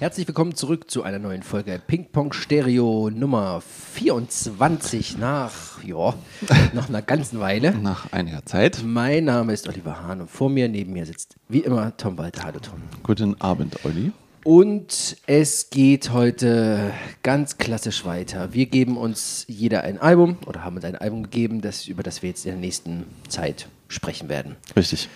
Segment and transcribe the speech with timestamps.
[0.00, 6.14] Herzlich willkommen zurück zu einer neuen Folge Ping Pong Stereo Nummer 24 nach, ja,
[6.72, 7.72] noch einer ganzen Weile.
[7.72, 8.84] Nach einiger Zeit.
[8.84, 12.44] Mein Name ist Oliver Hahn und vor mir, neben mir sitzt wie immer Tom Walter.
[12.44, 12.80] Hallo Tom.
[13.02, 14.12] Guten Abend, Olli.
[14.44, 16.92] Und es geht heute
[17.24, 18.54] ganz klassisch weiter.
[18.54, 22.22] Wir geben uns jeder ein Album oder haben uns ein Album gegeben, das, über das
[22.22, 24.54] wir jetzt in der nächsten Zeit sprechen werden.
[24.76, 25.08] Richtig.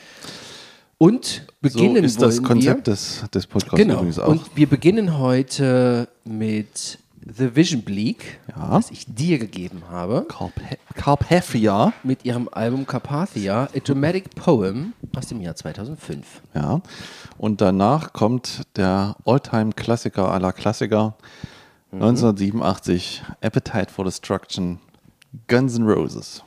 [1.03, 3.95] Und beginnen so ist das Konzept wir, des, des Podcasts Genau.
[3.95, 4.29] übrigens auch.
[4.29, 8.77] Und wir beginnen heute mit The Vision Bleak, Ja.
[8.77, 10.53] das ich dir gegeben habe, Carp-
[10.95, 11.93] Carpathia.
[12.05, 16.41] mit ihrem Album Carpathia, A Dramatic Poem aus dem Jahr 2005.
[16.55, 16.81] Ja.
[17.37, 21.17] Und danach kommt der Alltime-Klassiker aller Klassiker.
[21.91, 22.03] Mhm.
[22.03, 24.79] 1987, Appetite for Destruction,
[25.49, 26.45] Guns N' Roses.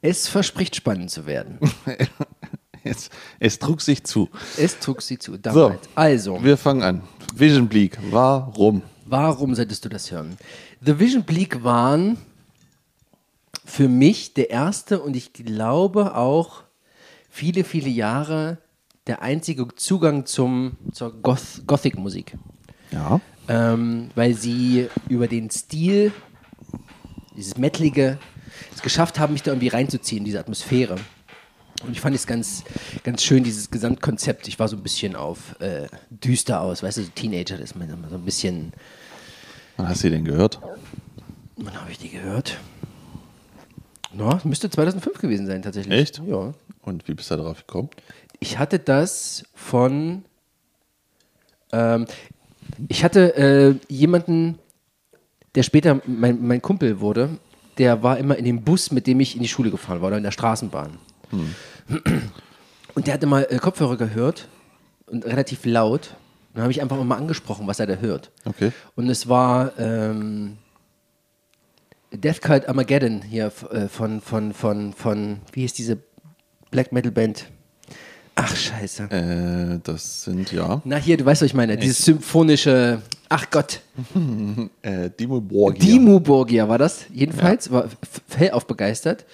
[0.00, 1.58] Es verspricht spannend zu werden.
[2.84, 4.28] Es, es trug sich zu.
[4.56, 5.88] Es trug sie zu So, damals.
[5.94, 7.02] Also, wir fangen an.
[7.34, 8.82] Vision Bleak, warum?
[9.06, 10.36] warum solltest du das hören?
[10.80, 12.16] The Vision Bleak waren
[13.64, 16.64] für mich der erste und ich glaube auch
[17.28, 18.58] viele, viele Jahre
[19.06, 22.36] der einzige Zugang zum, zur Goth Gothic-Musik.
[22.90, 23.20] Ja.
[23.48, 26.12] ähm, weil sie über den Stil,
[27.36, 28.18] dieses Metalige,
[28.74, 30.96] es geschafft haben, mich da irgendwie reinzuziehen, in diese Atmosphäre.
[31.84, 32.64] Und ich fand es ganz,
[33.02, 34.48] ganz schön, dieses Gesamtkonzept.
[34.48, 37.76] Ich war so ein bisschen auf äh, düster aus, weißt du, so Teenager, das ist
[37.76, 38.72] man so ein bisschen,
[39.76, 40.60] Wann hast du den gehört?
[41.56, 42.58] wann habe ich die gehört?
[44.12, 45.98] No, müsste 2005 gewesen sein, tatsächlich.
[45.98, 46.22] Echt?
[46.26, 46.52] Ja.
[46.82, 47.88] Und wie bist du darauf gekommen?
[48.40, 50.24] Ich hatte das von.
[51.72, 52.06] Ähm,
[52.88, 54.58] ich hatte äh, jemanden,
[55.54, 57.38] der später mein, mein Kumpel wurde,
[57.78, 60.18] der war immer in dem Bus, mit dem ich in die Schule gefahren war, oder
[60.18, 60.98] in der Straßenbahn.
[62.94, 64.48] Und der hatte mal äh, Kopfhörer gehört
[65.06, 66.14] und relativ laut.
[66.48, 68.30] Und dann habe ich einfach mal angesprochen, was er da hört.
[68.44, 68.70] Okay.
[68.96, 70.58] Und es war ähm,
[72.12, 75.96] Death Cult Armageddon hier äh, von, von, von, von, wie hieß diese
[76.70, 77.46] Black Metal Band?
[78.34, 79.04] Ach, scheiße.
[79.04, 81.76] Äh, das sind ja Na, hier, du weißt, was ich meine.
[81.78, 83.00] Dieses symphonische,
[83.30, 83.80] ach Gott,
[84.82, 85.82] äh, Dimo Borgia.
[85.82, 87.06] Dimmu Borgia war das.
[87.12, 89.24] Jedenfalls, war f- hellauf begeistert.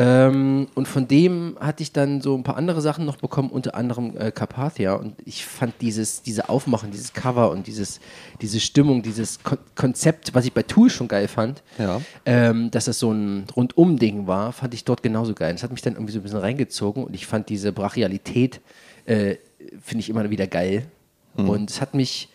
[0.00, 3.74] Ähm, und von dem hatte ich dann so ein paar andere Sachen noch bekommen, unter
[3.74, 4.94] anderem äh, Carpathia.
[4.94, 7.98] Und ich fand dieses, diese Aufmachen, dieses Cover und dieses,
[8.40, 12.00] diese Stimmung, dieses Kon Konzept, was ich bei Tool schon geil fand, Ja.
[12.26, 15.52] ähm, dass das so ein Rundum-Ding war, fand ich dort genauso geil.
[15.52, 18.60] Das hat mich dann irgendwie so ein bisschen reingezogen und ich fand diese Brachialität,
[19.06, 19.34] äh,
[19.82, 20.86] finde ich immer wieder geil.
[21.34, 22.28] Und es hat mich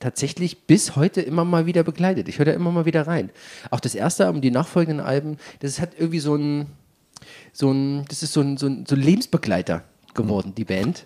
[0.00, 2.28] tatsächlich bis heute immer mal wieder begleitet.
[2.28, 3.30] Ich höre da immer mal wieder rein.
[3.70, 6.66] Auch das erste Album, die nachfolgenden Alben, das hat irgendwie so ein,
[7.52, 11.04] so ein, das ist so ein, so ein, so ein Lebensbegleiter geworden, die Band.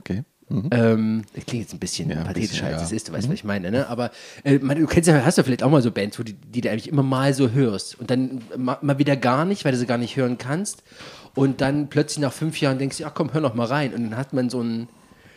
[0.00, 0.22] Okay.
[0.70, 2.78] Ähm, das klingt jetzt ein bisschen Ja, pathetisch, als ja.
[2.78, 2.84] Mhm.
[2.84, 3.88] es ist, du weißt, was ich meine, ne?
[3.88, 4.12] Aber
[4.44, 6.60] äh, man, du kennst ja, hast ja vielleicht auch mal so Bands, wo die, die
[6.60, 9.78] du eigentlich immer mal so hörst und dann ma, mal wieder gar nicht, weil du
[9.78, 10.84] sie gar nicht hören kannst
[11.34, 14.04] und dann plötzlich nach fünf Jahren denkst du, ach komm, hör noch mal rein und
[14.04, 14.88] dann hat man so, ein,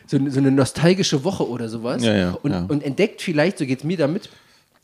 [0.06, 2.66] so, so eine nostalgische Woche oder sowas Ja, ja, und, ja.
[2.68, 4.30] und entdeckt vielleicht, so geht es mir damit,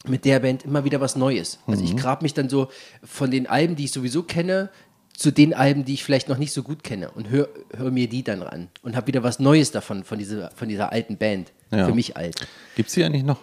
[0.08, 1.60] mit der Band immer wieder was Neues.
[1.68, 1.88] Also Mhm.
[1.90, 2.70] ich grab mich dann so
[3.04, 4.70] von den Alben, die ich sowieso kenne,
[5.18, 8.08] zu den Alben, die ich vielleicht noch nicht so gut kenne und hör, hör mir
[8.08, 11.52] die dann ran und habe wieder was Neues davon, von dieser, von dieser alten Band.
[11.72, 11.86] Ja.
[11.88, 12.36] Für mich alt.
[12.76, 13.40] Gibt es die eigentlich noch?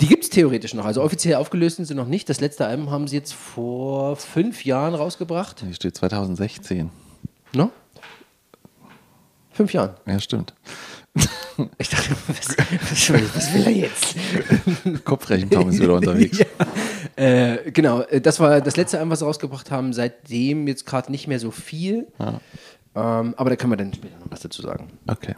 [0.00, 0.84] Die gibt es theoretisch noch.
[0.84, 2.28] Also offiziell aufgelöst sind sie noch nicht.
[2.28, 5.60] Das letzte Album haben sie jetzt vor fünf Jahren rausgebracht.
[5.60, 6.90] Hier steht 2016.
[7.54, 7.70] No?
[9.52, 9.94] Fünf Jahren.
[10.06, 10.54] Ja, stimmt.
[11.78, 14.16] Ich dachte, was, was, was will er jetzt?
[15.04, 16.40] Kopfrechentom ist wieder unterwegs.
[17.16, 19.92] Äh, genau, äh, das war das letzte Album, was sie rausgebracht haben.
[19.92, 22.06] Seitdem jetzt gerade nicht mehr so viel.
[22.96, 24.88] Ähm, aber da können wir dann später noch was dazu sagen.
[25.06, 25.34] Okay.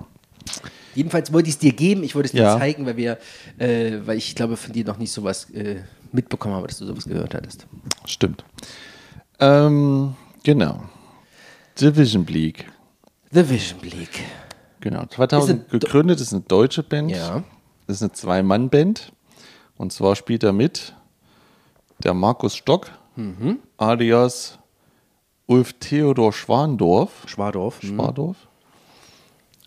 [0.94, 2.58] Jedenfalls wollte ich es dir geben, ich wollte es dir Ja.
[2.58, 3.18] zeigen, weil wir,
[3.58, 5.76] äh, weil ich glaube, von dir noch nicht sowas äh,
[6.12, 7.66] mitbekommen habe, dass du sowas gehört hattest.
[8.06, 8.44] Stimmt.
[9.38, 10.82] Ähm, genau.
[11.78, 12.64] Division Bleak.
[13.32, 14.20] The Vision Bleak.
[14.80, 15.04] Genau.
[15.06, 17.10] 2000 Ist gegründet ist eine deutsche Band.
[17.10, 17.42] Ja.
[17.86, 19.12] Das ist eine Zwei-Mann-Band.
[19.76, 20.94] Und zwar spielt er mit
[22.02, 23.60] der Markus Stock, Mhm.
[23.78, 24.58] alias
[25.46, 27.24] Ulf Theodor Schwandorf.
[27.26, 27.82] Schwadorf.
[27.82, 27.88] Mhm.
[27.96, 28.36] Schwadorf.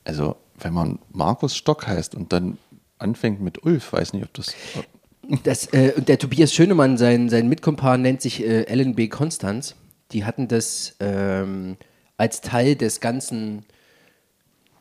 [0.03, 2.57] Also, wenn man Markus Stock heißt und dann
[2.97, 4.53] anfängt mit Ulf, weiß nicht, ob das.
[5.43, 9.07] Das, äh, und der Tobias Schönemann, sein, sein Mitkompan, nennt sich äh, Ellen B.
[9.07, 9.75] Konstanz.
[10.11, 11.77] Die hatten das ähm,
[12.17, 13.63] als Teil des ganzen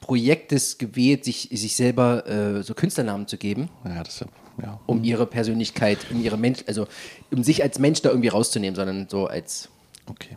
[0.00, 4.24] Projektes gewählt, sich, sich selber äh, so Künstlernamen zu geben, Ja, das
[4.62, 4.80] ja.
[4.86, 6.86] um ihre Persönlichkeit, um ihre Mensch, also
[7.30, 9.68] um sich als Mensch da irgendwie rauszunehmen, sondern so als
[10.10, 10.36] Okay.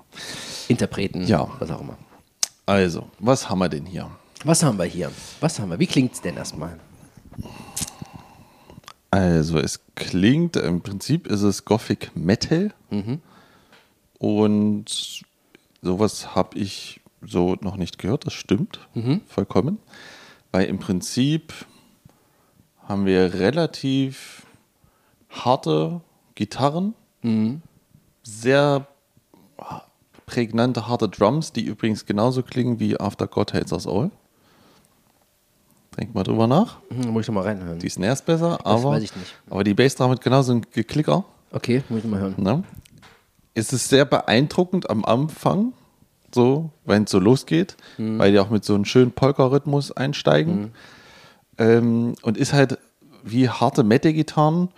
[0.67, 1.47] Interpreten, Ja.
[1.59, 1.97] was auch immer.
[2.65, 4.09] Also, was haben wir denn hier?
[4.43, 5.11] Was haben wir hier?
[5.39, 5.79] Was haben wir?
[5.79, 6.77] Wie klingt es denn erstmal?
[9.11, 12.73] Also es klingt, im Prinzip ist es Gothic Metal.
[14.17, 15.21] Und
[15.81, 18.79] sowas habe ich so noch nicht gehört, das stimmt
[19.27, 19.77] vollkommen.
[20.51, 21.53] Weil im Prinzip
[22.88, 24.45] haben wir relativ
[25.29, 26.01] harte
[26.35, 26.94] Gitarren,
[28.23, 28.88] sehr
[30.25, 34.12] prägnante, harte Drums, die übrigens genauso klingen wie After God Hates Us All.
[35.97, 36.77] Denk mal drüber nach.
[36.89, 37.77] Hm, muss ich noch mal reinhören.
[37.79, 39.35] Die Snares besser, aber, weiß ich nicht.
[39.50, 41.25] aber die Bassdrum hat genauso einen Geklicker.
[41.51, 42.35] Okay, muss ich noch mal hören.
[42.38, 42.63] Ne?
[43.53, 45.73] Es ist sehr beeindruckend am Anfang,
[46.33, 50.72] so, wenn es so losgeht, weil die auch mit so einem schönen Polka-Rhythmus einsteigen.
[51.57, 52.78] Ähm, und ist halt
[53.24, 54.69] wie harte Metal-Gitarren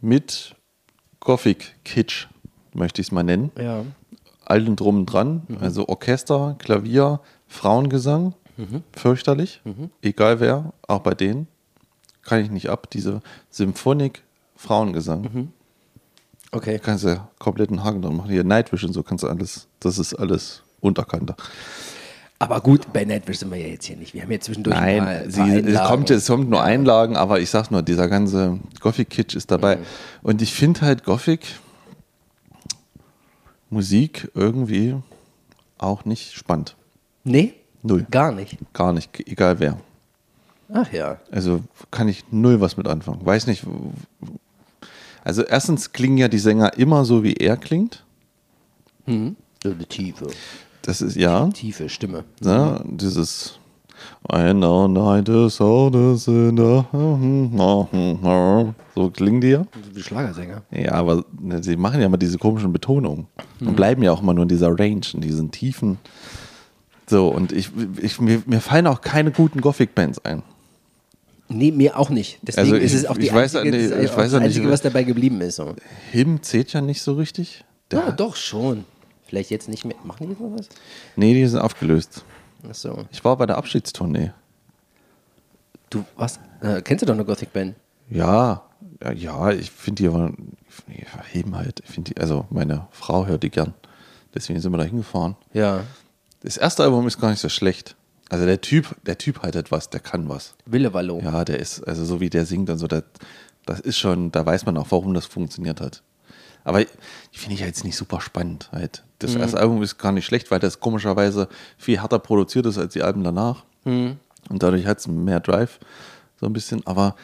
[0.00, 0.54] mit
[1.20, 2.28] Gothic-Kitsch,
[2.74, 3.50] möchte ich es mal nennen.
[3.58, 3.84] Ja.
[4.44, 8.34] Allen drum und dran, also Orchester, Klavier, Frauengesang,
[8.92, 9.60] fürchterlich,
[10.02, 11.48] egal wer, auch bei denen,
[12.22, 14.22] kann ich nicht ab, diese Symphonik
[14.54, 15.52] Frauengesang.
[16.52, 16.78] Okay.
[16.82, 18.30] Kannst du ja kompletten Haken dran machen.
[18.30, 21.36] Hier Nightwish und so kannst du alles, das ist alles unterkannter.
[22.38, 24.12] Aber gut, bei Nightwish sind wir ja jetzt hier nicht.
[24.12, 27.16] Wir haben ja zwischendurch ein paar, Nein, sie, paar es, kommt, es kommt nur Einlagen,
[27.16, 29.78] aber ich sag nur, dieser ganze Gothic-Kitsch ist dabei.
[30.22, 31.46] Und ich finde halt Gothic
[33.70, 34.96] Musik irgendwie
[35.78, 36.76] auch nicht spannend.
[37.24, 37.54] Nee?
[37.82, 38.06] Null.
[38.10, 38.58] Gar nicht.
[38.72, 39.78] Gar nicht, egal wer.
[40.72, 41.20] Ach ja.
[41.30, 43.24] Also kann ich null was mit anfangen.
[43.24, 43.64] Weiß nicht.
[45.24, 48.04] Also erstens klingen ja die Sänger immer so, wie er klingt.
[49.62, 50.26] So eine tiefe,
[50.86, 52.24] Das ist ja, tiefe Stimme.
[52.40, 53.58] ne, dieses
[54.32, 56.82] I know night is oldest in the
[58.94, 59.66] so klingen die ja.
[59.92, 60.62] Wie Schlagersänger.
[60.70, 63.26] Ja, aber ne, sie machen ja immer diese komischen Betonungen
[63.60, 65.98] und bleiben ja auch immer nur in dieser Range, in diesen Tiefen.
[67.08, 70.42] So, und ich, ich, mir, mir fallen auch keine guten Gothic-Bands ein.
[71.48, 72.40] Nee, mir auch nicht.
[72.42, 74.38] Deswegen Also ist ich- es auch die ich weiß ja einzige, ist ich weiß ja
[74.40, 75.56] nicht, Einzige, was dabei geblieben ist.
[75.56, 75.76] So.
[76.10, 77.64] Him zählt ja nicht so richtig.
[77.92, 78.84] Der, Ja, doch schon.
[79.26, 79.96] Vielleicht jetzt nicht mehr.
[80.04, 80.68] Machen die jetzt noch was?
[81.16, 82.24] Nee, die sind aufgelöst.
[82.68, 83.04] Ach so.
[83.10, 84.32] Ich war bei der Abschiedstournee.
[85.90, 86.38] Du, was?
[86.60, 87.74] Äh, kennst du doch eine Gothic-Band?
[88.08, 88.62] Ja,
[89.02, 90.32] ja, ja ich finde die aber,
[90.86, 91.80] nee, heben halt.
[91.84, 93.74] Ich finde die, also meine Frau hört die gern.
[94.34, 95.36] Deswegen sind wir da hingefahren.
[95.52, 95.84] Ja.
[96.40, 97.96] Das erste Album ist gar nicht so schlecht.
[98.28, 100.54] Also der Typ, der Typ hat etwas, der kann was.
[100.66, 101.20] Wille Wallo.
[101.20, 103.04] Ja, der ist, also so wie der singt und so, das,
[103.64, 106.02] das ist schon, da weiß man auch, warum das funktioniert hat.
[106.64, 108.68] Aber die finde ich jetzt nicht super spannend.
[108.72, 109.04] Halt.
[109.18, 111.48] Das erste Album ist gar nicht schlecht, weil das komischerweise
[111.78, 113.64] viel härter produziert ist als die Alben danach.
[114.50, 115.78] Und dadurch hat es mehr Drive,
[116.38, 116.86] so ein bisschen.
[116.86, 117.16] Aber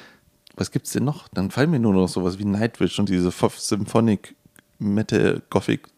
[0.57, 1.29] was gibt's denn noch?
[1.29, 4.35] Dann fallen mir nur noch sowas wie Nightwish und diese Symphonic
[4.79, 5.89] Metal Gothic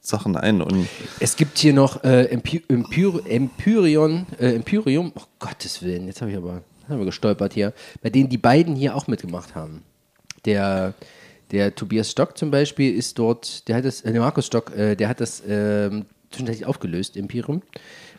[0.00, 0.60] Sachen ein.
[0.60, 0.86] Und
[1.20, 6.30] Es gibt hier noch äh, Empy Empyr Empyrion, äh, Empyrium, oh Gottes Willen, jetzt habe
[6.30, 9.82] ich aber haben wir gestolpert hier, bei denen die beiden hier auch mitgemacht haben.
[10.44, 10.92] Der,
[11.50, 14.94] der Tobias Stock zum Beispiel ist dort, der hat das, äh, der Markus Stock, äh,
[14.96, 17.62] der hat das ähm, zwischenzeitlich aufgelöst, Imperium,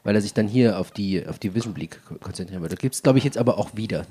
[0.04, 2.76] weil er sich dann hier auf die, auf die Vision ko- konzentrieren wollte.
[2.76, 4.06] Gibt es, glaube ich, jetzt aber auch wieder.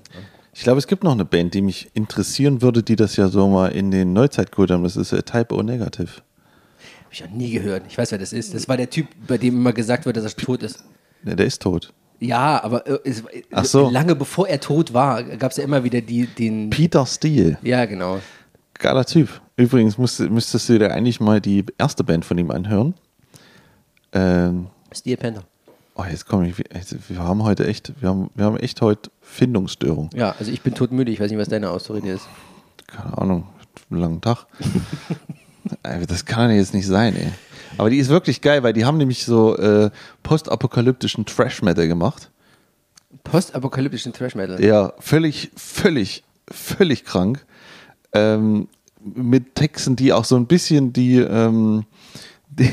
[0.52, 3.48] ich glaube, es gibt noch eine Band, die mich interessieren würde, die das ja so
[3.48, 4.82] mal in den Neuzeit geholt haben.
[4.84, 6.08] Das ist äh, Type O Negative.
[6.10, 7.84] Habe ich noch nie gehört.
[7.88, 8.54] Ich weiß, wer das ist.
[8.54, 10.84] Das war der Typ, bei dem immer gesagt wird, dass er tot ist.
[11.22, 11.92] Ne, der ist tot.
[12.20, 13.22] Ja, aber äh, es,
[13.52, 13.88] Ach so.
[13.90, 16.70] lange bevor er tot war, gab es ja immer wieder die, den.
[16.70, 17.58] Peter Steele.
[17.62, 18.20] Ja, genau.
[18.78, 19.28] Geiler Typ.
[19.56, 22.94] Übrigens musst, müsstest du dir eigentlich mal die erste Band von ihm anhören.
[24.12, 25.42] Ähm, Steel Panther.
[25.94, 26.58] oh, jetzt komme ich.
[27.08, 30.10] Wir haben heute echt, wir haben, wir haben echt heute Findungsstörung.
[30.14, 31.10] Ja, also ich bin todmüde.
[31.10, 32.26] Ich weiß nicht, was deine Ausrede ist.
[32.86, 33.46] Keine Ahnung,
[33.90, 34.46] einen langen Tag.
[36.06, 37.32] Das kann ja jetzt nicht sein, ey.
[37.78, 39.90] Aber die ist wirklich geil, weil die haben nämlich so äh,
[40.22, 42.30] postapokalyptischen Trash-Metal gemacht.
[43.22, 44.62] Postapokalyptischen Thrash Metal.
[44.62, 47.46] Ja, völlig, völlig, völlig krank.
[48.14, 48.68] Ähm,
[49.04, 51.84] mit Texten, die auch so ein bisschen die, ähm,
[52.48, 52.70] die,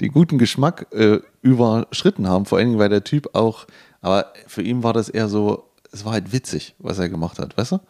[0.00, 2.46] die guten Geschmack äh, überschritten haben.
[2.46, 3.66] Vor allen Dingen, weil der Typ auch,
[4.00, 7.56] aber für ihn war das eher so, es war halt witzig, was er gemacht hat,
[7.56, 7.80] weißt du?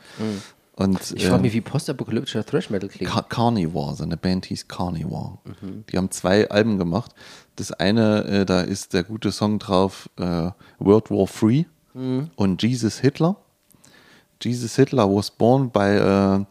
[0.75, 3.11] Und, Ich frage ähm, mich, wie postapokalyptischer Thrash Metal klingt.
[3.11, 5.39] Car Carnivore, seine Band hieß Carnivore.
[5.91, 7.15] Die haben zwei Alben gemacht.
[7.57, 11.65] Das eine, äh, da ist der gute Song drauf, äh, World War Free
[12.37, 13.37] und Jesus Hitler.
[14.43, 16.45] Jesus Hitler was born by äh,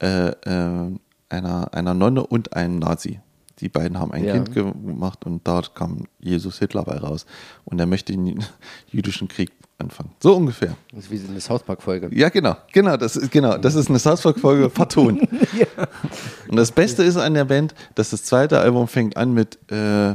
[0.00, 0.90] äh, äh,
[1.28, 3.20] einer, einer Nonne und einem Nazi.
[3.60, 4.34] Die beiden haben ein Ja.
[4.34, 7.24] Kind gemacht und dort kam Jesus Hitler bei raus.
[7.64, 8.44] Und er möchte den
[8.90, 10.10] jüdischen Krieg anfangen.
[10.20, 10.76] So ungefähr.
[10.92, 12.10] Das ist wie eine South Park-Folge.
[12.12, 15.20] Ja, genau, genau, das ist genau, das ist eine South Park Folge vertont.
[16.48, 20.14] Und das Beste ist an der Band, dass das zweite Album fängt an mit äh,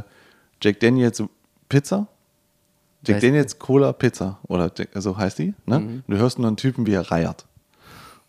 [0.62, 1.22] Jack Daniels
[1.68, 2.06] Pizza
[3.06, 5.76] Jack Weiß- Daniels Cola Pizza, oder Jack, so heißt die, ne?
[5.76, 7.46] Und du hörst nur einen Typen, wie er reiert.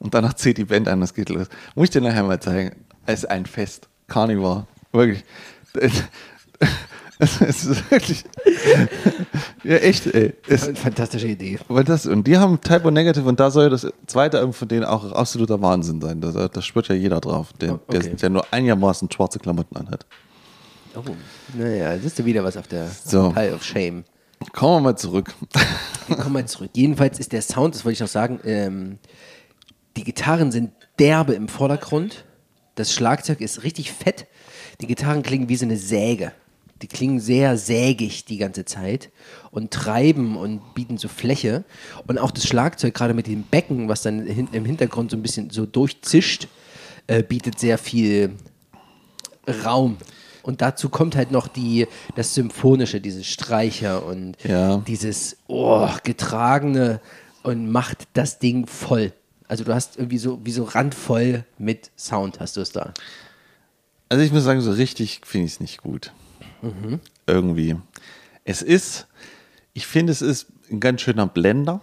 [0.02, 1.48] Und danach zieht die Band an, das geht los.
[1.76, 2.76] Muss ich dir nachher mal zeigen.
[3.06, 3.88] Es ist ein Fest.
[4.08, 4.66] Carnival.
[4.92, 5.24] Wirklich.
[7.20, 8.24] Es ist wirklich.
[9.64, 10.34] Ja, echt, ey.
[10.48, 11.60] Es, Fantastische Idee.
[11.86, 15.12] das, und die haben Typo Negative und da soll das zweite Album von denen auch
[15.12, 16.20] absoluter Wahnsinn sein.
[16.20, 18.00] Da, da spürt ja jeder drauf, der, Oh, okay.
[18.00, 20.08] der, der nur einigermaßen schwarze Klamotten anhat.
[20.96, 21.02] Oh,
[21.56, 23.30] naja, siehst du wieder was auf der So.
[23.30, 24.04] Pile of Shame.
[24.54, 25.32] Kommen wir mal zurück.
[26.08, 26.72] Wir kommen mal zurück.
[26.74, 28.98] Jedenfalls ist der Sound, das wollte ich noch sagen, ähm,
[29.98, 32.26] die Gitarren sind derbe im Vordergrund.
[32.76, 34.28] Das Schlagzeug ist richtig fett.
[34.80, 36.32] Die Gitarren klingen wie so eine Säge.
[36.82, 39.12] Die klingen sehr sägig die ganze Zeit
[39.52, 41.64] und treiben und bieten so Fläche.
[42.08, 45.52] Und auch das Schlagzeug, gerade mit dem Becken, was dann im Hintergrund so ein bisschen
[45.52, 46.48] so durchzischt,
[47.06, 48.32] äh, bietet sehr viel
[49.64, 49.98] Raum.
[50.44, 54.78] Und dazu kommt halt noch die, das Symphonische, diese Streicher und Ja.
[54.78, 57.00] dieses oh, getragene
[57.44, 59.14] und macht das Ding voll.
[59.52, 62.94] Also du hast irgendwie so, wie so randvoll mit Sound hast du es da.
[64.08, 66.14] Also ich muss sagen, so richtig finde ich es nicht gut.
[67.28, 67.76] Irgendwie.
[68.46, 69.08] Es ist,
[69.74, 71.82] ich finde, es ist ein ganz schöner Blender,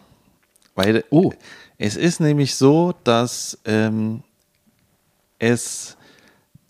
[0.76, 1.30] weil Oh.
[1.76, 4.22] es ist nämlich so, dass ähm,
[5.38, 5.98] es,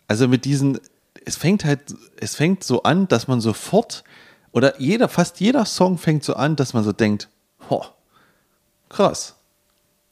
[0.09, 0.81] also mit diesen,
[1.25, 4.03] es fängt halt, es fängt so an, dass man sofort,
[4.51, 7.29] oder jeder, fast jeder Song fängt so an, dass man so denkt,
[7.71, 7.85] ho,
[8.89, 9.37] krass.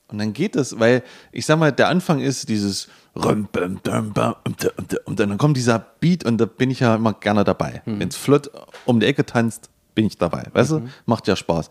[0.08, 4.36] Und dann geht es, weil ich sag mal, der Anfang ist dieses da, da,
[5.06, 7.82] und dann kommt dieser Beat und da bin ich ja immer gerne dabei.
[7.86, 8.50] Wenn es flott
[8.84, 10.44] um die Ecke tanzt, bin ich dabei.
[10.52, 10.88] Weißt du?
[11.06, 11.70] Macht ja Spaß.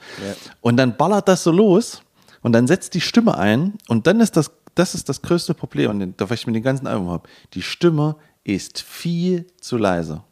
[0.62, 2.02] Und dann ballert das so los
[2.42, 5.92] und dann setzt die Stimme ein und dann ist das, das ist das größte Problem,
[5.92, 7.30] und das, was ich mit dem ganzen Album habe.
[7.54, 10.24] Die Stimme ist viel zu leise.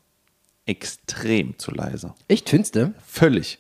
[0.66, 2.14] Extrem zu leise.
[2.28, 2.94] Echt, findest du?
[3.06, 3.60] Völlig.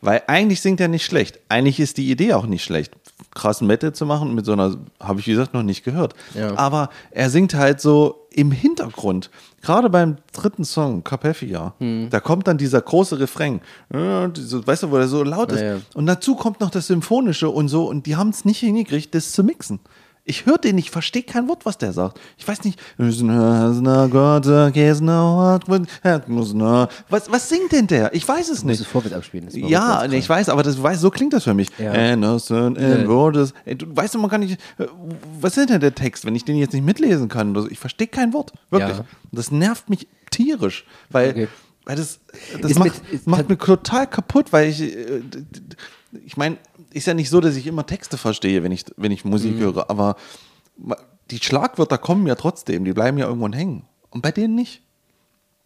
[0.00, 1.38] Weil eigentlich singt er nicht schlecht.
[1.48, 2.92] Eigentlich ist die Idee auch nicht schlecht.
[3.34, 6.14] Krassen Metal zu machen mit so einer, habe ich wie gesagt noch nicht gehört.
[6.34, 6.56] Ja.
[6.58, 9.30] Aber er singt halt so im Hintergrund.
[9.62, 12.08] Gerade beim dritten Song, Carpathia, Hm.
[12.10, 13.60] da kommt dann dieser große Refrain.
[13.90, 15.60] Weißt du, wo er so laut ist.
[15.60, 15.80] Ja, ja.
[15.94, 17.84] Und dazu kommt noch das Symphonische und so.
[17.88, 19.80] Und die haben es nicht hingekriegt, das zu mixen.
[20.30, 22.20] Ich höre den nicht, ich verstehe kein Wort, was der sagt.
[22.38, 22.78] Ich weiß nicht.
[27.08, 28.14] Was, was singt denn der?
[28.14, 28.80] Ich weiß es Du nicht.
[28.80, 29.48] es vorwärts abspielen.
[29.52, 31.68] Ja, nee, ich weiß, aber das weiß, so klingt das für mich.
[31.78, 31.92] Ja.
[31.92, 33.52] Anderson and Rhodes.
[33.66, 34.86] Du weißt doch mal gar nicht, äh,
[35.40, 37.54] was ist denn der Text, wenn ich den jetzt nicht mitlesen kann?
[37.70, 38.52] Ich verstehe kein Wort.
[38.70, 38.98] Wirklich.
[38.98, 39.04] Ja.
[39.32, 41.48] Das nervt mich tierisch, weil, Okay.
[41.84, 42.20] weil das,
[42.62, 45.22] das macht, mit- macht mir total kaputt, weil ich, äh,
[46.24, 46.56] ich meine,
[46.92, 49.60] ist ja nicht so, dass ich immer Texte verstehe, wenn ich, wenn ich Musik Mhm.
[49.60, 50.16] höre, aber
[51.30, 53.84] die Schlagwörter kommen ja trotzdem, die bleiben ja irgendwann hängen.
[54.10, 54.82] Und bei denen nicht.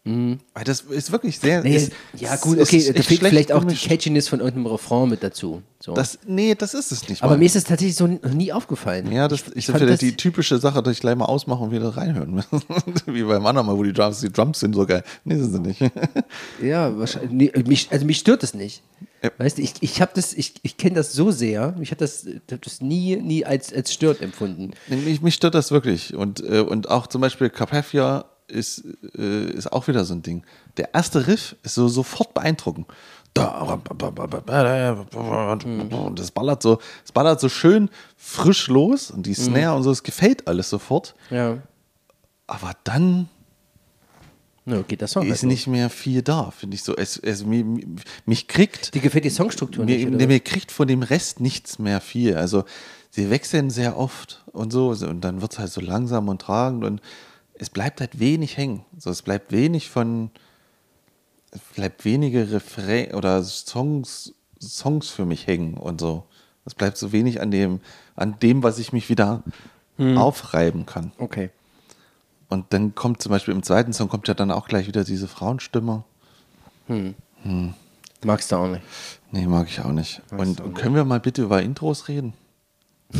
[0.07, 1.61] Weil das ist wirklich sehr.
[1.61, 1.63] Mhm.
[1.69, 3.87] Nee, ist, ja, gut, ist okay, da echt fehlt vielleicht auch die gemischt.
[3.87, 5.63] Catchiness von irgendeinem Refrain mit dazu.
[5.79, 5.93] So.
[5.95, 7.23] Das, nee, das ist es nicht.
[7.23, 7.39] aber mal.
[7.39, 9.11] mir ist es tatsächlich so noch nie aufgefallen.
[9.11, 11.71] ja, das ist fand wieder das- die typische Sache, dass ich gleich mal ausmache und
[11.71, 12.45] wieder reinhören muss.
[13.07, 15.03] Wie beim anderen Mal, wo die Drums, die Drums sind so geil.
[15.23, 15.81] Nee, sind sie nicht.
[16.61, 17.31] Ja, wahrscheinlich.
[17.55, 18.83] Nee, mich, also mich stört das nicht.
[19.23, 19.31] Ja.
[19.39, 22.27] Weißt du, ich, ich habe das, ich, ich kenne das so sehr, ich habe das,
[22.51, 24.71] hab das nie, nie als, als stört empfunden.
[24.87, 26.13] mich, mich stört das wirklich.
[26.13, 28.83] Und, äh, und auch zum Beispiel Carpathia ist,
[29.17, 30.43] äh, ist auch wieder so ein Ding.
[30.77, 32.87] Der erste Riff ist so sofort beeindruckend.
[36.15, 40.03] Das ballert so, das ballert so schön frisch los und die Snare und so, es
[40.03, 41.15] gefällt alles sofort.
[41.29, 41.57] Ja.
[42.47, 43.29] Aber dann
[44.67, 46.95] No, ist halt nicht mehr viel da, finde ich so.
[46.95, 47.63] Es, es, mich,
[48.25, 52.01] mich kriegt, Die gefällt die Songstruktur mir, nicht, mir kriegt von dem Rest nichts mehr
[52.01, 52.35] viel.
[52.35, 52.63] Also
[53.11, 56.83] sie wechseln sehr oft und so und dann wird es halt so langsam und tragend
[56.83, 56.99] und
[57.57, 58.85] es bleibt halt wenig hängen.
[58.97, 60.31] So, es bleibt wenig von,
[61.51, 66.25] es bleibt wenige Refrain oder Songs, Songs für mich hängen und so.
[66.65, 67.79] Es bleibt so wenig an dem,
[68.15, 69.43] an dem, was ich mich wieder
[69.97, 70.17] Hm.
[70.17, 71.13] aufreiben kann.
[71.17, 71.51] Okay.
[72.49, 75.27] Und dann kommt zum Beispiel im zweiten Song kommt ja dann auch gleich wieder diese
[75.27, 76.03] Frauenstimme.
[78.23, 78.83] Magst du auch nicht.
[79.31, 80.21] Nee, mag ich auch nicht.
[80.31, 82.33] Und, und können wir mal bitte über Intros reden?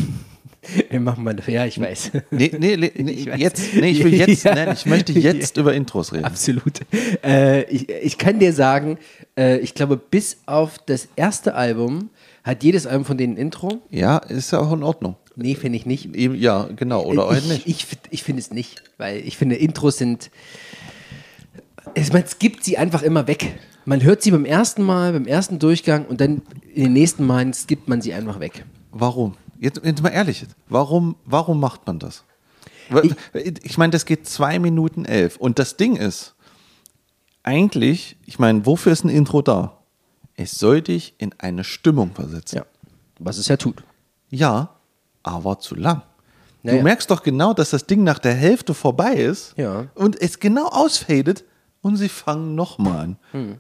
[0.89, 2.12] Wir machen mal, ja, ich weiß.
[2.31, 4.55] Nee, nee, nee, nee Ich jetzt, nee, ich will jetzt, Ja.
[4.55, 6.25] nein, ich möchte jetzt über Intros reden.
[6.25, 6.81] Absolut.
[7.24, 8.98] Äh, ich, ich kann dir sagen,
[9.38, 12.10] äh, ich glaube, bis auf das erste Album
[12.43, 13.81] hat jedes Album von denen ein Intro.
[13.89, 15.15] Ja, ist ja auch in Ordnung.
[15.36, 16.15] Nee, finde ich nicht.
[16.15, 17.67] Eben, Ja, genau, oder ich, nicht.
[17.67, 20.29] Ich, ich finde es nicht, weil ich finde, Intros sind.
[21.93, 23.55] Es, man skippt sie einfach immer weg.
[23.86, 26.41] Man hört sie beim ersten Mal, beim ersten Durchgang und dann
[26.74, 28.65] in den nächsten Malen skippt man sie einfach weg.
[28.91, 29.34] Warum?
[29.60, 32.24] Jetzt, jetzt mal ehrlich, warum, warum macht man das?
[32.90, 33.16] Weil-
[33.64, 35.38] Ich, meine, das geht zwei Minuten elf.
[35.38, 36.36] Und das Ding ist,
[37.44, 39.78] eigentlich, ich meine, wofür ist ein Intro da?
[40.38, 42.58] es soll dich in eine Stimmung versetzen.
[42.58, 42.66] Ja.
[43.20, 43.84] Was es ja tut.
[44.30, 44.72] Ja,
[45.24, 46.02] aber zu lang.
[46.62, 46.78] Naja.
[46.80, 49.88] Du merkst doch genau, dass das Ding nach der Hälfte vorbei ist Ja.
[49.96, 51.46] und es genau ausfadet
[51.82, 53.18] und sie fangen nochmal an.
[53.32, 53.58] Hm.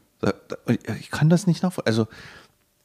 [0.99, 1.87] Ich kann das nicht nachvollziehen.
[1.87, 2.07] Also,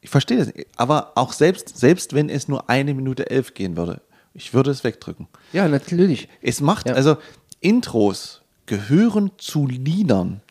[0.01, 0.67] ich verstehe das nicht.
[0.75, 4.01] Aber auch selbst, selbst wenn es nur eine Minute elf gehen würde,
[4.33, 5.27] ich würde es wegdrücken.
[5.53, 6.27] Ja, natürlich.
[6.41, 6.93] Es macht, Ja.
[6.95, 7.17] also
[7.59, 10.41] Intros gehören zu Liedern.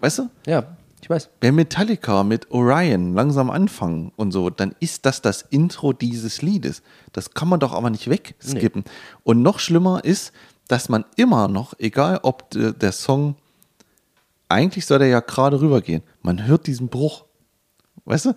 [0.00, 0.30] Weißt du?
[0.46, 1.28] Ja, ich weiß.
[1.40, 6.82] Wenn Metallica mit Orion langsam anfangen und so, dann ist das das Intro dieses Liedes.
[7.12, 8.84] Das kann man doch aber nicht wegskippen.
[9.24, 10.32] Und noch schlimmer ist,
[10.68, 13.36] dass man immer noch, egal ob de- der Song,
[14.48, 17.24] eigentlich soll der ja gerade rübergehen, man hört diesen Bruch.
[18.06, 18.34] Weißt du?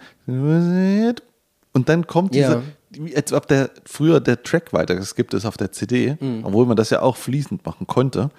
[1.74, 2.62] Und dann kommt Ja.
[2.92, 6.18] diese, wie als ob der früher der Track weiter, das gibt es auf der CD,
[6.44, 8.32] obwohl man das ja auch fließend machen konnte.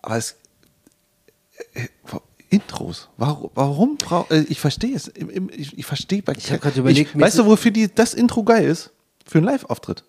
[0.00, 0.36] Aber es,
[1.74, 1.86] äh,
[2.48, 3.08] Intros.
[3.16, 3.50] Warum?
[3.54, 3.98] warum
[4.30, 5.10] äh, ich verstehe es.
[5.56, 8.12] Ich, ich verstehe bei Ich hab grad überlegt, ich, Weißt ist- du, wofür die, das
[8.14, 8.90] Intro geil ist?
[9.26, 10.04] Für einen Live-Auftritt.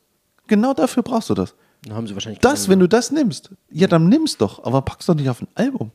[0.48, 1.56] Genau dafür brauchst du das.
[1.86, 5.06] Dann haben sie wahrscheinlich Das, wenn du das nimmst, ja, dann nimm's doch, aber pack's
[5.06, 5.92] doch nicht auf ein Album.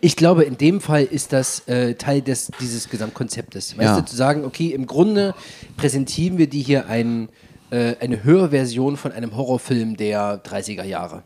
[0.00, 3.78] Ich glaube, in dem Fall ist das äh, Teil des, dieses Gesamtkonzeptes.
[3.78, 4.00] Weißt Ja.
[4.00, 5.34] du, zu sagen, okay, im Grunde
[5.76, 7.28] präsentieren wir dir hier ein,
[7.70, 11.22] äh, eine Hörversion von einem Horrorfilm der 30er Jahre.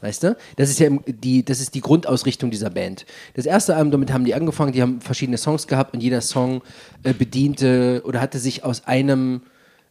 [0.00, 0.36] Weißt du?
[0.56, 3.04] Das ist ja die, das ist die Grundausrichtung dieser Band.
[3.34, 6.62] Das erste Album, damit haben die angefangen, die haben verschiedene Songs gehabt und jeder Song
[7.02, 9.42] äh, bediente oder hatte sich aus einem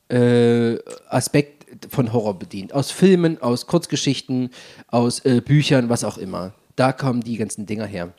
[0.09, 0.77] äh,
[1.09, 1.56] Aspekt
[1.89, 2.73] von Horror bedient.
[2.73, 4.49] Aus Filmen, aus Kurzgeschichten,
[4.87, 6.53] aus äh, Büchern, was auch immer.
[6.75, 8.13] Da kommen die ganzen Dinger her.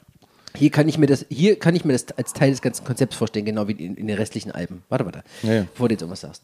[0.56, 3.16] Hier kann ich mir das, hier kann ich mir das als Teil des ganzen Konzepts
[3.16, 4.82] vorstellen, genau wie in, in den restlichen Alben.
[4.88, 5.66] Warte, warte, Ja, ja.
[5.72, 6.42] bevor du jetzt irgendwas sagst.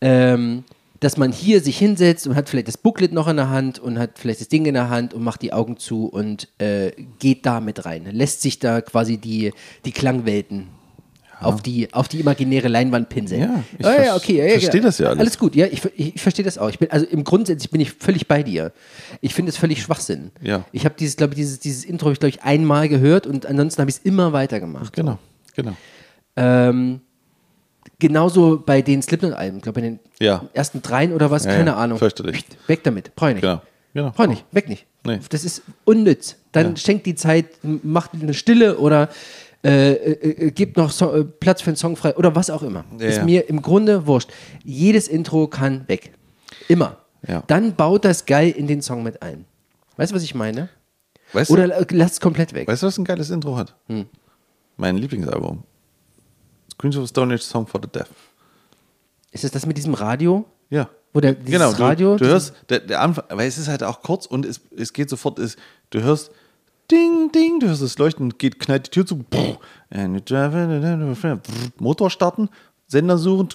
[0.00, 0.64] Ähm,
[1.00, 3.98] dass man hier sich hinsetzt und hat vielleicht das Booklet noch in der Hand und
[3.98, 7.44] hat vielleicht das Ding in der Hand und macht die Augen zu und äh, geht
[7.44, 8.06] da mit rein.
[8.10, 9.52] Lässt sich da quasi die,
[9.84, 10.68] die Klangwelten
[11.44, 13.40] auf, die, auf die imaginäre Leinwand pinseln.
[13.42, 14.84] Ja, ich ja, ja, okay, ja, ja, versteh genau.
[14.84, 15.20] das ja alles.
[15.20, 16.68] Alles gut, ja, ich, ich, ich verstehe das auch.
[16.68, 18.72] Ich bin, also im Grundsatz bin ich völlig bei dir.
[19.20, 20.30] Ich finde es völlig Schwachsinn.
[20.40, 20.64] Ja.
[20.72, 23.80] Ich habe dieses, glaube ich, dieses, dieses Intro ich, glaube ich, einmal gehört und ansonsten
[23.80, 24.92] habe ich es immer weitergemacht.
[24.92, 25.18] Genau,
[25.54, 25.76] genau.
[26.36, 27.00] Ähm,
[27.98, 30.44] genauso bei den Slipknot-Alben, ich glaube bei den Ja.
[30.54, 31.98] ersten dreien oder was, Ja, keine ja, Ahnung.
[31.98, 32.44] fürchterlich.
[32.66, 33.42] Weg damit, brauche ich nicht.
[33.42, 33.62] Genau,
[33.94, 34.10] genau.
[34.10, 34.86] Brauche ich nicht, weg nicht.
[35.04, 35.18] Nee.
[35.30, 36.36] Das ist unnütz.
[36.52, 37.46] Dann schenkt die Zeit,
[37.82, 39.08] macht eine Stille oder
[39.64, 42.62] äh, äh, äh, gibt noch so, äh, Platz für einen Song frei oder was auch
[42.62, 42.84] immer.
[42.98, 43.24] Ja, ist ja.
[43.24, 44.30] mir im Grunde wurscht.
[44.64, 46.12] Jedes Intro kann weg.
[46.68, 46.98] Immer.
[47.26, 47.44] Ja.
[47.46, 49.44] Dann baut das geil in den Song mit ein.
[49.96, 50.68] Weißt du, was ich meine?
[51.32, 52.66] Weißt Oder du, lass es komplett weg.
[52.66, 53.74] weißt du, was ein geiles Intro hat?
[53.86, 54.06] Hm.
[54.76, 55.62] Mein Lieblingsalbum.
[56.76, 58.08] Queens of Stone Age Song for the Deaf.
[59.30, 60.44] Ist es das mit diesem Radio?
[60.70, 60.88] Ja.
[61.12, 62.16] Wo der, dieses Genau, du, Radio.
[62.16, 65.08] du hörst, der, der Anfang, weil es ist halt auch kurz und es, es geht
[65.08, 65.56] sofort, es,
[65.90, 66.32] du hörst
[66.90, 69.24] Ding, Ding, du hörst es leuchten, geht, knallt die Tür zu,
[71.78, 72.48] Motor starten,
[72.86, 73.48] Sender suchen,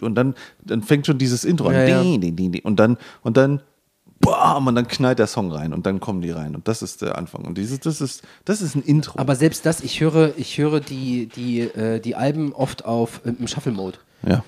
[0.00, 3.60] und dann, dann fängt schon dieses Intro an, Ja, und dann, und dann,
[4.20, 7.02] bam, und dann knallt der Song rein und dann kommen die rein und das ist
[7.02, 9.18] der Anfang und dieses, das ist, das ist ein Intro.
[9.18, 13.46] Aber selbst das, ich höre, ich höre die, die, äh, die Alben oft auf im
[13.46, 13.98] Shuffle-Mode.
[14.26, 14.42] ja.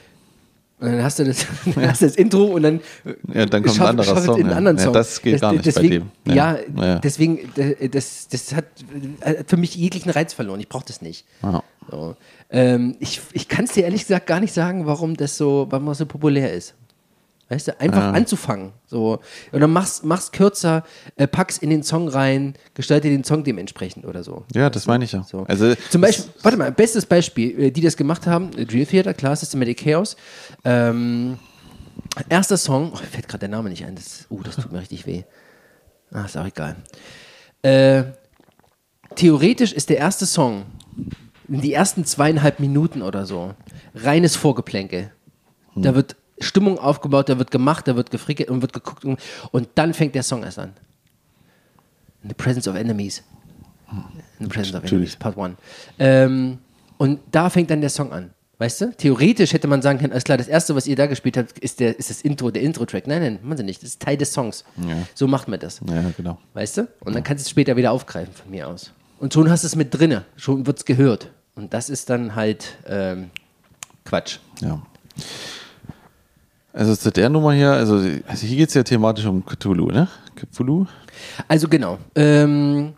[0.80, 3.62] Und dann hast du das, dann hast du das Intro und dann, äh, Ja, dann
[3.62, 4.56] kommt ein shuffle- anderer Song, in einen ja.
[4.56, 4.92] anderen Ja, Song.
[4.94, 6.34] das geht gar nicht bei deswegen, dem.
[6.34, 6.98] Ja, Ja, ja.
[6.98, 8.64] deswegen, äh, das, das hat
[9.20, 10.58] äh, für mich jeglichen Reiz verloren.
[10.60, 11.26] Ich brauche das nicht.
[11.42, 11.62] Ja.
[11.90, 12.16] So.
[12.50, 15.86] Ähm, ich ich kann es dir ehrlich gesagt gar nicht sagen, warum das so, warum
[15.86, 16.74] das so populär ist.
[17.52, 18.10] Weißt du, einfach Ja.
[18.12, 18.70] anzufangen.
[18.86, 19.18] So.
[19.50, 20.84] Und dann machst, machst kürzer,
[21.16, 24.44] äh, packst in den Song rein, gestalte den Song dementsprechend oder so.
[24.54, 25.24] Ja, das meine ich ja.
[25.24, 25.42] So.
[25.48, 29.14] Also, Zum Beispiel, warte mal, bestes Beispiel, äh, die das gemacht haben, äh, Drill Theater,
[29.14, 30.16] klar, Systematic Chaos.
[30.64, 31.38] Ähm,
[32.28, 34.80] erster Song, oh, mir fällt gerade der Name nicht ein, das, uh, das tut mir
[34.80, 35.24] richtig weh.
[36.12, 36.76] Ah, ist auch egal.
[37.62, 38.04] Äh,
[39.14, 40.66] theoretisch ist der erste Song,
[41.46, 43.54] die ersten zweieinhalb Minuten oder so,
[43.94, 45.12] reines Vorgeplänkel.
[45.76, 49.20] Da wird Stimmung aufgebaut, da wird gemacht, da wird gefrickelt und wird geguckt und,
[49.52, 50.72] und dann fängt der Song erst an.
[52.22, 53.22] In the Presence of Enemies.
[54.38, 54.84] In the Presence of.
[54.84, 55.56] Enemies, Part 1.
[55.98, 56.58] Ähm,
[56.98, 58.30] und da fängt dann der Song an.
[58.60, 58.92] Weißt du?
[58.94, 61.80] Theoretisch hätte man sagen können, alles klar, das erste, was ihr da gespielt habt, ist,
[61.80, 63.06] der, ist das Intro, der Intro-Track.
[63.06, 63.82] Nein, nein, machen sie nicht.
[63.82, 64.66] Das ist Teil des Songs.
[64.86, 64.98] Ja.
[65.14, 65.80] So macht man das.
[65.88, 66.36] ja, genau.
[66.52, 66.88] Weißt du?
[67.00, 68.92] Und dann kannst du es später wieder aufgreifen von mir aus.
[69.18, 71.30] Und schon hast du es mit drinne, schon wird es gehört.
[71.54, 73.30] Und das ist dann halt ähm,
[74.04, 74.40] Quatsch.
[74.60, 74.82] Ja.
[76.74, 80.06] Also zu der Nummer hier, also, also hier geht es ja thematisch um Cthulhu, ne?
[80.36, 80.84] Cthulhu?
[81.48, 81.98] Also genau.
[82.14, 82.92] Ähm,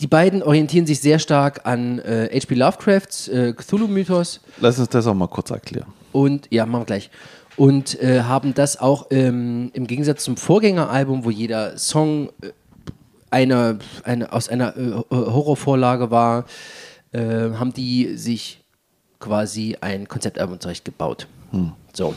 [0.00, 2.54] die beiden orientieren sich sehr stark an äh, H.P.
[2.54, 5.92] Lovecrafts äh, Cthulhu-Mythos Lass uns das auch mal kurz erklären.
[6.12, 7.10] und ja, machen wir gleich.
[7.56, 12.52] Und äh, haben das auch ähm, im Gegensatz zum Vorgängeralbum, wo jeder Song äh,
[13.30, 16.46] eine, eine, aus einer äh, Horrorvorlage war,
[17.12, 18.62] äh, haben die sich
[19.18, 21.26] quasi ein Konzeptalbum zurechtgebaut.
[21.92, 22.14] So.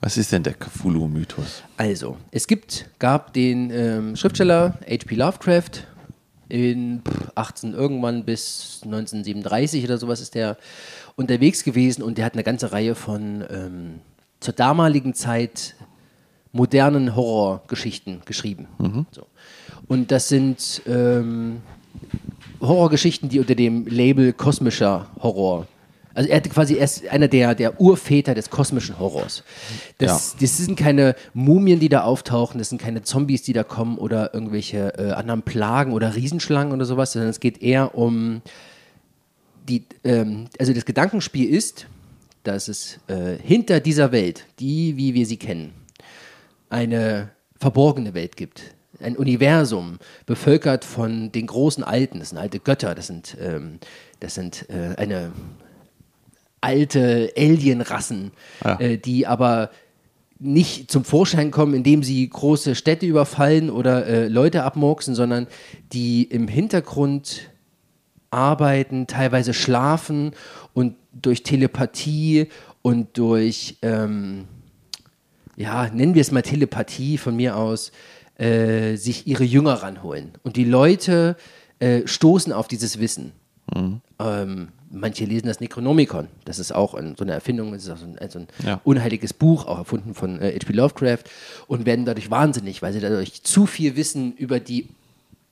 [0.00, 1.62] Was ist denn der Cthulhu-Mythos?
[1.78, 5.14] Also, es gibt, gab den ähm, Schriftsteller H.P.
[5.14, 5.86] Lovecraft
[6.48, 10.56] in pff, 18 irgendwann bis 1937 oder sowas ist der
[11.16, 14.00] unterwegs gewesen und der hat eine ganze Reihe von ähm,
[14.40, 15.74] zur damaligen Zeit
[16.52, 18.68] modernen Horrorgeschichten geschrieben.
[19.10, 19.26] So.
[19.88, 21.62] Und das sind ähm,
[22.60, 25.66] Horrorgeschichten, die unter dem Label kosmischer Horror.
[26.16, 29.44] Also er hat quasi erst einer der, der Urväter des kosmischen Horrors.
[29.98, 33.98] Das, das sind keine Mumien, die da auftauchen, das sind keine Zombies, die da kommen
[33.98, 38.40] oder irgendwelche äh, anderen Plagen oder Riesenschlangen oder sowas, sondern es geht eher um
[39.68, 41.86] die, ähm, also das Gedankenspiel ist,
[42.44, 45.74] dass es äh, hinter dieser Welt, die wie wir sie kennen,
[46.70, 48.74] eine verborgene Welt gibt.
[49.00, 53.80] Ein Universum, bevölkert von den großen Alten, das sind alte Götter, das sind, ähm,
[54.20, 55.32] das sind äh, eine
[56.60, 58.32] alte Alienrassen,
[58.64, 58.80] Ja.
[58.80, 59.70] äh, die aber
[60.38, 65.46] nicht zum Vorschein kommen, indem sie große Städte überfallen oder äh, Leute abmurksen, sondern
[65.92, 67.50] die im Hintergrund
[68.30, 70.32] arbeiten, teilweise schlafen
[70.74, 72.48] und durch Telepathie
[72.82, 74.44] und durch, ähm,
[75.56, 77.92] ja, nennen wir es mal Telepathie von mir aus,
[78.38, 80.32] äh, sich ihre Jünger ranholen.
[80.42, 81.36] Und die Leute
[81.78, 83.32] äh, stoßen auf dieses Wissen.
[84.18, 86.28] Ähm, manche lesen das Necronomicon.
[86.44, 88.80] Das ist auch ein, so eine Erfindung, das ist auch so ein, so ein Ja.
[88.84, 90.72] unheiliges Buch, auch erfunden von äh, H.P.
[90.72, 91.24] Lovecraft,
[91.66, 94.88] und werden dadurch wahnsinnig, weil sie dadurch zu viel Wissen über die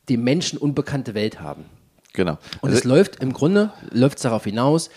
[0.09, 1.65] dem Menschen unbekannte Welt haben.
[2.13, 2.39] Genau.
[2.61, 4.91] Und Also- es läuft im Grunde läuft darauf hinaus,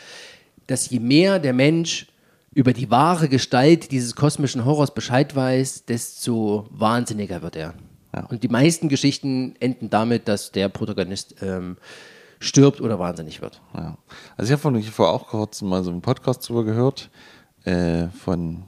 [0.67, 2.07] dass je mehr der Mensch
[2.53, 7.73] über die wahre Gestalt dieses kosmischen Horrors Bescheid weiß, desto wahnsinniger wird er.
[8.13, 8.25] Ja.
[8.25, 11.77] Und die meisten Geschichten enden damit, dass der Protagonist ähm,
[12.39, 13.61] stirbt oder wahnsinnig wird.
[13.75, 13.97] Ja.
[14.37, 17.09] Also ich habe vor auch kurz mal so einen Podcast drüber gehört
[17.63, 18.63] äh, von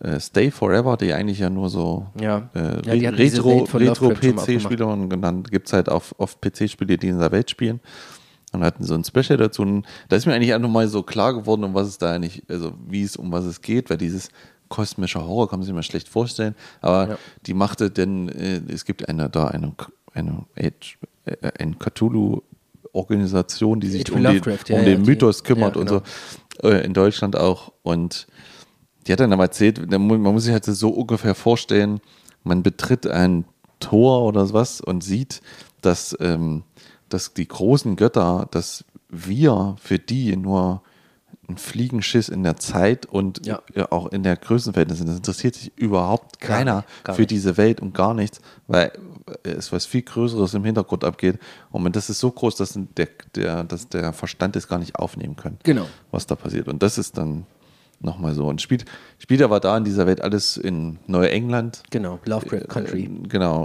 [0.00, 2.48] äh, Stay Forever, die eigentlich ja nur so Ja.
[2.54, 5.20] äh, Ja, die Re- hatten diese Retro, Welt von Retro Lovecraft schon mal PC-Spiele und
[5.22, 7.80] dann gibt es halt auf, auf PC-Spiele, die in dieser Welt spielen.
[8.52, 9.62] Und hatten so ein Special dazu.
[9.62, 12.42] Und da ist mir eigentlich einfach mal so klar geworden, um was es da eigentlich,
[12.48, 14.30] also wie es, um was es geht, weil dieses
[14.68, 16.54] kosmische Horror kann man sich mal schlecht vorstellen.
[16.80, 17.18] Aber Ja.
[17.44, 19.74] die machte denn, äh, es gibt eine da eine,
[20.14, 20.96] eine, Age-
[21.26, 21.78] äh, ein
[22.96, 25.88] Cthulhu-Organisation, die sich um den, Lovecraft, ja, um ja, den die- Mythos kümmert ja, und
[25.88, 26.02] genau.
[26.62, 26.68] so.
[26.68, 27.72] Äh, in Deutschland auch.
[27.82, 28.26] Und
[29.06, 32.00] die hat dann aber erzählt, man muss sich halt so ungefähr vorstellen,
[32.44, 33.44] man betritt ein
[33.78, 35.42] Tor oder was und sieht,
[35.82, 36.62] dass, ähm,
[37.08, 40.82] dass die großen Götter, dass wir für die nur
[41.48, 43.60] ein Fliegenschiss in der Zeit und Ja.
[43.90, 45.08] auch in der Größenverhältnis sind.
[45.08, 47.30] Das interessiert sich überhaupt Gar keiner nicht, gar für nicht.
[47.30, 48.92] diese Welt und gar nichts, weil
[49.44, 51.38] es was viel Größeres im Hintergrund abgeht.
[51.70, 55.36] Und das ist so groß, dass der, der, dass der Verstand es gar nicht aufnehmen
[55.36, 55.86] kann, Genau.
[56.10, 56.68] was da passiert.
[56.68, 57.46] Und das ist dann
[58.00, 58.46] nochmal so.
[58.46, 58.84] Und spielt,
[59.18, 61.82] spielt aber da in dieser Welt alles in Neuengland.
[61.90, 63.04] Genau, Lovecraft Country.
[63.04, 63.64] Äh, Genau.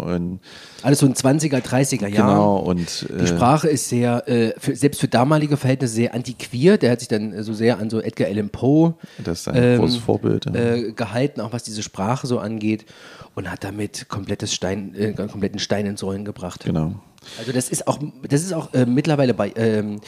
[0.84, 2.28] Alles so in 20er, 30er Jahren.
[2.28, 2.58] genau.
[2.58, 6.82] Und Die Sprache ist sehr, äh, für, selbst für damalige Verhältnisse sehr antiquiert.
[6.82, 9.78] Der hat sich dann äh, so sehr an so Edgar Allan Poe das ist ein
[9.78, 10.46] großes Vorbild.
[10.46, 10.54] ja.
[10.56, 12.86] äh, gehalten, auch was diese Sprache so angeht.
[13.34, 16.65] Und hat damit komplettes Stein, äh, kompletten Stein ins Rollen gebracht.
[16.65, 16.96] genau.
[17.39, 20.02] Also das ist auch, das ist auch äh, mittlerweile bei ähm,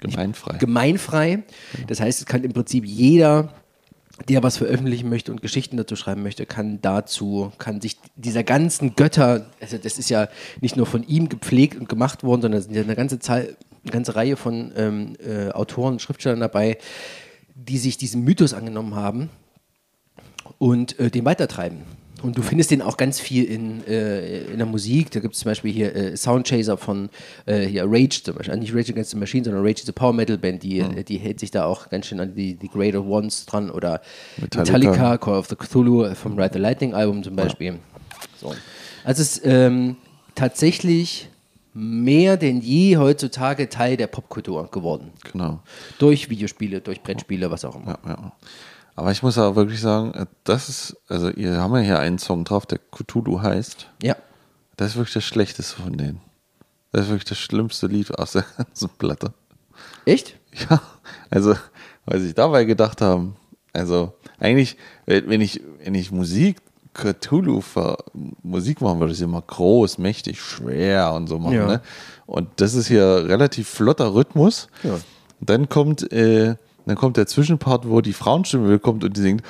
[0.00, 0.58] Gemeinfrei.
[0.58, 1.42] gemeinfrei.
[1.86, 3.52] Das heißt, es kann im Prinzip jeder,
[4.28, 8.96] der was veröffentlichen möchte und Geschichten dazu schreiben möchte, kann dazu, kann sich dieser ganzen
[8.96, 10.28] Götter, also das ist ja
[10.60, 13.56] nicht nur von ihm gepflegt und gemacht worden, sondern es sind ja eine ganze Zahl,
[13.84, 16.78] eine ganze Reihe von ähm, äh, Autoren und Schriftstellern dabei,
[17.54, 19.30] die sich diesem Mythos angenommen haben
[20.58, 21.82] und äh, den weitertreiben.
[22.22, 25.10] Und du findest den auch ganz viel in, äh, in der Musik.
[25.10, 27.10] Da gibt es zum Beispiel hier äh, Soundchaser von
[27.46, 28.56] äh, hier Rage zum Beispiel.
[28.56, 30.62] Nicht Rage Against the Machine, sondern Rage is a Power Metal Band.
[30.62, 33.70] Die, äh, die hält sich da auch ganz schön an die, die Greater Ones dran.
[33.70, 34.00] Oder
[34.36, 34.72] Metallica.
[34.72, 37.78] Metallica, Call of the Cthulhu vom Ride the Lightning Album zum Beispiel.
[38.40, 38.54] So.
[39.04, 39.96] Also es ist ähm,
[40.34, 41.28] tatsächlich
[41.74, 45.12] mehr denn je heutzutage Teil der Popkultur geworden.
[45.32, 45.60] Genau.
[45.98, 47.98] Durch Videospiele, durch Brettspiele, was auch immer.
[48.04, 48.32] Ja, ja.
[48.98, 52.18] Aber ich muss aber wirklich sagen, äh, das ist, also ihr haben ja hier einen
[52.18, 53.86] Song drauf, der Cthulhu heißt.
[54.02, 54.16] Ja.
[54.74, 56.20] Das ist wirklich das Schlechteste von denen.
[56.90, 59.32] Das ist wirklich das schlimmste Lied aus der ganzen Platte.
[60.04, 60.34] Echt?
[60.68, 60.82] Ja,
[61.30, 61.54] also,
[62.06, 63.36] weil sich dabei gedacht haben,
[63.72, 66.56] also eigentlich, wenn ich, wenn ich Musik,
[66.92, 67.98] Cthulhu für
[68.42, 71.54] Musik machen würde, ist immer groß, mächtig, schwer und so machen.
[71.54, 71.66] Ja.
[71.68, 71.82] Ne?
[72.26, 74.66] Und das ist hier relativ flotter Rhythmus.
[74.82, 74.98] Ja.
[75.38, 76.56] Dann kommt äh,
[76.88, 79.42] dann kommt der Zwischenpart, wo die Frauenstimme kommt und die singt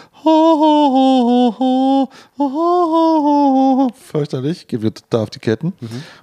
[3.94, 5.72] fürchterlich, geht mir total auf die Ketten.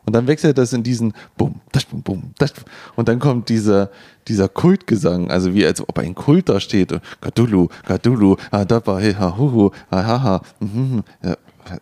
[0.05, 2.53] Und dann wechselt das in diesen Bum, das, bum, bum, das.
[2.95, 3.89] Und dann kommt dieser,
[4.27, 6.93] dieser Kultgesang, also wie als ob ein Kult da steht.
[7.21, 10.41] Gadulu, Gadulu, Adaba, he, ha, hu, hu, ha, ha, ha.
[10.59, 11.03] Mhm.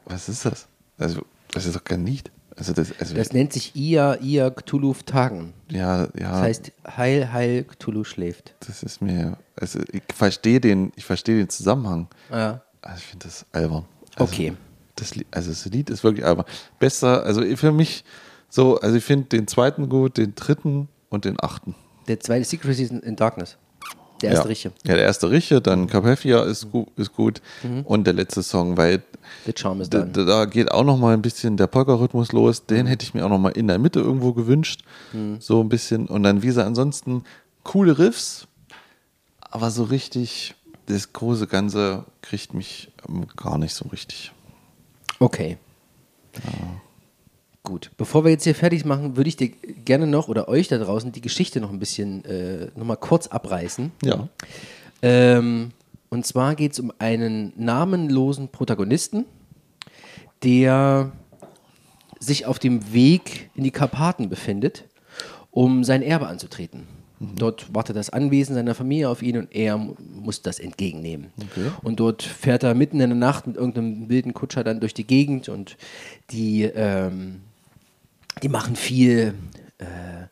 [0.05, 0.67] Was ist das?
[0.97, 2.31] Also, das ist doch kein Lied.
[2.55, 5.53] Also das, also Das nennt sich Ia, Ia Cthulhu Tagen.
[5.69, 6.07] ja, ja.
[6.15, 8.53] Das heißt, Heil, Heil, Cthulhu schläft.
[8.67, 12.07] Das ist mir, also ich verstehe den, ich verstehe den Zusammenhang.
[12.31, 12.61] Ja.
[12.81, 13.85] Also ich finde das albern.
[14.15, 14.53] Also Okay.
[14.95, 16.45] Das, also das Lied ist wirklich albern.
[16.79, 18.03] Besser, also für mich
[18.49, 21.73] so, also ich finde den zweiten gut, den dritten und den achten.
[22.07, 23.57] Der zweite Secret Season in Darkness.
[24.23, 24.49] Der erste ja.
[24.49, 24.71] Riche.
[24.88, 27.41] Ja, der erste Riche, dann Carpathia ist, gu ist gut
[27.83, 29.03] und der letzte Song, weil
[29.89, 32.65] da, da geht auch noch mal ein bisschen der Polka-Rhythmus los.
[32.65, 34.83] Den hätte ich mir auch noch mal in der Mitte irgendwo gewünscht.
[35.39, 36.07] So ein bisschen.
[36.07, 37.23] Und dann, wie ansonsten
[37.63, 38.47] coole Riffs,
[39.41, 40.55] aber so richtig,
[40.88, 44.31] das große Ganze kriegt mich ähm, gar nicht so richtig.
[45.19, 45.57] Okay.
[47.63, 47.91] Gut.
[47.95, 49.49] Bevor wir jetzt hier fertig machen, würde ich dir
[49.86, 53.91] gerne noch oder euch da draußen die Geschichte noch ein bisschen äh, nochmal kurz abreißen.
[54.04, 54.28] Ja.
[55.02, 55.71] Ähm,
[56.10, 59.26] und zwar geht es um einen namenlosen Protagonisten,
[60.43, 61.13] der
[62.19, 64.84] sich auf dem Weg in die Karpaten befindet,
[65.52, 66.88] um sein Erbe anzutreten.
[67.19, 71.28] Dort wartet das Anwesen seiner Familie auf ihn und er mu- muss das entgegennehmen.
[71.82, 75.06] Und dort fährt er mitten in der Nacht mit irgendeinem wilden Kutscher dann durch die
[75.08, 75.78] Gegend und
[76.32, 77.41] die, ähm,
[78.43, 79.34] die machen viel
[79.79, 80.27] äh,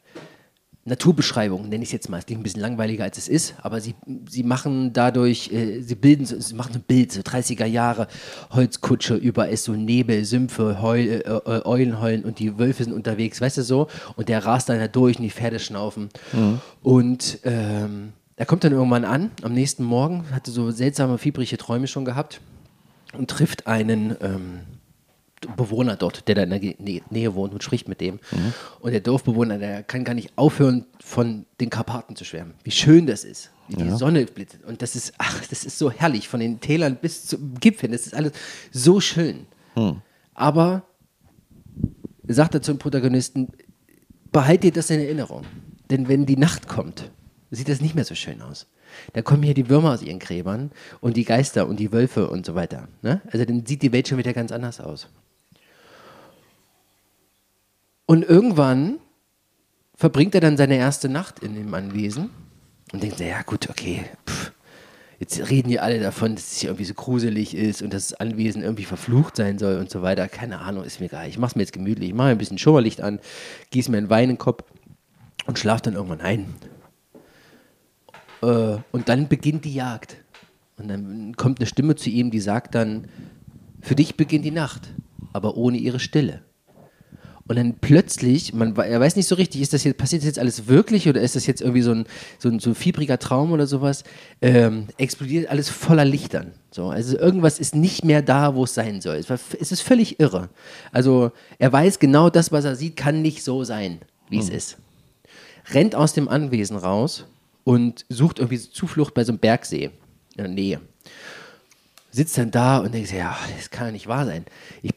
[0.84, 2.18] Naturbeschreibung, nenne ich es jetzt mal.
[2.18, 3.96] Es klingt ein bisschen langweiliger, als es ist, aber sie,
[4.28, 8.08] sie machen dadurch, äh, sie bilden, sie machen ein Bild, so 30er Jahre,
[8.50, 12.94] Holzkutsche, überall ist so Nebel, Sümpfe, Heul, äh, äh, Eulen heulen und die Wölfe sind
[12.94, 13.88] unterwegs, weißt du so?
[14.16, 16.10] Und der rast dann da durch und die Pferde schnaufen.
[16.82, 21.88] Und ähm, er kommt dann irgendwann an, am nächsten Morgen, hatte so seltsame, fiebrige Träume
[21.88, 22.42] schon gehabt
[23.14, 24.62] und trifft einen ähm,
[25.58, 28.20] Bewohner dort, der da in der Nähe wohnt und spricht mit dem.
[28.80, 32.54] Und der Dorfbewohner, der kann gar nicht aufhören, von den Karpaten zu schwärmen.
[32.64, 34.64] Wie schön das ist, wie die Sonne blitzet.
[34.66, 37.90] Und das ist, ach, das ist so herrlich, von den Tälern bis zum Gipfel.
[37.90, 38.34] Das ist alles
[38.72, 39.48] so schön.
[40.34, 40.84] Aber
[42.28, 43.50] sagt er zum Protagonisten,
[44.32, 45.44] behalt dir das in Erinnerung.
[45.90, 47.12] Denn wenn die Nacht kommt,
[47.50, 48.68] sieht das nicht mehr so schön aus.
[49.14, 52.46] Da kommen hier die Würmer aus ihren Gräbern und die Geister und die Wölfe und
[52.46, 52.88] so weiter.
[53.02, 53.22] Ne?
[53.32, 55.08] Also dann sieht die Welt schon wieder ganz anders aus.
[58.12, 59.00] Und irgendwann
[59.96, 62.30] verbringt er dann seine erste Nacht in dem Anwesen
[62.92, 64.52] und denkt, ja gut, okay, pff,
[65.20, 68.20] jetzt reden hier alle davon, dass es hier irgendwie so gruselig ist und dass das
[68.20, 70.28] Anwesen irgendwie verflucht sein soll und so weiter.
[70.28, 71.30] Keine Ahnung, ist mir egal.
[71.30, 72.10] Ich mache es mir jetzt gemütlich.
[72.10, 73.22] Ich mache ein bisschen Schummerlicht an,
[73.70, 74.66] gieße mir einen Wein in den Kopf
[75.46, 76.54] und schlafe dann irgendwann ein.
[78.42, 80.18] Äh, und dann beginnt die Jagd.
[80.76, 83.08] Und dann kommt eine Stimme zu ihm, die sagt dann,
[83.80, 84.90] für dich beginnt die Nacht,
[85.32, 86.42] aber ohne ihre Stille.
[87.52, 90.40] Und dann plötzlich, man, er weiß nicht so richtig, ist das jetzt, passiert das jetzt
[90.40, 92.06] alles wirklich oder ist das jetzt irgendwie so ein,
[92.40, 94.06] so ein, so ein fiebriger Traum oder sowas,
[94.42, 96.54] ähm, explodiert alles voller Lichtern.
[96.72, 99.18] So, also irgendwas ist nicht mehr da, wo es sein soll.
[99.18, 100.48] Es, war, es ist völlig irre.
[100.94, 104.78] Also er weiß genau, das, was er sieht, kann nicht so sein, wie es ist.
[105.74, 107.26] Rennt aus dem Anwesen raus
[107.66, 109.92] und sucht irgendwie Zuflucht bei so einem Bergsee
[110.38, 110.80] in der Nähe
[112.12, 114.44] sitzt dann da und denkt, ja, das kann ja nicht wahr sein.
[114.82, 114.94] Ich,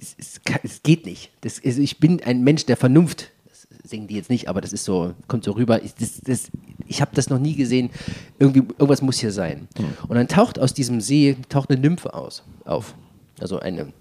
[0.00, 1.30] es, es, es geht nicht.
[1.42, 3.30] Das, ist- ich bin ein Mensch der Vernunft.
[3.48, 5.82] Das singen die jetzt nicht, aber das ist so, kommt so rüber.
[5.82, 6.50] Ich, das, das,
[6.86, 7.90] ich habe das noch nie gesehen.
[8.38, 9.68] Irgendwie, irgendwas muss hier sein.
[10.08, 12.94] Und dann taucht aus diesem See taucht eine Nymphe aus, auf.
[13.40, 13.92] Also eine,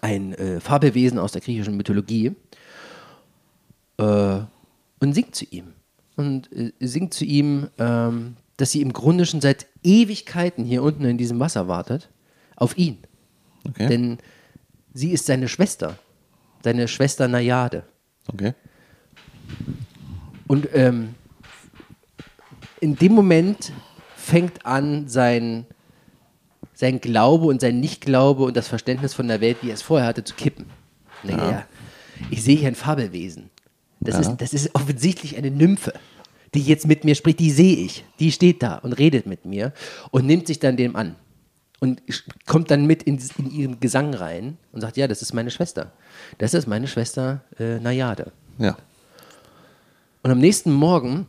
[0.00, 2.32] ein äh, Fabelwesen aus der griechischen Mythologie
[3.98, 4.38] äh,
[5.00, 5.72] und singt zu ihm.
[6.16, 11.04] Und äh, singt zu ihm, ähm, dass sie im Grunde schon seit Ewigkeiten hier unten
[11.04, 12.08] in diesem Wasser wartet,
[12.56, 12.98] auf ihn.
[13.68, 13.88] Okay.
[13.88, 14.18] Denn
[14.94, 15.98] sie ist seine Schwester,
[16.62, 17.84] seine Schwester Najade.
[18.32, 18.54] okay.
[20.46, 21.14] Und ähm,
[22.80, 23.72] in dem Moment
[24.16, 25.66] fängt an, sein,
[26.74, 30.06] sein Glaube und sein Nichtglaube und das Verständnis von der Welt, wie er es vorher
[30.06, 30.66] hatte, zu kippen.
[31.22, 31.66] Und denke, ja.
[32.30, 33.50] Ich sehe hier ein Fabelwesen.
[34.00, 35.92] Das, ist, das ist offensichtlich eine Nymphe,
[36.54, 37.38] die jetzt mit mir spricht.
[37.38, 38.04] Die sehe ich.
[38.18, 39.72] Die steht da und redet mit mir
[40.10, 41.16] und nimmt sich dann dem an.
[41.82, 42.00] Und
[42.46, 45.90] kommt dann mit in, in ihren Gesang rein und sagt, ja, das ist meine Schwester.
[46.38, 48.30] Das ist meine Schwester äh, Najade.
[48.58, 48.76] Ja.
[50.22, 51.26] Und am nächsten Morgen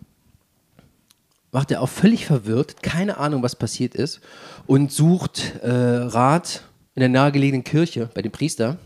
[1.50, 4.22] wacht er auch völlig verwirrt, keine Ahnung, was passiert ist,
[4.68, 6.62] und sucht äh, Rat
[6.94, 8.78] in der nahegelegenen Kirche bei dem Priester.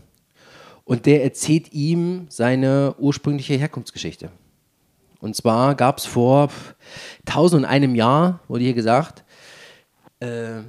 [0.86, 4.30] Und der erzählt ihm seine ursprüngliche Herkunftsgeschichte.
[5.20, 6.48] Und zwar gab es vor
[7.26, 9.22] tausend und einem Jahr, wurde hier gesagt,
[10.20, 10.62] äh,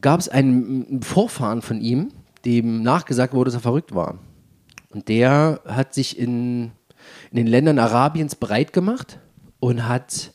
[0.00, 2.12] gab es einen, Vorfahren von ihm,
[2.44, 4.18] dem nachgesagt wurde, dass er verrückt war.
[4.90, 6.72] Und der hat sich in,
[7.30, 9.18] in den Ländern Arabiens breit gemacht
[9.60, 10.32] und hat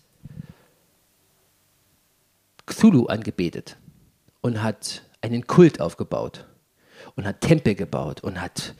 [2.65, 3.77] Cthulhu angebetet
[4.41, 6.47] und hat einen Kult aufgebaut
[7.15, 8.75] und hat Tempel gebaut und hat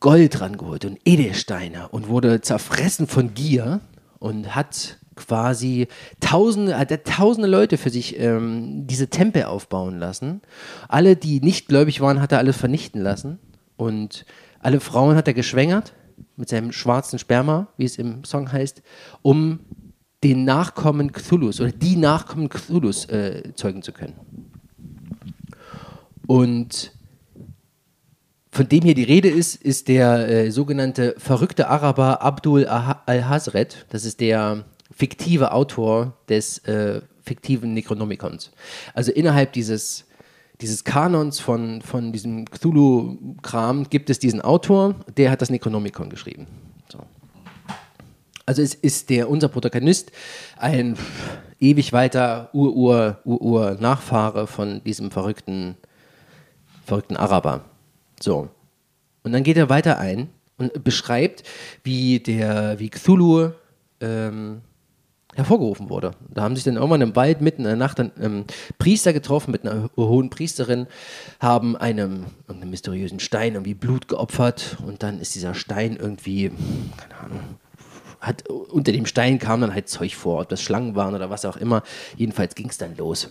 [0.00, 3.80] Gold rangeholt und Edelsteine und wurde zerfressen von Gier
[4.18, 5.88] und hat quasi
[6.20, 10.42] tausende, hat er tausende Leute für sich ähm, diese Tempel aufbauen lassen.
[10.88, 13.38] Alle, die nicht gläubig waren, hat er alles vernichten lassen.
[13.76, 14.24] Und
[14.60, 15.92] alle Frauen hat er geschwängert
[16.36, 18.82] mit seinem schwarzen Sperma, wie es im Song heißt,
[19.22, 19.60] um
[20.22, 24.14] den Nachkommen Cthulhus oder die Nachkommen Cthulhus äh, zeugen zu können.
[26.26, 26.92] Und
[28.54, 33.86] von dem hier die Rede ist, ist der äh, sogenannte verrückte Araber Abdul al-Hazret.
[33.88, 38.50] Das ist der fiktive Autor des äh, fiktiven Necronomicons.
[38.94, 40.06] Also innerhalb dieses,
[40.60, 46.46] dieses Kanons von, von diesem Cthulhu-Kram gibt es diesen Autor, der hat das Necronomicon geschrieben.
[46.90, 46.98] So.
[48.44, 50.12] Also es ist der, unser Protagonist
[50.56, 50.96] ein
[51.60, 55.76] ewig weiter Ur-Ur-Ur-Ur-Nachfahre von diesem verrückten,
[56.84, 57.64] verrückten Araber.
[58.20, 58.48] So.
[59.22, 60.28] Und dann geht er weiter ein
[60.58, 61.44] und beschreibt,
[61.84, 63.50] wie der, wie Cthulhu
[64.00, 64.62] ähm,
[65.34, 66.12] hervorgerufen wurde.
[66.28, 68.44] Da haben sich dann irgendwann im Wald mitten in der Nacht dann ähm,
[68.78, 70.86] Priester getroffen mit einer hohen Priesterin,
[71.40, 76.50] haben einem einem mysteriösen Stein irgendwie Blut geopfert und dann ist dieser Stein irgendwie,
[76.96, 77.40] keine Ahnung,
[78.20, 81.44] hat, unter dem Stein kam dann halt Zeug vor, ob das Schlangen waren oder was
[81.44, 81.82] auch immer.
[82.16, 83.30] Jedenfalls ging es dann los.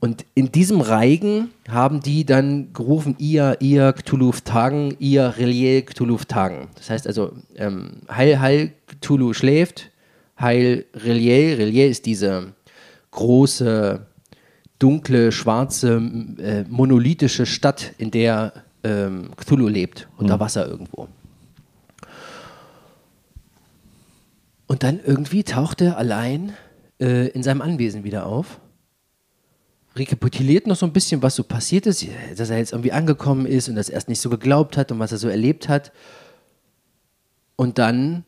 [0.00, 6.16] Und in diesem Reigen haben die dann gerufen, ihr, ihr Cthulhu Tagen, ihr Relier Cthulhu
[6.26, 6.68] Tagen.
[6.74, 9.89] Das heißt also, ähm, Heil, Heil, Cthulhu schläft,
[10.40, 11.58] Heil, Relier.
[11.58, 12.54] Relier ist diese
[13.10, 14.06] große,
[14.78, 15.96] dunkle, schwarze,
[16.38, 20.40] äh, monolithische Stadt, in der ähm, Cthulhu lebt, unter mhm.
[20.40, 21.08] Wasser irgendwo.
[24.66, 26.52] Und dann irgendwie taucht er allein
[27.00, 28.60] äh, in seinem Anwesen wieder auf
[29.96, 33.68] rekapituliert noch so ein bisschen, was so passiert ist, dass er jetzt irgendwie angekommen ist
[33.68, 35.92] und das erst nicht so geglaubt hat und was er so erlebt hat.
[37.56, 38.24] Und dann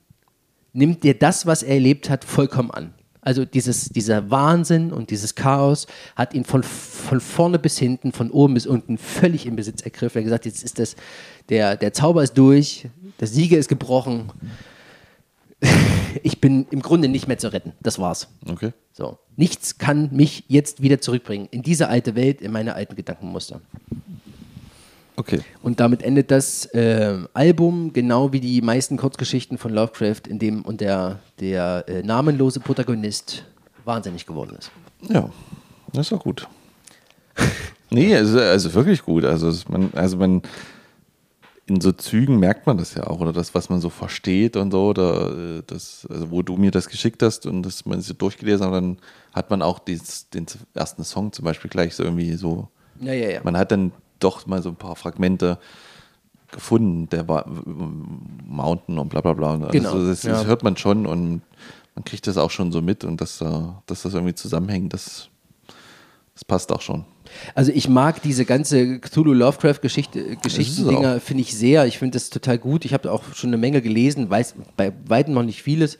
[0.72, 2.94] nimmt er das, was er erlebt hat, vollkommen an.
[3.24, 8.32] Also dieses, dieser Wahnsinn und dieses Chaos hat ihn von, von vorne bis hinten, von
[8.32, 10.18] oben bis unten völlig in Besitz ergriffen.
[10.18, 10.96] Er hat gesagt, jetzt ist das,
[11.48, 12.88] der, der Zauber ist durch,
[13.20, 14.32] der Sieger ist gebrochen.
[16.24, 17.72] ich bin im Grunde nicht mehr zu retten.
[17.80, 18.26] Das war's.
[18.44, 18.72] Okay.
[18.92, 19.18] So.
[19.36, 23.60] Nichts kann mich jetzt wieder zurückbringen in diese alte Welt, in meine alten Gedankenmuster.
[25.22, 25.40] Okay.
[25.62, 30.62] Und damit endet das äh, Album, genau wie die meisten Kurzgeschichten von Lovecraft, in dem
[30.62, 33.44] und der, der äh, namenlose Protagonist
[33.84, 34.72] wahnsinnig geworden ist.
[35.08, 35.30] Ja,
[35.92, 36.48] das ist auch gut.
[37.90, 39.24] nee, also, also wirklich gut.
[39.24, 40.42] Also man, also man
[41.66, 44.72] in so Zügen merkt man das ja auch, oder das, was man so versteht und
[44.72, 48.12] so, oder äh, das, also wo du mir das geschickt hast und das man so
[48.12, 48.98] durchgelesen hat, dann
[49.32, 52.66] hat man auch dieses, den ersten Song zum Beispiel gleich so irgendwie so.
[52.98, 53.40] Ja, ja, ja.
[53.44, 55.58] Man hat dann doch mal so ein paar Fragmente
[56.50, 59.52] gefunden, der war Mountain und bla bla bla.
[59.52, 59.98] Also genau.
[59.98, 60.44] das, das ja.
[60.44, 61.42] hört man schon und
[61.94, 65.28] man kriegt das auch schon so mit und dass, dass das irgendwie zusammenhängt, das,
[66.34, 67.04] das passt auch schon.
[67.54, 71.86] Also ich mag diese ganze Cthulhu Lovecraft Geschichte, Geschichten-Dinger, finde ich sehr.
[71.86, 72.84] Ich finde das total gut.
[72.84, 75.98] Ich habe auch schon eine Menge gelesen, weiß bei weitem noch nicht vieles,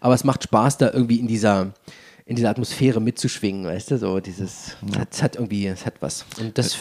[0.00, 1.72] aber es macht Spaß, da irgendwie in dieser
[2.26, 5.02] in dieser Atmosphäre mitzuschwingen, weißt du, so dieses, ja.
[5.10, 6.24] es hat irgendwie, es hat was.
[6.38, 6.76] Und das,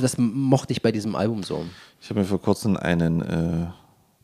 [0.00, 1.64] das mochte ich bei diesem Album so.
[2.00, 3.66] Ich habe mir vor kurzem einen äh,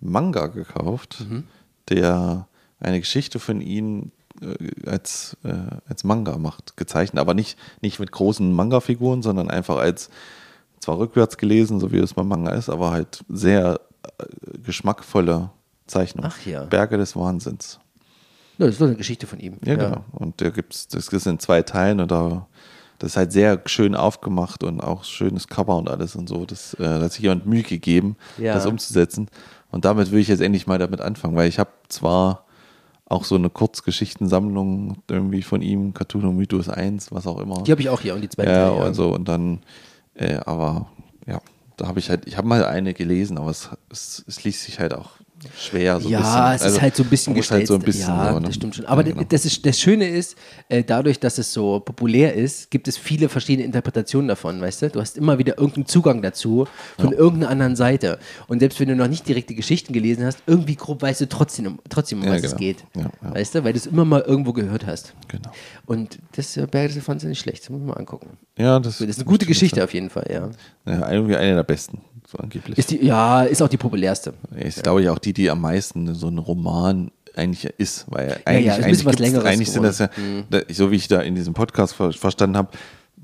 [0.01, 1.45] Manga gekauft, mhm.
[1.89, 2.47] der
[2.81, 5.55] eine Geschichte von ihm äh, als, äh,
[5.89, 10.11] als Manga macht, gezeichnet, aber nicht, nicht mit großen Manga-Figuren, sondern einfach als
[10.81, 13.81] zwar rückwärts gelesen, so wie es beim Manga ist, aber halt sehr
[14.19, 15.51] äh, geschmackvolle
[15.87, 16.27] Zeichnung.
[16.29, 16.65] Ach ja.
[16.65, 17.81] Berge des Wahnsinns.
[18.59, 19.59] Ja, das ist doch eine Geschichte von ihm.
[19.65, 19.89] Ja, ja.
[19.89, 20.05] genau.
[20.13, 22.47] Und da gibt's, das ist in zwei Teilen und da
[22.99, 26.45] das ist halt sehr schön aufgemacht und auch schönes Cover und alles und so.
[26.45, 28.55] Das, äh, da hat sich jemand Mühe gegeben, ja.
[28.55, 29.29] das umzusetzen.
[29.71, 32.45] Und damit will ich jetzt endlich mal damit anfangen, weil ich habe zwar
[33.09, 37.63] auch so eine Kurzgeschichtensammlung irgendwie von ihm, Cthulhu Mythos 1, was auch immer.
[37.63, 38.45] Die habe ich auch hier und die zwei.
[38.45, 39.61] Ja, und so und dann,
[40.15, 40.89] äh, aber
[41.27, 41.41] ja,
[41.77, 44.81] da habe ich halt, ich habe mal eine gelesen, aber es, es, es liest sich
[44.81, 45.11] halt auch
[45.59, 46.01] schwer.
[46.01, 46.55] So ein ja, bisschen.
[46.57, 48.47] es Also, ist halt so ein bisschen muss halt so ein bisschen ja, so, ne?
[48.47, 48.87] das stimmt schon.
[48.87, 49.27] Aber Ja, genau.
[49.29, 50.37] das, ist, das Schöne ist,
[50.69, 54.91] äh, dadurch, dass es so populär ist, gibt es viele verschiedene Interpretationen davon, weißt du?
[54.91, 56.67] Du hast immer wieder irgendeinen Zugang dazu
[56.99, 58.19] von irgendeiner anderen Seite.
[58.49, 61.29] Und selbst wenn du noch nicht direkt die Geschichten gelesen hast, irgendwie grob weißt du
[61.29, 62.59] trotzdem, um- trotzdem um Ja, was es genau.
[62.59, 62.85] geht.
[62.95, 63.35] Ja, ja.
[63.35, 63.65] Weißt du?
[63.65, 65.15] Weil du es immer mal irgendwo gehört hast.
[65.29, 65.51] Genau.
[65.87, 67.63] Und das äh, Berge des Elefants ist nicht schlecht.
[67.63, 68.31] Das muss man mal angucken.
[68.59, 70.51] Ja, das, Das ist eine gute Geschichte auf jeden Fall, ja.
[70.91, 72.77] Ja, irgendwie eine der besten, so angeblich.
[72.79, 74.35] Ist die, ja, ist auch die populärste.
[74.57, 78.37] Ist, glaube ich, auch die, die am meisten so ein Roman eigentlich ist, weil ja,
[78.45, 80.45] eigentlich, bisschen eigentlich, eigentlich sind das ja, Mhm.
[80.51, 82.69] da, so wie ich da in diesem Podcast ver verstanden habe,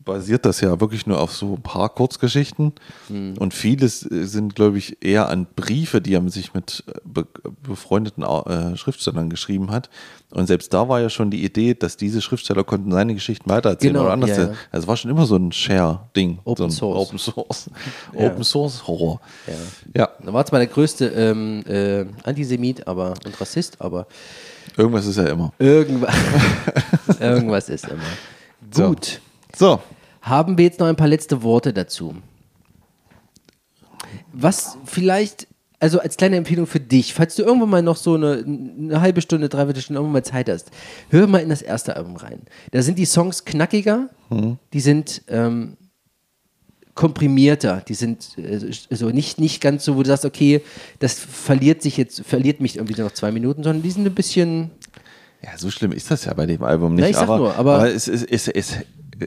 [0.05, 2.73] basiert das ja wirklich nur auf so ein paar Kurzgeschichten
[3.09, 3.35] Mhm.
[3.39, 7.27] und vieles sind, glaube ich, eher an Briefe, die er sich mit äh, be
[7.63, 9.91] befreundeten äh, Schriftstellern geschrieben hat.
[10.31, 13.93] Und selbst da war ja schon die Idee, dass diese Schriftsteller konnten seine Geschichten weitererzählen
[13.95, 14.31] Genau, oder anders.
[14.31, 14.49] ja, ja.
[14.71, 16.39] Also es war schon immer so ein Share-Ding.
[16.45, 16.95] Open so.
[16.97, 17.71] Open Source.
[18.19, 18.27] Ja.
[18.27, 19.21] Open Source Horror.
[19.95, 20.09] Ja.
[20.25, 24.07] Da war zwar der größte ähm, äh, Antisemit aber, und Rassist, aber
[24.77, 25.53] Irgendwas ist ja immer.
[25.59, 26.15] irgendwas,
[27.21, 28.01] irgendwas ist immer.
[28.89, 29.07] Gut.
[29.07, 29.19] So,
[30.23, 32.15] Haben wir jetzt noch ein paar letzte Worte dazu?
[34.33, 35.47] Was vielleicht,
[35.81, 39.21] also als kleine Empfehlung für dich, falls du irgendwann mal noch so eine, eine halbe
[39.21, 40.71] Stunde, dreiviertel Stunde irgendwann mal Zeit hast,
[41.11, 42.43] hör mal in das erste Album rein.
[42.71, 44.09] Da sind die Songs knackiger,
[44.73, 45.77] die sind ähm,
[46.95, 48.61] komprimierter, die sind äh,
[48.95, 50.63] so nicht, nicht ganz so, wo du sagst, okay,
[50.99, 54.15] das verliert sich jetzt, verliert mich irgendwie so nach zwei Minuten, sondern die sind ein
[54.15, 54.71] bisschen,
[55.43, 57.03] Ja, so schlimm ist das ja bei dem Album nicht.
[57.05, 58.77] Ja, ich sag aber, nur, aber- es, es, es, es,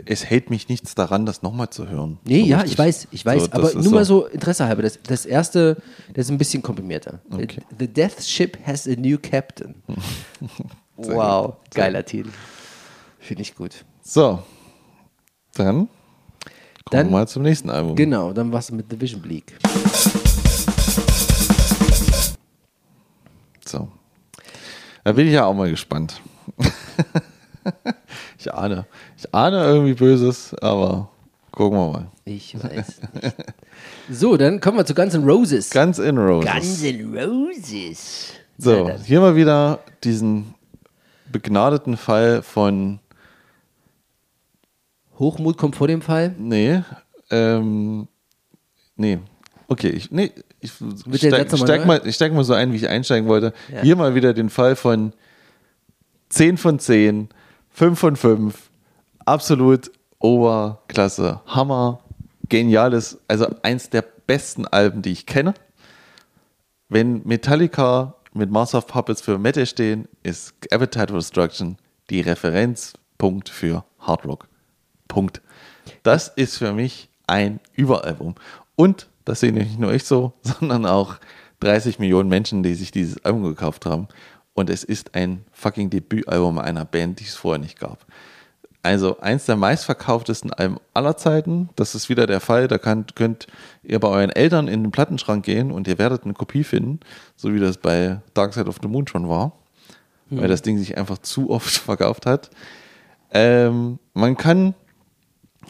[0.05, 2.17] es hält mich nichts daran, das nochmal zu hören.
[2.25, 2.73] Nee, So ja, richtig.
[2.73, 4.81] ich weiß, ich weiß, So, aber nur mal so Interesse halber.
[4.81, 5.77] Das, das erste,
[6.13, 7.19] das ist ein bisschen komprimierter.
[7.31, 7.61] Okay.
[7.77, 9.75] The Death Ship has a new captain.
[10.97, 11.55] Wow, gut.
[11.73, 12.29] Geiler Titel.
[13.19, 13.83] Finde ich gut.
[14.01, 14.41] So,
[15.55, 15.89] dann kommen
[16.89, 17.97] Dann- wir mal zum nächsten Album.
[17.97, 19.57] Genau, dann war's mit The Vision Bleak.
[23.65, 23.89] So.
[25.03, 26.21] Da bin ich ja auch mal gespannt.
[28.45, 28.85] ich ahne.
[29.17, 31.09] Ich ahne irgendwie Böses, aber
[31.51, 32.07] gucken wir mal.
[32.25, 33.35] Ich weiß nicht.
[34.09, 35.69] So, dann kommen wir zu Guns N' Roses.
[35.71, 36.51] Ganz in Roses.
[36.51, 38.33] Guns N' Roses.
[38.57, 40.53] So, hier mal wieder diesen
[41.31, 42.99] begnadeten Fall von
[45.17, 46.35] Hochmut kommt vor dem Fall.
[46.37, 46.83] Nee,
[47.31, 48.07] ähm,
[48.95, 49.19] nee.
[49.67, 52.87] Okay, ich, nee, ich steig, nochmal steig mal, ich steig mal so ein, wie ich
[52.87, 53.53] einsteigen wollte.
[53.73, 53.81] Ja.
[53.81, 55.13] Hier mal wieder den Fall von
[56.29, 57.29] 10 von 10,
[57.75, 58.71] 5 von 5,
[59.25, 61.99] absolut Oberklasse, Hammer,
[62.47, 65.53] geniales, also eins der besten Alben, die ich kenne.
[66.87, 71.75] Wenn Metallica mit Master of Puppets für Metal stehen, ist Appetite for Destruction
[72.09, 74.47] die Referenzpunkt für Hard Rock.
[75.09, 75.41] Punkt.
[76.01, 78.35] Das ist für mich ein Überalbum.
[78.77, 81.15] Und das sehe nicht nur ich so, sondern auch
[81.59, 84.07] 30 Millionen Menschen, die sich dieses Album gekauft haben.
[84.55, 88.05] Und es ist ein fucking Debütalbum einer Band, die es vorher nicht gab.
[88.81, 91.69] Also eins der meistverkauftesten Alben aller Zeiten.
[91.75, 92.67] Das ist wieder der Fall.
[92.67, 93.47] Da kann, könnt
[93.83, 96.99] ihr bei euren Eltern in den Plattenschrank gehen und ihr werdet eine Kopie finden,
[97.35, 99.53] so wie das bei Dark Side of the Moon schon war,
[100.29, 102.49] weil das Ding sich einfach zu oft verkauft hat.
[103.31, 104.73] Ähm, man kann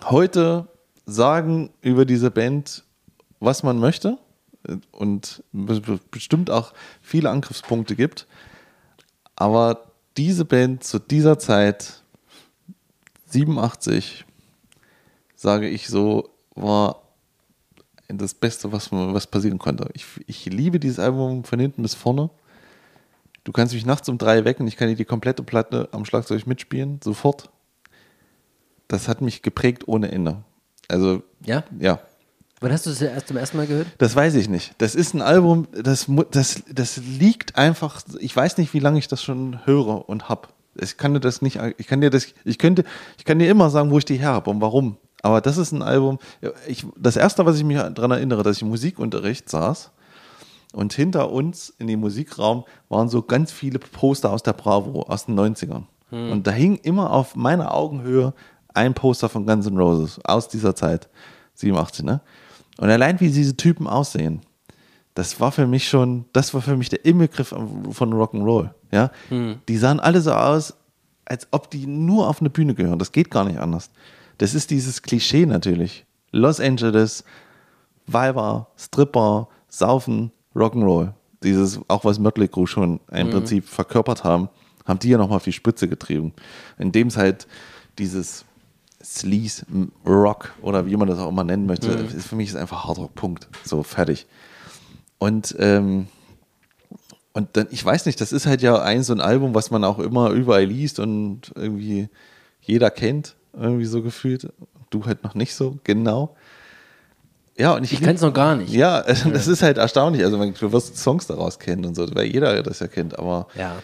[0.10, 0.68] heute
[1.06, 2.84] sagen über diese Band,
[3.40, 4.18] was man möchte
[4.92, 8.28] und be- be- bestimmt auch viele Angriffspunkte gibt.
[9.36, 12.04] Aber diese Band zu dieser Zeit,
[13.28, 14.26] 87,
[15.36, 17.02] sage ich so, war
[18.08, 19.90] das Beste, was, was passieren konnte.
[19.94, 22.30] Ich, ich liebe dieses Album von hinten bis vorne.
[23.44, 26.48] Du kannst mich nachts um drei wecken, ich kann dir die komplette Platte am Schlagzeug
[26.48, 27.50] mitspielen, sofort.
[28.88, 30.44] Das hat mich geprägt ohne Ende.
[30.88, 31.64] Also, Ja?
[31.80, 32.00] ja,
[32.66, 33.86] Wann hast du das erst zum ersten Mal gehört?
[34.00, 34.74] das weiß ich nicht.
[34.80, 39.08] Das ist ein Album, das, das, das liegt einfach, ich weiß nicht, wie lange ich
[39.08, 40.52] das schon höre und hab.
[40.74, 42.84] Ich kann dir das nicht, ich kann dir das, ich könnte,
[43.20, 44.98] ich kann dir immer sagen, wo ich die her habe und warum.
[45.22, 46.18] Aber das ist ein Album,
[46.66, 49.92] ich, das erste, was ich mich daran erinnere, dass ich im Musikunterricht saß
[50.74, 55.28] und hinter uns in dem Musikraum waren so ganz viele Poster aus der Bravo, aus
[55.28, 55.84] den 90ern.
[56.10, 58.34] Und da hing immer auf meiner Augenhöhe
[58.74, 61.10] ein Poster von Guns N' Roses aus dieser Zeit,
[61.54, 62.22] 87, ne?
[62.78, 64.42] Und allein wie diese Typen aussehen,
[65.14, 69.12] das war für mich schon, das war für mich der Inbegriff von Rock'n'Roll, ja?
[69.68, 70.74] Die sahen alle so aus,
[71.24, 73.00] als ob die nur auf eine Bühne gehören.
[73.00, 73.90] Das geht gar nicht anders.
[74.38, 76.06] Das ist dieses Klischee natürlich.
[76.32, 77.24] Los Angeles,
[78.08, 81.14] Weiber, Stripper, Saufen, Rock'n'Roll.
[81.44, 84.50] Dieses, auch was Mötley Crüe schon im Prinzip verkörpert haben,
[84.86, 86.34] haben die ja nochmal auf die Spitze getrieben.
[86.78, 87.48] Indem es halt
[87.98, 88.46] dieses
[89.06, 89.66] Sleaze
[90.06, 92.98] Rock oder wie man das auch immer nennen möchte, ist für mich ist einfach Hard
[92.98, 93.48] Rock, Punkt.
[93.64, 94.26] So, fertig.
[95.20, 96.08] Und ähm,
[97.34, 99.84] und dann, ich weiß nicht, das ist halt ja ein so ein Album, was man
[99.84, 102.08] auch immer überall liest und irgendwie
[102.62, 104.52] jeder kennt, irgendwie so gefühlt.
[104.90, 106.36] Du halt noch nicht so, genau.
[107.58, 108.74] Ja, und ich, Ich kann es noch gar nicht.
[108.74, 110.24] Ja, das ist halt erstaunlich.
[110.24, 113.18] Also, man- du wirst Songs daraus kennen und so, weil jeder das ja kennt.
[113.20, 113.76] Aber Ja.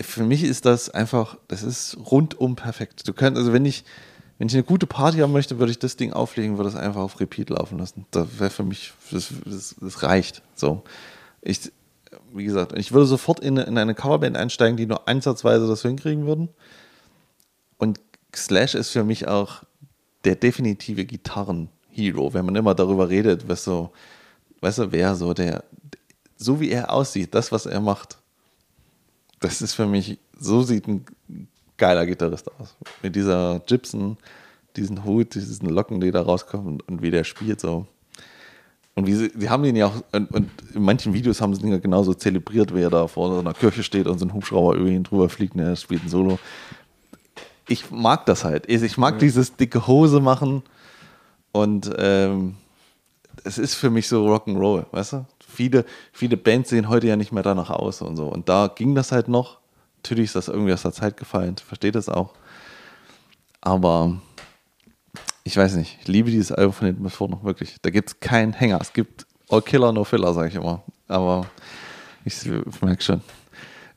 [0.00, 3.06] Für mich ist das einfach, das ist rundum perfekt.
[3.06, 3.84] Du könnt, also wenn ich,
[4.38, 7.00] wenn ich eine gute Party haben möchte, würde ich das Ding auflegen, würde es einfach
[7.00, 8.06] auf Repeat laufen lassen.
[8.12, 10.42] Das wäre für mich, das, das, das reicht.
[10.54, 10.82] So.
[11.42, 11.72] Ich,
[12.32, 16.26] wie gesagt, ich würde sofort in, in eine Coverband einsteigen, die nur ansatzweise das hinkriegen
[16.26, 16.48] würden.
[17.78, 18.00] Und
[18.34, 19.62] Slash ist für mich auch
[20.24, 23.90] der definitive Gitarren-Hero, wenn man immer darüber redet, was so,
[24.60, 25.64] weißt du, wer so der,
[26.36, 28.18] so wie er aussieht, das, was er macht,
[29.40, 31.04] das ist für mich, so sieht ein
[31.76, 32.76] geiler Gitarrist aus.
[33.02, 34.16] Mit dieser Gibson,
[34.76, 37.86] diesen Hut, diesen Locken, die da rauskommen und, wie der spielt so.
[38.94, 41.62] Und wie sie, sie haben ihn ja auch, und, und in manchen Videos haben sie
[41.62, 44.34] ihn ja genauso zelebriert, wie er da vor so einer Kirche steht und so ein
[44.34, 46.38] Hubschrauber über ihn drüber fliegt und er spielt ein Solo.
[47.68, 48.68] Ich mag das halt.
[48.68, 50.62] Ich mag dieses dicke Hose machen
[51.52, 52.56] und ähm,
[53.44, 55.26] es ist für mich so Rock'n'Roll, weißt du?
[55.58, 58.28] Viele, viele Bands sehen heute ja nicht mehr danach aus und so.
[58.28, 59.58] Und da ging das halt noch.
[59.96, 62.34] Natürlich ist das irgendwie aus der Zeit gefallen, ich verstehe das auch.
[63.60, 64.20] Aber
[65.42, 67.74] ich weiß nicht, ich liebe dieses Album von bis vorne noch wirklich.
[67.82, 68.78] Da gibt es keinen Hänger.
[68.80, 70.84] Es gibt All Killer, No Filler, sage ich immer.
[71.08, 71.44] Aber
[72.24, 72.36] ich
[72.80, 73.20] merke schon.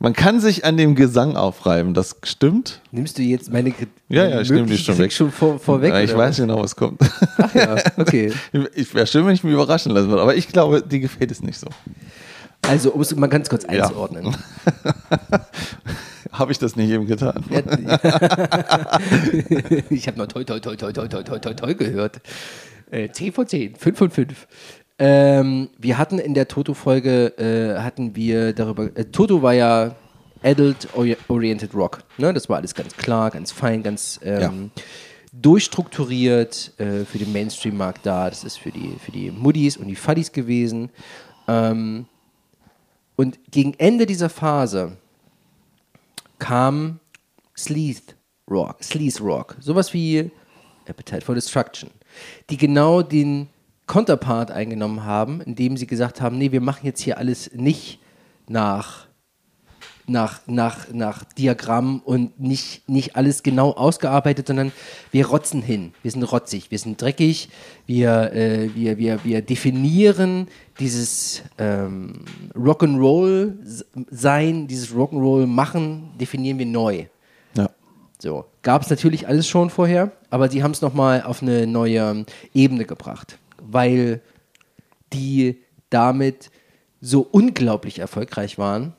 [0.04, 2.82] Man kann sich an dem Gesang aufreiben, das stimmt.
[2.92, 5.14] Nimmst du jetzt meine Kritik Ja, ja, ich nehme die schon weg.
[5.14, 5.92] schon vor, vorweg?
[5.94, 6.38] Ja, ich weiß was?
[6.38, 7.00] genau, was kommt.
[7.38, 8.34] Ach ja, okay.
[8.74, 11.44] Ich wäre schön, wenn ich mich überraschen lassen würde, aber ich glaube, die gefällt es
[11.44, 11.68] nicht so.
[12.68, 13.86] Also, um es mal ganz kurz Ja.
[13.86, 14.36] einzuordnen.
[16.32, 17.44] Habe ich das nicht eben getan?
[19.92, 22.22] Ich habe noch toi, toi, toi, toi, toi, toi, toi, toi, toi gehört.
[22.90, 24.48] Äh, 10 von 10, 5 von 5.
[25.04, 29.96] Ähm, wir hatten in der Toto-Folge, äh, hatten wir darüber, äh, Toto war ja
[30.44, 32.04] Adult-Oriented Rock.
[32.20, 32.32] Ne?
[32.34, 34.70] Das war alles ganz klar, ganz fein, ganz ähm,
[35.34, 38.30] durchstrukturiert äh, für den Mainstream-Markt da.
[38.30, 40.92] Das ist für die, für die Muddis und die Fuddies gewesen.
[41.48, 42.06] Ähm,
[43.16, 44.98] und gegen Ende dieser Phase
[46.38, 47.00] kam
[47.58, 48.04] Sleaze
[48.48, 50.30] Rock, Sleaze Rock, sowas wie
[50.88, 51.90] Appetite for Destruction,
[52.52, 53.48] die genau den
[53.92, 58.00] Konterpart eingenommen haben, indem sie gesagt haben, nee, wir machen jetzt hier alles nicht
[58.48, 59.08] nach
[60.08, 64.72] nach, nach, nach Diagramm und nicht, nicht alles genau ausgearbeitet, sondern
[65.12, 65.92] wir rotzen hin.
[66.04, 67.50] Wir sind rotzig, wir sind dreckig,
[67.86, 70.48] wir, äh, wir, wir, wir definieren
[70.80, 72.24] dieses ähm,
[72.56, 77.08] Rock'n'Roll-Sein, dieses Rock'n'Roll-Machen, definieren wir neu.
[77.56, 77.70] Ja.
[78.20, 78.46] So.
[78.62, 82.86] Gab es natürlich alles schon vorher, aber sie haben es nochmal auf eine neue Ebene
[82.86, 84.22] gebracht, weil
[85.14, 85.58] die
[85.90, 86.52] damit
[87.00, 88.94] so unglaublich erfolgreich waren,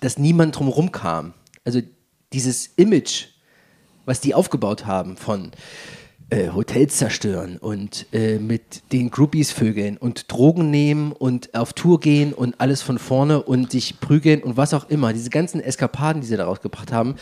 [0.00, 1.34] dass niemand drumherum kam.
[1.64, 1.80] Also
[2.32, 3.26] dieses Image,
[4.04, 5.52] was die aufgebaut haben von
[6.30, 12.00] äh, Hotels zerstören und äh, mit den Groupies vögeln und Drogen nehmen und auf Tour
[12.00, 15.12] gehen und alles von vorne und sich prügeln und was auch immer.
[15.12, 17.16] Diese ganzen Eskapaden, die sie daraus gebracht haben,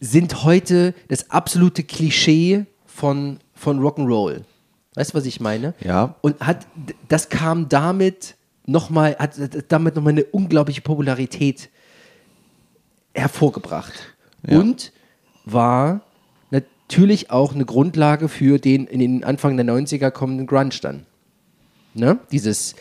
[0.00, 4.42] sind heute das absolute Klischee von, von Rock'n'Roll.
[4.96, 5.74] Weißt du, was ich meine?
[5.80, 6.16] Ja.
[6.22, 6.66] Und hat,
[7.06, 8.34] das kam damit
[8.64, 9.34] nochmal, hat
[9.68, 11.68] damit nochmal eine unglaubliche Popularität
[13.14, 13.92] hervorgebracht.
[14.48, 14.58] Ja.
[14.58, 14.92] Und
[15.44, 16.00] war
[16.50, 21.06] natürlich auch eine Grundlage für den in den Anfang der 90er kommenden Grunge dann.
[21.94, 22.18] Ne?
[22.32, 22.74] Dieses,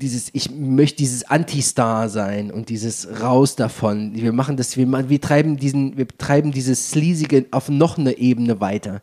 [0.00, 4.14] dieses, ich möchte dieses Anti-Star sein und dieses raus davon.
[4.14, 8.60] Wir machen das, wir, wir treiben diesen, wir treiben dieses Sleasige auf noch eine Ebene
[8.60, 9.02] weiter.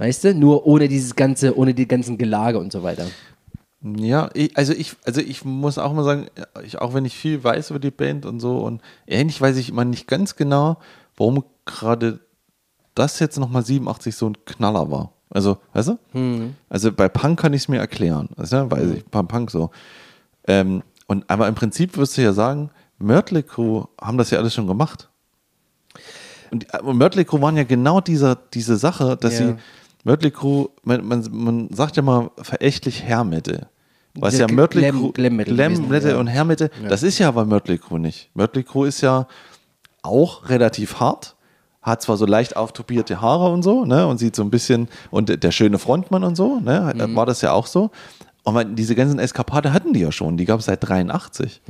[0.00, 0.34] Weißt du?
[0.34, 3.06] Nur ohne dieses ganze, ohne die ganzen Gelage und so weiter.
[3.82, 6.26] Ja, ich, also ich, also ich muss auch mal sagen,
[6.64, 9.68] ich, auch wenn ich viel weiß über die Band und so und ähnlich weiß ich
[9.68, 10.78] immer nicht ganz genau,
[11.18, 12.20] warum gerade
[12.94, 15.12] das jetzt nochmal 87 so ein Knaller war.
[15.28, 16.50] Also, weißt du?
[16.70, 18.30] Also bei Punk kann ich es mir erklären.
[18.38, 19.70] Also, ja, weiß ich, beim Punk so.
[20.48, 24.54] Ähm, und aber im Prinzip wirst du ja sagen, Mötley Crew haben das ja alles
[24.54, 25.10] schon gemacht.
[26.50, 29.46] Und, die- und Mötley Crew waren ja genau dieser, diese Sache, dass Ja.
[29.48, 29.56] sie
[30.04, 33.68] Mötley Crew, man, man, man sagt ja mal verächtlich Metal.
[34.14, 36.16] Was ja Mötley Glam- Crew, Glam Glam gewesen, ja.
[36.18, 38.30] und Hair Metal, das ist ja aber Mötley Crew nicht.
[38.34, 39.26] Mötley Crew ist ja
[40.02, 41.36] auch relativ hart,
[41.82, 45.28] hat zwar so leicht auftopierte Haare und so, ne, und sieht so ein bisschen, und
[45.28, 47.14] der- schöne Frontmann und so, ne, Mhm.
[47.16, 47.90] war das ja auch so.
[48.42, 51.60] Und diese ganzen Eskapade hatten die ja schon, die gab es seit 83.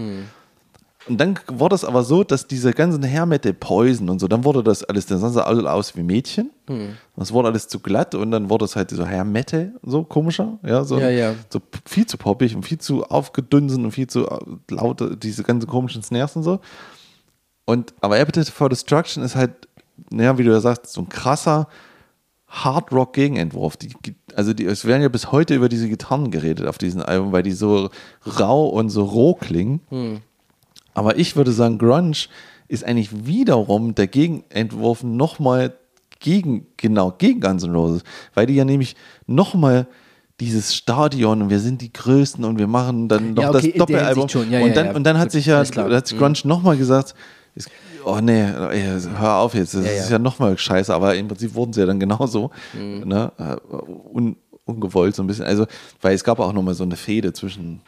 [1.08, 4.44] Und dann war das aber so, dass diese ganzen Hair Metal Poison und so, dann
[4.44, 6.50] wurde das alles, dann sahen sie alle aus wie Mädchen.
[6.66, 6.96] Hm.
[7.16, 10.58] Das wurde alles zu glatt und dann wurde es halt so Hair Metal, so komischer,
[10.62, 11.34] ja, so, Ja, ja.
[11.48, 14.38] so viel zu poppig und viel zu aufgedunsen und viel zu äh,
[14.70, 16.60] laute, diese ganzen komischen Snares und so.
[17.64, 19.52] Und, aber Appetite for Destruction ist halt,
[20.10, 21.66] naja, wie du ja sagst, so ein krasser
[22.46, 23.76] Hard Rock Gegenentwurf.
[23.76, 23.90] Die,
[24.34, 27.44] also die, es werden ja bis heute über diese Gitarren geredet auf diesem Album, weil
[27.44, 27.88] die so
[28.38, 29.80] rau und so roh klingen.
[31.00, 32.12] Aber ich würde sagen, Grunge
[32.68, 35.72] ist eigentlich wiederum der Gegenentwurf nochmal
[36.18, 38.02] gegen, genau, gegen Guns N' Roses,
[38.34, 38.96] weil die ja nämlich
[39.26, 39.86] nochmal
[40.40, 43.78] dieses Stadion und wir sind die Größten und wir machen dann noch Ja, okay, das
[43.78, 44.28] Doppelalbum.
[44.50, 44.92] Ja, und, dann, ja.
[44.92, 45.62] und dann hat sich ja.
[45.62, 45.90] Mhm.
[45.90, 47.14] hat sich Grunge nochmal gesagt,
[48.04, 50.16] oh nee, hör auf jetzt, das ist ja.
[50.16, 53.08] ja nochmal scheiße, aber im Prinzip wurden sie ja dann genauso, Mhm.
[53.08, 53.56] ne, äh,
[54.12, 54.36] un,
[54.66, 55.64] ungewollt so ein bisschen, also,
[56.02, 57.80] weil es gab auch nochmal so eine Fehde zwischen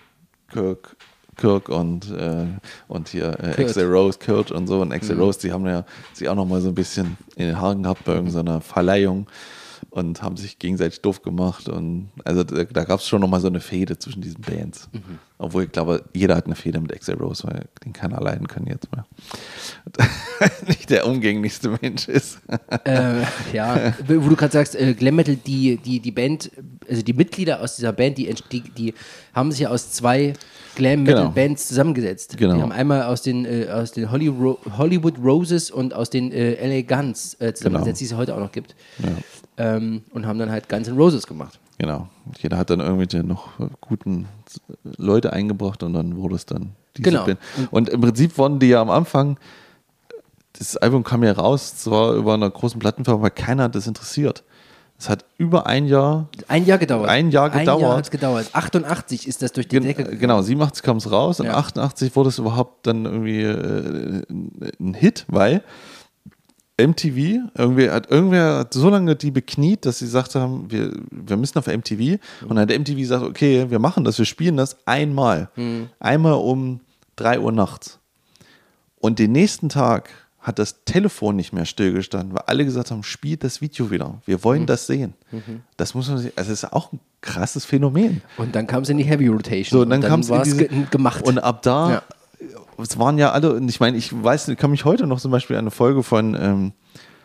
[0.51, 0.97] Kirk,
[1.37, 2.47] Kirk und, äh,
[2.89, 3.62] und hier äh.
[3.62, 4.95] Axel Rose, Kurt und so und Mhm.
[4.95, 8.05] Axel Rose, die haben ja sich auch nochmal so ein bisschen in den Haaren gehabt
[8.05, 9.26] bei irgendeiner Verleihung
[9.91, 13.49] und haben sich gegenseitig doof gemacht und also da, da gab es schon nochmal so
[13.49, 14.89] eine Fehde zwischen diesen Bands.
[14.93, 15.18] Mhm.
[15.39, 18.68] Obwohl ich glaube, jeder hat eine Fehde mit Axel Rose, weil den keiner leiden können
[18.68, 19.05] jetzt mehr.
[20.68, 22.39] Nicht der umgänglichste Mensch ist.
[22.85, 23.22] äh,
[23.53, 26.51] ja, wo du gerade sagst, äh, Glam Metal, die, die, die Band,
[26.89, 28.95] also die Mitglieder aus dieser Band, die, die, die
[29.35, 30.35] haben sich ja aus zwei
[30.76, 31.35] Glam Metal Genau.
[31.35, 32.37] Bands zusammengesetzt.
[32.39, 32.55] Genau.
[32.55, 36.83] Die haben einmal aus den, äh, aus den Hollywood Roses und aus den äh, LA
[36.83, 37.99] Guns äh, zusammengesetzt, Genau.
[37.99, 38.74] die es ja heute auch noch gibt.
[39.59, 41.59] Ähm, und haben dann halt Guns N' Roses gemacht.
[41.79, 42.09] Genau.
[42.41, 43.49] Jeder hat dann irgendwelche noch
[43.81, 44.27] guten
[44.85, 47.25] Leute eingebracht und dann wurde es dann diese Genau.
[47.27, 47.39] Band.
[47.71, 49.39] Und im Prinzip wurden die ja am Anfang,
[50.59, 54.45] das Album kam ja raus, zwar über einer großen Plattenfirma, aber keiner hat das interessiert.
[54.99, 57.09] Es hat über ein Jahr, Ein Jahr gedauert.
[57.09, 57.97] Ein Jahr Ein Jahr gedauert.
[57.97, 58.51] hat es gedauert.
[58.53, 60.21] 88 ist das durch die gen Decke gegangen.
[60.21, 61.57] genau, 87 kam es raus und Ja.
[61.57, 64.23] 88 wurde es überhaupt dann irgendwie äh,
[64.81, 65.65] ein Hit, weil
[66.87, 71.37] MTV, irgendwie hat irgendwer hat so lange die bekniet, dass sie gesagt haben, wir, wir
[71.37, 72.18] müssen auf MTV.
[72.43, 75.49] Und dann hat der MTV gesagt, okay, wir machen das, wir spielen das einmal.
[76.01, 76.80] Einmal um
[77.16, 77.99] 3 Uhr nachts.
[79.01, 80.11] Und den nächsten Tag
[80.41, 84.20] hat das Telefon nicht mehr stillgestanden, weil alle gesagt haben, spielt das Video wieder.
[84.26, 85.14] Wir wollen das sehen.
[85.76, 88.22] Das muss man sich, also das ist auch ein krasses Phänomen.
[88.37, 89.78] Und dann kam es in die Heavy Rotation.
[89.78, 91.24] So, und dann, kam es in es diese, gemacht.
[91.24, 92.03] Und ab da, Ja.
[92.78, 95.30] Es waren ja alle, und ich meine, ich weiß, ich kann mich heute noch zum
[95.30, 96.72] Beispiel an eine Folge von ähm,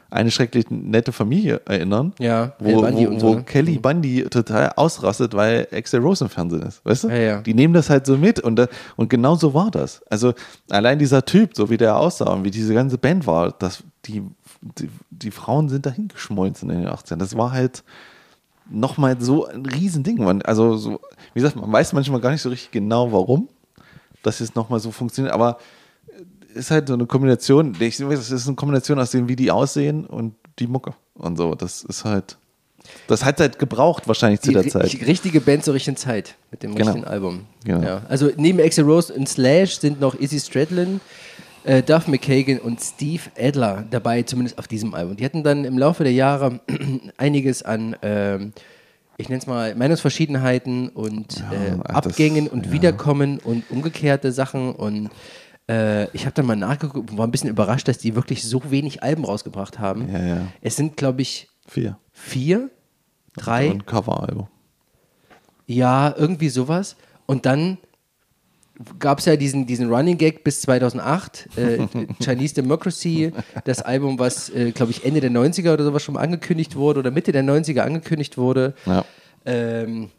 [0.09, 2.13] Eine schrecklich nette Familie erinnern.
[2.17, 3.43] Ja, wo, wo, wo so, ne?
[3.43, 7.07] Kelly Bundy total ausrastet, weil Axel Rose im Fernsehen ist, weißt du?
[7.09, 7.41] Ja, ja.
[7.41, 10.01] Die nehmen das halt so mit und, da, und genau so war das.
[10.09, 10.33] Also
[10.69, 14.23] allein dieser Typ, so wie der aussah und wie diese ganze Band war, das, die,
[14.61, 17.19] die, die Frauen sind dahin geschmolzen in den 18.
[17.19, 17.83] Das war halt
[18.69, 20.23] nochmal so ein Riesending.
[20.23, 21.01] Man, also, so,
[21.33, 23.49] wie gesagt, man weiß manchmal gar nicht so richtig genau, warum
[24.23, 25.57] das jetzt nochmal so funktioniert, aber
[26.53, 29.51] ist halt so eine Kombination, ich weiß, es ist eine Kombination aus dem, wie die
[29.51, 31.53] aussehen und die Mucke und so.
[31.55, 32.37] Das ist halt,
[33.07, 34.85] das hat halt gebraucht wahrscheinlich zu die der Zeit.
[35.05, 36.87] richtige Band zur richtigen Zeit mit dem Genau.
[36.87, 37.45] richtigen Album.
[37.63, 37.81] Genau.
[37.85, 38.01] Ja.
[38.09, 40.99] Also neben Axel Rose und Slash sind noch Izzy Stradlin,
[41.63, 45.15] äh, Duff McKagan und Steve Adler dabei, zumindest auf diesem Album.
[45.17, 46.59] Die hatten dann im Laufe der Jahre
[47.17, 48.53] einiges an, ähm,
[49.17, 52.71] ich nenne es mal, Meinungsverschiedenheiten und äh, ach, das- Abgängen und ja.
[52.71, 55.09] Wiederkommen und umgekehrte Sachen und
[55.69, 58.61] äh, ich habe dann mal nachgeguckt und war ein bisschen überrascht, dass die wirklich so
[58.71, 60.11] wenig Alben rausgebracht haben.
[60.11, 60.47] Ja, ja.
[60.61, 61.97] Es sind, glaube ich, Vier.
[62.13, 62.69] vier,
[63.35, 63.69] drei.
[63.71, 64.47] Und Coveralbum.
[65.65, 66.95] Ja, irgendwie sowas.
[67.25, 67.77] Und dann
[68.99, 71.87] gab es ja diesen, diesen Running Gag bis 2008, äh,
[72.23, 73.31] Chinese Democracy,
[73.65, 77.11] das Album, was, äh, glaube ich, Ende der 90er oder sowas schon angekündigt wurde oder
[77.11, 78.73] Mitte der 90er angekündigt wurde.
[78.85, 79.05] Ja.
[79.45, 80.09] Ähm,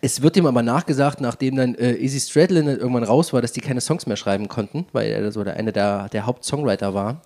[0.00, 3.60] es wird ihm aber nachgesagt, nachdem dann äh, Izzy Stradlin irgendwann raus war, dass die
[3.60, 7.22] keine Songs mehr schreiben konnten, weil er so der eine der, der Hauptsongwriter war.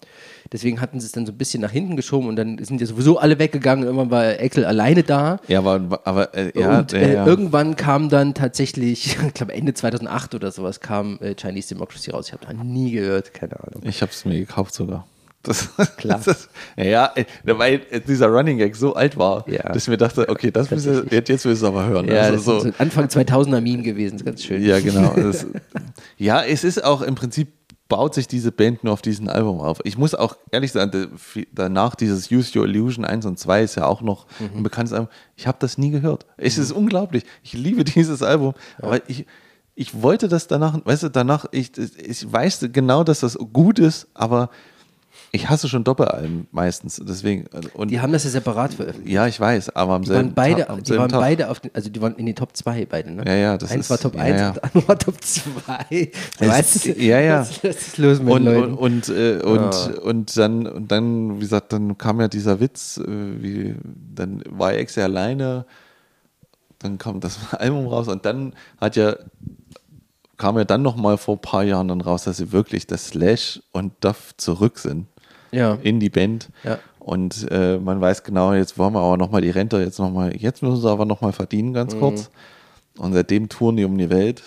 [0.52, 2.86] Deswegen hatten sie es dann so ein bisschen nach hinten geschoben und dann sind ja
[2.86, 3.84] sowieso alle weggegangen.
[3.84, 5.40] Irgendwann war Eckel alleine da.
[5.48, 7.26] Ja, aber, aber äh, ja, und ja, äh, ja.
[7.26, 12.28] irgendwann kam dann tatsächlich, ich glaube Ende 2008 oder sowas, kam äh, Chinese Democracy raus.
[12.28, 13.82] Ich habe da nie gehört, keine Ahnung.
[13.84, 15.07] Ich habe es mir gekauft sogar.
[15.47, 16.20] Das, Klar.
[16.24, 19.62] Das, ja, äh, weil dieser Running Gag so alt war, Ja.
[19.72, 22.09] dass ich mir dachte, okay, das müssen wir, jetzt, willst du aber hören.
[22.09, 24.62] Ja, Also das so, ist so Anfang 2000er Meme gewesen, das ist ganz schön.
[24.64, 25.12] Ja, genau.
[25.16, 25.47] Es,
[26.18, 27.49] ja, es ist auch im Prinzip
[27.88, 29.78] baut sich diese Band nur auf diesem Album auf.
[29.84, 33.76] Ich muss auch ehrlich sagen, da- danach dieses Use Your Illusion 1 und 2 ist
[33.76, 34.57] ja auch noch Mhm.
[34.59, 35.09] ein bekanntes Album.
[35.36, 36.26] Ich habe das nie gehört.
[36.36, 37.22] Es ist unglaublich.
[37.44, 39.24] Ich liebe dieses Album, aber ich,
[39.76, 44.09] ich wollte das danach, weißt du, danach, ich, ich weiß genau, dass das gut ist,
[44.14, 44.51] aber
[45.37, 47.47] Ich hasse schon Doppelalben meistens, deswegen.
[47.47, 49.12] äh, Und Die haben das ja separat veröffentlicht.
[49.14, 51.20] ja, ich weiß, aber am Die selben waren beide, Tag, am die selben waren Tag.
[51.20, 53.24] beide auf den, also die waren in den Top 2 beide, ne?
[53.26, 54.49] Ja, ja, das Eins ist- war Top ja, 1 ja.
[54.49, 56.11] und der andere war Top 2.
[56.41, 56.84] Es- Was?
[56.84, 57.41] ja, ja.
[57.41, 58.74] Was, was ist los mit und, Leuten?
[58.74, 60.01] und, und, äh, und, Ja.
[60.03, 63.74] und dann, und dann, wie gesagt, dann kam ja dieser Witz, äh, wie,
[64.14, 65.66] dann war Ex ja alleine,
[66.78, 69.16] dann kam das Album raus und dann hat ja,
[70.37, 73.62] kam ja dann nochmal vor ein paar Jahren dann raus, dass sie wirklich das Slash
[73.72, 75.07] und Duff zurück sind
[75.57, 75.78] ja.
[75.82, 76.50] in die Band.
[76.64, 76.78] Ja.
[76.98, 80.62] Und äh, man weiß genau, jetzt wollen wir aber nochmal die Rente, jetzt nochmal, jetzt
[80.62, 82.00] müssen sie aber nochmal verdienen, ganz Mhm.
[82.00, 82.30] kurz.
[82.98, 84.42] Und seitdem touren die um die Welt.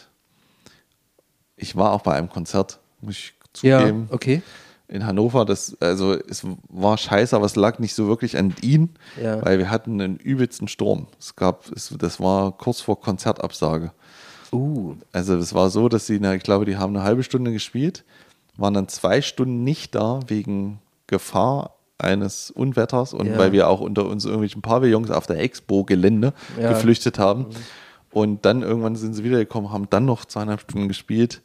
[1.55, 4.41] Ich war auch bei einem Konzert, muss ich ja, zugeben, okay.
[4.88, 5.45] in Hannover.
[5.45, 8.89] Das, also es war scheiße, aber es lag nicht so wirklich an ihnen,
[9.22, 9.43] Ja.
[9.45, 11.07] weil wir hatten einen übelsten Sturm.
[11.20, 13.91] Es gab, es, das war kurz vor Konzertabsage.
[14.51, 17.51] Uh, Also es war so, dass sie, na, ich glaube, die haben eine halbe Stunde
[17.51, 18.03] gespielt,
[18.57, 20.80] waren dann zwei Stunden nicht da wegen
[21.10, 23.38] Gefahr eines Unwetters und Ja.
[23.38, 26.70] weil wir auch unter uns irgendwelchen Pavillons auf der Expo-Gelände Ja.
[26.74, 27.47] geflüchtet haben.
[28.12, 31.41] Und dann irgendwann sind sie wiedergekommen, haben dann noch zweieinhalb Stunden gespielt.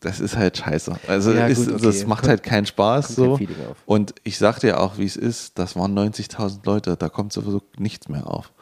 [0.00, 0.94] Das ist halt scheiße.
[1.08, 1.82] Also Ja, ist, gut, okay.
[1.86, 3.08] das macht Kommt- halt keinen Spaß.
[3.16, 3.38] So.
[3.86, 7.62] Und ich sag dir auch, wie es ist, das waren 90.000 Leute, da kommt sowieso
[7.78, 8.52] nichts mehr auf.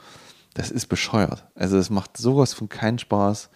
[0.55, 1.45] Das ist bescheuert.
[1.55, 3.51] Also es macht sowas von keinen Spaß,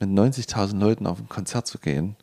[0.00, 2.16] mit 90.000 Leuten auf ein Konzert zu gehen.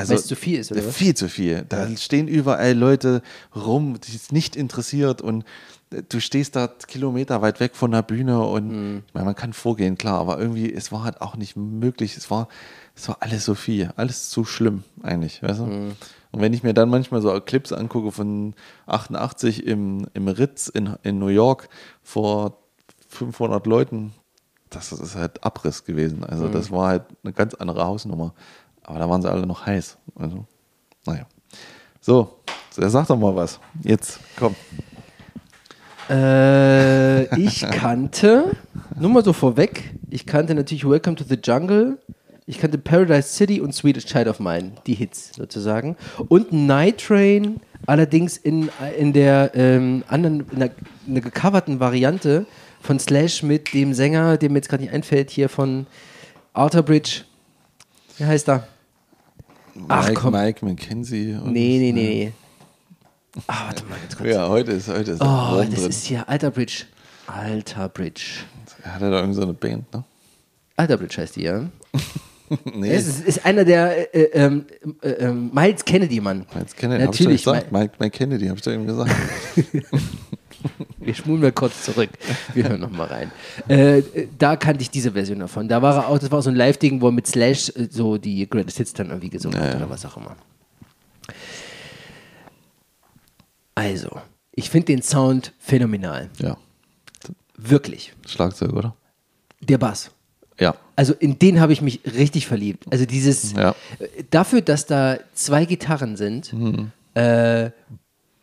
[0.00, 0.94] Also Weil es zu viel ist, oder was?
[0.96, 1.64] Viel zu viel.
[1.68, 3.22] Da stehen überall Leute
[3.54, 5.44] rum, die es nicht interessiert und
[5.92, 9.02] äh, du stehst da Kilometer weit weg von der Bühne und Mhm.
[9.06, 12.16] ich meine, man kann vorgehen, klar, aber irgendwie, es war halt auch nicht möglich.
[12.16, 12.48] Es war,
[12.96, 15.64] es war alles so viel, alles zu schlimm eigentlich, weißt du?
[15.66, 15.92] Mhm.
[16.32, 18.54] Und wenn ich mir dann manchmal so Clips angucke von
[18.86, 21.68] 88 im, im Ritz in, in New York
[22.02, 22.58] vor
[23.08, 24.12] 500 Leuten,
[24.68, 26.22] das ist halt Abriss gewesen.
[26.22, 26.52] Also Mhm.
[26.52, 28.32] das war halt eine ganz andere Hausnummer.
[28.90, 29.96] Aber da waren sie alle noch heiß.
[30.16, 30.44] Also,
[31.06, 31.24] naja.
[32.00, 33.60] So, sag doch mal was.
[33.84, 34.56] Jetzt, komm.
[36.08, 38.56] Äh, ich kannte,
[38.98, 41.98] nur mal so vorweg, ich kannte natürlich Welcome to the Jungle,
[42.46, 45.96] ich kannte Paradise City und Swedish Child of Mine, die Hits sozusagen.
[46.26, 50.70] Und Night Train, allerdings in, in der ähm, anderen, in der,
[51.06, 52.44] in der gecoverten Variante
[52.80, 55.86] von Slash mit dem Sänger, der mir jetzt gerade nicht einfällt, hier von
[56.54, 57.22] Outer Bridge.
[58.18, 58.66] Wie heißt er?
[59.88, 60.32] Ach, Mike, komm.
[60.32, 61.34] Mike McKenzie.
[61.34, 62.32] und- Nee, nee, nee, nee.
[63.46, 64.28] Ah, warte mal ganz kurz.
[64.28, 65.88] Ja, heute ist, heute ist Oh, das drin.
[65.88, 66.84] ist hier Alter Bridge.
[67.26, 68.22] Alter Bridge.
[68.82, 70.04] Er hatte da irgendeine so eine Band, ne?
[70.76, 71.64] Alter Bridge heißt die, ja.
[72.74, 74.64] Nee, Es ist, ist einer der äh, ähm,
[75.02, 76.46] äh, ähm, Miles Kennedy, Mann.
[76.52, 77.44] Miles Kennedy, hab ich Natürlich.
[77.44, 77.70] gesagt.
[77.70, 79.14] Mike, Mike Kennedy, hab ich doch eben gesagt.
[80.98, 82.10] Wir schmulen mal kurz zurück.
[82.54, 83.30] Wir hören noch mal rein.
[83.68, 84.02] Äh,
[84.38, 85.68] da kannte ich diese Version davon.
[85.68, 88.18] Da war er auch, das war so ein Live-Ding, wo er mit Slash äh, so
[88.18, 90.36] die Greatest Hits dann irgendwie gesungen Ja, hat oder was auch immer.
[93.74, 94.20] Also,
[94.52, 96.30] ich finde den Sound phänomenal.
[96.38, 96.56] ja.
[97.62, 98.14] Wirklich.
[98.26, 98.96] Schlagzeug, oder?
[99.60, 100.10] Der Bass.
[100.58, 100.74] Ja.
[100.96, 102.84] Also in den habe ich mich richtig verliebt.
[102.90, 103.74] Also dieses, Ja.
[103.98, 106.90] äh, dafür, dass da zwei Gitarren sind, Mhm.
[107.12, 107.70] äh,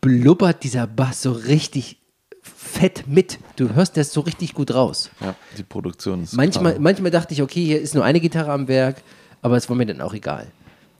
[0.01, 1.97] blubbert dieser Bass so richtig
[2.48, 3.39] fett mit.
[3.56, 5.10] Du hörst das so richtig gut raus.
[5.20, 6.34] Ja, die Produktion ist.
[6.34, 6.82] Manchmal, klar.
[6.82, 9.02] manchmal dachte ich, okay, hier ist nur eine Gitarre am Werk,
[9.41, 10.48] aber es war mir dann auch egal.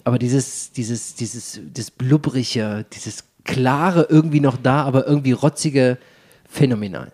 [0.04, 5.98] Aber dieses, dieses, dieses, das blubberige, dieses klare irgendwie noch da, aber irgendwie rotzige,
[6.48, 7.12] phänomenal.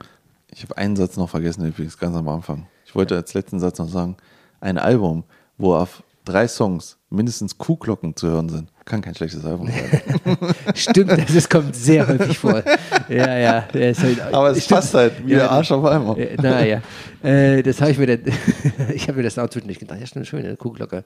[0.52, 2.68] Ich habe einen Satz noch vergessen, übrigens ganz am Anfang.
[2.86, 4.18] Ich wollte als letzten Satz noch sagen:
[4.62, 5.24] Ein Album,
[5.58, 10.38] wo auf drei Songs mindestens Kuhglocken zu hören sind, kann kein schlechtes Album sein.
[10.76, 12.63] Stimmt, das ist, kommt sehr häufig vor.
[13.07, 13.67] Ja, ja.
[13.71, 14.80] halt, Aber es stimmt.
[14.80, 16.17] passt halt wie der Arsch auf einmal.
[16.19, 16.82] Äh, Naja,
[17.21, 18.34] äh, das habe ich mir dann,
[18.95, 21.03] ich habe mir das auch zwischendurch gedacht, ja stimmt, schön, eine Kuhglocke.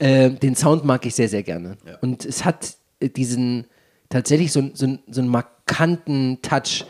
[0.00, 1.76] Äh, den Sound mag ich sehr, sehr gerne.
[2.00, 3.66] Und es hat äh, diesen,
[4.08, 6.84] tatsächlich so, einen- so, so einen markanten Touch.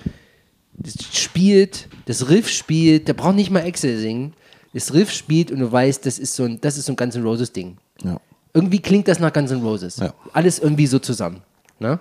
[0.76, 4.32] Das spielt, das Riff spielt, der braucht nicht mal Excel singen.
[4.74, 7.14] Das Riff spielt und du weißt, das ist so ein, das ist so ein Guns
[7.14, 7.78] N' Roses Ding.
[8.02, 8.20] Ja.
[8.52, 9.96] Irgendwie klingt das nach Guns N' Roses.
[9.96, 10.12] Ja.
[10.32, 11.40] Alles irgendwie so zusammen.
[11.78, 11.98] Ne?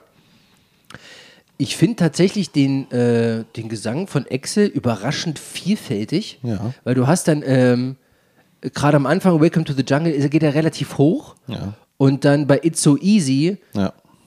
[1.57, 6.73] Ich finde tatsächlich den, äh, den Gesang von Excel überraschend vielfältig, Ja.
[6.83, 7.95] weil du hast dann ähm,
[8.61, 11.35] gerade am Anfang Welcome to the Jungle geht er relativ hoch
[11.97, 13.57] und dann bei It's So Easy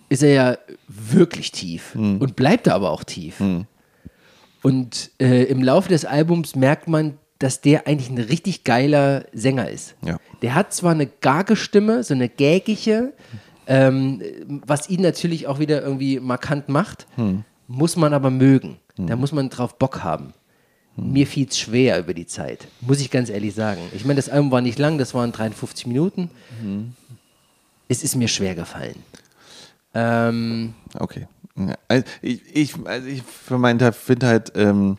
[0.09, 2.18] ist er ja wirklich tief Hm.
[2.20, 3.42] und bleibt er aber auch tief.
[4.62, 9.68] Und äh, im Laufe des Albums merkt man, dass der eigentlich ein richtig geiler Sänger
[9.70, 9.95] ist.
[10.05, 10.18] Ja.
[10.43, 13.12] Der hat zwar eine Gargestimme, so eine gägige,
[13.66, 14.22] ähm,
[14.66, 17.45] was ihn natürlich auch wieder irgendwie markant macht, Hm.
[17.66, 18.78] muss man aber mögen.
[18.97, 20.32] Da muss man drauf Bock haben.
[20.95, 21.12] Hm.
[21.12, 23.80] Mir fiel es schwer über die Zeit, muss ich ganz ehrlich sagen.
[23.95, 26.30] Ich meine, das Album war nicht lang, das waren 53 Minuten.
[26.62, 26.95] Hm.
[27.89, 28.97] Es ist mir schwer gefallen.
[29.95, 31.26] Ähm, Okay.
[31.89, 34.99] Also ich, ich, also ich für meinen Teil finde halt, ähm,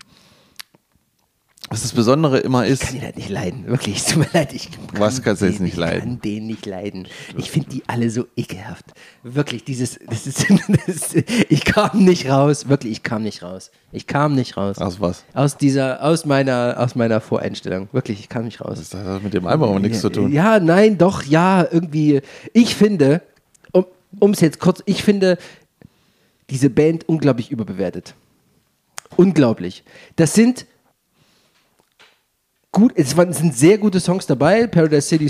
[1.69, 3.97] was das Besondere immer ich ist, kann den halt nicht leiden, wirklich.
[3.97, 4.53] Es tut mir leid.
[4.53, 5.97] Ich kann Was kannst du jetzt nicht leiden?
[5.97, 7.07] Ich kann den nicht leiden.
[7.37, 8.85] Ich finde die alle so ekelhaft.
[9.23, 10.45] Wirklich, dieses, das ist,
[10.87, 11.13] das
[11.49, 12.69] ich kam nicht raus.
[12.69, 13.71] Wirklich, ich kam nicht raus.
[13.91, 14.77] Ich kam nicht raus.
[14.77, 15.25] aus was?
[15.33, 17.89] Aus dieser, aus meiner, aus meiner Voreinstellung.
[17.91, 18.79] Wirklich, ich kam nicht raus.
[18.89, 20.31] Das hat mit dem Album aber nichts zu tun.
[20.31, 22.21] Ja, nein, doch, ja, irgendwie.
[22.53, 23.21] Ich finde,
[24.19, 25.37] um es jetzt kurz, ich finde
[26.49, 28.13] diese Band unglaublich überbewertet.
[29.15, 29.83] Unglaublich.
[30.15, 30.65] Das sind
[32.77, 34.67] gut, es waren, sind sehr gute Songs dabei.
[34.67, 35.27] Paradise City,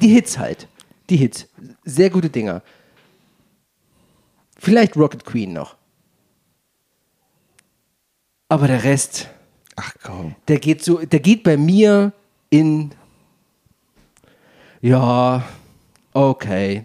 [0.00, 0.66] die Hits halt.
[1.08, 1.46] Die Hits.
[1.84, 2.60] Sehr gute Dinger.
[4.58, 5.76] Vielleicht Rocket Queen noch.
[8.48, 9.28] Aber der Rest,
[9.76, 10.34] Ach komm.
[10.48, 12.12] der geht so, der geht bei mir
[12.50, 12.90] in
[14.80, 15.44] ja,
[16.12, 16.84] okay.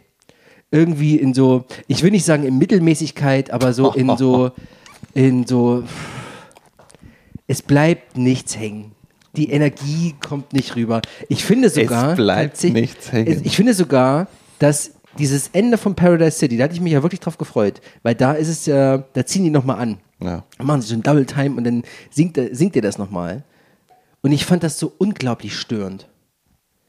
[0.69, 4.51] Irgendwie in so, ich will nicht sagen in Mittelmäßigkeit, aber so in so,
[5.15, 5.83] in so,
[7.47, 8.92] es bleibt nichts hängen.
[9.35, 11.01] Die Energie kommt nicht rüber.
[11.27, 13.41] Ich finde sogar, bleibt tatsächlich- nichts hängen.
[13.43, 14.27] Ich finde sogar,
[14.59, 18.15] dass dieses Ende von Paradise City, da hatte ich mich ja wirklich drauf gefreut, weil
[18.15, 19.97] da ist es ja, da ziehen die nochmal an.
[20.21, 20.43] Ja.
[20.59, 23.43] Machen sie so ein Double Time und dann singt, er- singt ihr das nochmal.
[24.21, 26.07] Und ich fand das so unglaublich störend.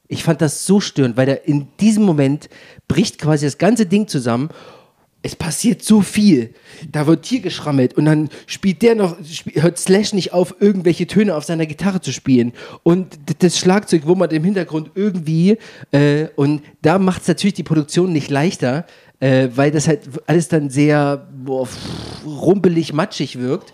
[0.06, 2.48] Ich fand das so störend, weil da in diesem Moment
[2.88, 4.50] bricht quasi das ganze Ding zusammen.
[5.26, 6.52] Es passiert so viel.
[6.92, 11.06] Da wird hier geschrammelt und dann spielt der noch, sp- hört Slash nicht auf, irgendwelche
[11.06, 12.52] Töne auf seiner Gitarre zu spielen.
[12.82, 15.56] Und das Schlagzeug wummert im Hintergrund irgendwie.
[15.92, 18.84] Äh, und da macht es natürlich die Produktion nicht leichter,
[19.18, 21.66] äh, weil das halt alles dann sehr boah,
[22.26, 23.72] rumpelig, matschig wirkt.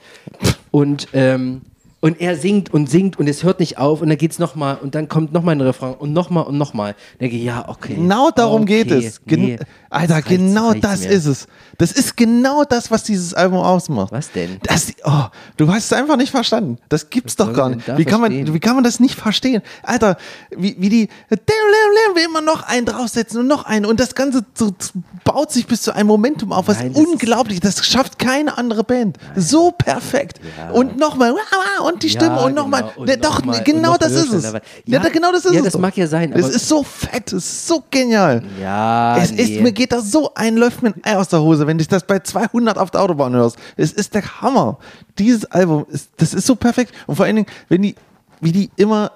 [0.70, 1.62] Und, ähm,
[2.00, 4.94] und er singt und singt und es hört nicht auf und dann geht's nochmal und
[4.94, 6.94] dann kommt nochmal ein Refrain und nochmal und nochmal.
[7.20, 7.94] Denke ich, ja, okay.
[7.94, 9.20] Genau darum okay, geht es.
[9.26, 9.58] Gen nee,
[9.90, 11.10] Alter, genau das mir.
[11.10, 11.46] ist es.
[11.78, 14.12] Das ist genau das, was dieses Album ausmacht.
[14.12, 14.58] Was denn?
[14.62, 15.24] Das, oh,
[15.56, 16.78] du hast es einfach nicht verstanden.
[16.88, 17.86] Das gibt's Was doch gar nicht.
[17.98, 19.62] Wie kann, man, wie kann man das nicht verstehen?
[19.82, 20.16] Alter,
[20.56, 21.08] wie, wie die
[22.14, 24.72] will immer noch einen draufsetzen und noch einen und das Ganze so,
[25.24, 28.56] baut sich bis zu einem Momentum auf, was Nein, das ist- unglaublich, das schafft keine
[28.58, 29.18] andere Band.
[29.36, 30.40] So perfekt.
[30.72, 31.34] Und nochmal
[31.92, 32.90] und die Stimme Ja, und nochmal.
[32.94, 33.06] genau.
[33.08, 34.42] Ja, doch, nochmal- genau noch das ist es.
[34.44, 35.64] Ja, Ja, genau das ist ja, es.
[35.64, 35.80] das doch.
[35.80, 38.42] mag ja sein, Es ist so fett, es ist so genial.
[38.60, 39.60] Ja, Es ist, nee.
[39.60, 42.04] mir geht da so ein, läuft mir ein Ei aus der Hose, wenn du das
[42.04, 43.56] bei 200 auf der Autobahn hörst.
[43.76, 44.78] Es ist der Hammer.
[45.18, 46.92] Dieses Album, ist, das ist so perfekt.
[47.06, 47.94] Und vor allen Dingen, wenn die,
[48.40, 49.10] wie die immer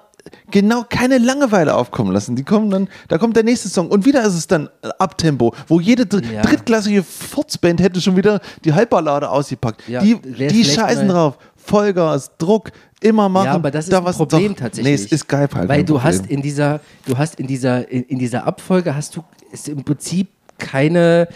[0.49, 2.35] genau keine Langeweile aufkommen lassen.
[2.35, 5.79] Die kommen dann, da kommt der nächste Song und wieder ist es dann Abtempo, wo
[5.79, 6.41] jede dr Ja.
[6.41, 9.87] drittklassige Furzband hätte schon wieder die Halbballade ausgepackt.
[9.87, 11.37] Ja, die die scheißen mal- drauf.
[11.65, 13.45] Vollgas, Druck, immer machen.
[13.45, 14.99] Ja, aber das ist da ein Problem doch, tatsächlich.
[14.99, 15.67] Nee, es ist geil halt.
[15.69, 16.03] Weil du Problem.
[16.03, 19.83] hast in dieser, du hast in dieser, in, in dieser Abfolge hast du ist im
[19.83, 21.27] Prinzip keine,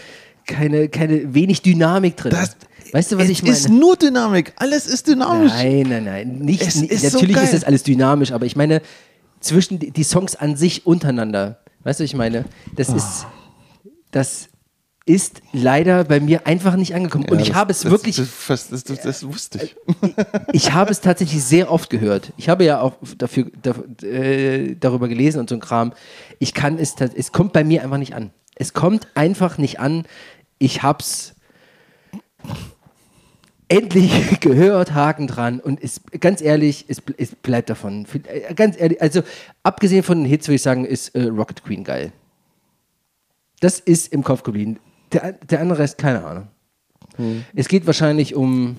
[0.46, 2.32] keine, keine wenig Dynamik drin.
[2.32, 2.56] Das-
[2.92, 3.54] weißt du, was es ich meine?
[3.54, 4.52] ist nur Dynamik.
[4.56, 5.52] Alles ist dynamisch.
[5.52, 6.38] Nein, nein, nein.
[6.38, 7.44] Nicht, Es nicht, ist so natürlich geil.
[7.44, 8.82] ist das alles dynamisch, aber ich meine,
[9.40, 11.60] zwischen die, die Songs an sich untereinander.
[11.84, 12.44] Weißt du, was ich meine?
[12.76, 12.96] Das Ah.
[12.96, 13.26] ist,
[14.10, 14.48] das
[15.06, 17.24] ist leider bei mir einfach nicht angekommen.
[17.28, 18.68] Und Ja, ich das- habe es das, wirklich, Das,
[19.02, 19.76] das, wusste ich.
[20.52, 22.32] ich habe es tatsächlich sehr oft gehört.
[22.36, 25.92] Ich habe ja auch dafür, dafür äh, darüber gelesen und so ein Kram.
[26.38, 28.30] Ich kann es, es kommt bei mir einfach nicht an.
[28.54, 30.04] Es kommt einfach nicht an.
[30.58, 31.34] Ich hab's
[33.68, 38.06] endlich gehört, Haken dran und es, ganz ehrlich, es, es bleibt davon.
[38.28, 39.22] Äh, Ganz ehrlich, also
[39.62, 42.12] abgesehen von den Hits würde ich sagen, ist äh, Rocket Queen geil.
[43.60, 44.78] Das ist im Kopf geblieben.
[45.12, 46.48] Der, der andere Rest, keine Ahnung.
[47.54, 48.76] Es geht wahrscheinlich um.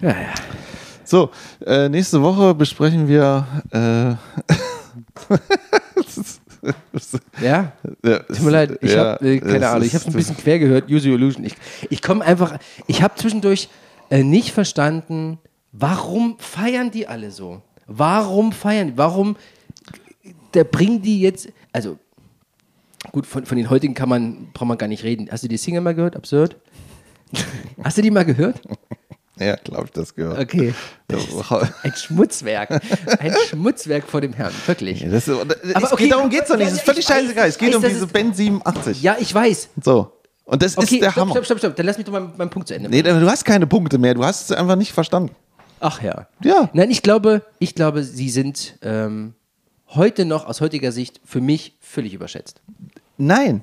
[0.00, 0.34] Ja, ja.
[1.04, 1.30] So,
[1.64, 3.46] äh, nächste Woche besprechen wir.
[3.70, 4.14] Äh,
[7.40, 7.72] Ja,
[8.04, 10.36] ja, tut mir leid, ich ja, habe, äh, keine es Ahnung, ich habe ein bisschen
[10.36, 11.44] quer gehört, Use Your Illusion.
[11.44, 11.54] Ich,
[11.88, 13.68] ich komme einfach, ich habe zwischendurch
[14.10, 15.38] äh, nicht verstanden,
[15.72, 17.62] warum feiern die alle so?
[17.86, 18.98] Warum feiern die?
[18.98, 19.36] Warum,
[20.52, 21.98] da bringen die jetzt, also,
[23.12, 25.28] gut, von, von den heutigen kann man, braucht man gar nicht reden.
[25.30, 26.16] Hast du die Single mal gehört?
[26.16, 26.56] Absurd?
[27.82, 28.60] Hast du die mal gehört?
[29.40, 30.36] Ja, glaube ich, das gehört.
[30.40, 30.74] Okay.
[31.08, 31.18] Ja,
[31.84, 32.70] Ein Schmutzwerk.
[33.20, 34.98] Ein Schmutzwerk vor dem Herrn, wirklich.
[35.08, 36.66] Das, ist- es Aber okay, geht, darum geht es doch nicht.
[36.66, 37.48] Es ist ja, völlig scheißegal.
[37.48, 39.00] Es geht um diese es- Band 87.
[39.00, 39.68] Ja, ich weiß.
[39.80, 40.10] So.
[40.44, 41.30] Und das Okay, ist der stopp, Hammer.
[41.34, 41.76] stopp, stopp, stopp.
[41.76, 44.14] Dann lass mich doch mal meinen Punkt zu Ende Nee, du hast keine Punkte mehr.
[44.14, 45.30] Du hast es einfach nicht verstanden.
[45.78, 46.26] Ach ja.
[46.42, 46.68] Ja.
[46.72, 49.34] Nein, ich glaube, ich glaube, sie sind ähm,
[49.90, 52.60] heute noch aus heutiger Sicht für mich völlig überschätzt.
[53.18, 53.62] Nein,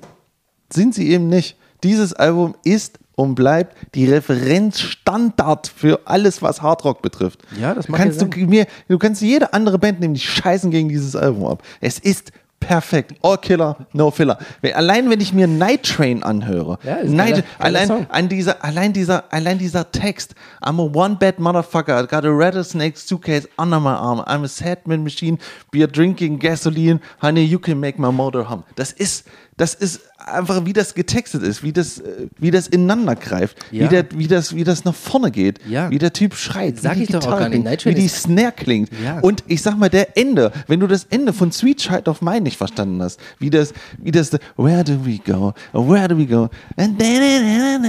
[0.72, 1.56] sind sie eben nicht.
[1.82, 7.40] Dieses Album ist und bleibt die Referenzstandard für alles, was Hardrock betrifft.
[7.60, 10.70] Ja, das mag kannst ja du mir, Du kannst jede andere Band nehmen, die scheißen
[10.70, 11.62] gegen dieses Album ab.
[11.80, 12.30] Es ist
[12.60, 13.14] perfekt.
[13.22, 14.38] All Killer, no Filler.
[14.74, 19.58] Allein wenn ich mir Night Train anhöre, Ja, Night, allein, an dieser, allein, dieser, allein
[19.58, 24.44] dieser Text, I'm a one-bad motherfucker, I got a rattlesnake suitcase under my arm, I'm
[24.44, 25.38] a sad man machine,
[25.70, 28.64] beer drinking gasoline, honey, you can make my motor hum.
[28.74, 29.26] Das ist,
[29.56, 33.84] das ist einfach, wie das getextet ist, wie das, äh, wie das ineinander greift, Ja.
[33.84, 35.90] wie, der, wie, das, wie das nach vorne geht, Ja.
[35.90, 37.62] wie der Typ schreit, Sag wie die ich doch auch gar nicht.
[37.64, 38.90] klingt, wie die Snare klingt.
[39.02, 39.20] Ja.
[39.20, 42.42] Und ich sag mal, der Ende, wenn du das Ende von Sweet Child of Mine
[42.42, 46.50] nicht verstanden hast, wie das, wie das, where do we go, where do we go,
[46.76, 47.82] and then,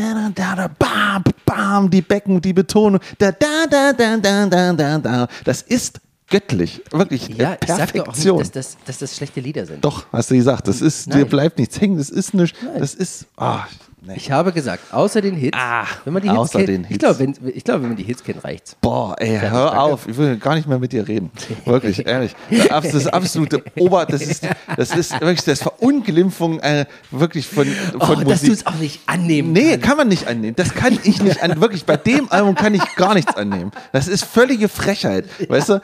[0.80, 6.00] bam, bam, die Becken, die Betonung, da, da, da, da, da, da, da, das ist
[6.30, 8.40] göttlich, wirklich Ja, äh, ich sag doch auch Perfektion.
[8.40, 9.84] nicht, dass das, dass das schlechte Lieder sind.
[9.84, 11.28] Doch, hast du gesagt, das ist, dir Nein.
[11.30, 13.66] bleibt nichts hängen, das ist nicht, das ist, ah,
[14.08, 14.14] nee.
[14.16, 16.88] Ich habe gesagt, außer den Hits, Ah, wenn man die Hits außer kennt, den ich
[16.90, 17.00] Hits.
[17.00, 18.76] glaube, wenn, ich glaube, wenn man die Hits kennt, reicht's.
[18.82, 19.80] Boah, ey, Fertig, hör danke.
[19.82, 21.32] auf, ich will gar nicht mehr mit dir reden.
[21.66, 22.36] Wirklich, ehrlich.
[22.70, 27.68] Das ist absolute Ober, das ist, das ist wirklich das Verunglimpfung äh, wirklich von,
[28.00, 28.52] Oh, von dass du Musik.
[28.54, 29.86] es auch nicht annehmen Nee, kannst.
[29.86, 30.56] kann man nicht annehmen.
[30.56, 31.62] Das kann ich nicht annehmen.
[31.62, 33.72] Wirklich, bei dem Album kann ich gar nichts annehmen.
[33.92, 35.26] Das ist völlige Frechheit.
[35.50, 35.82] Weißt du?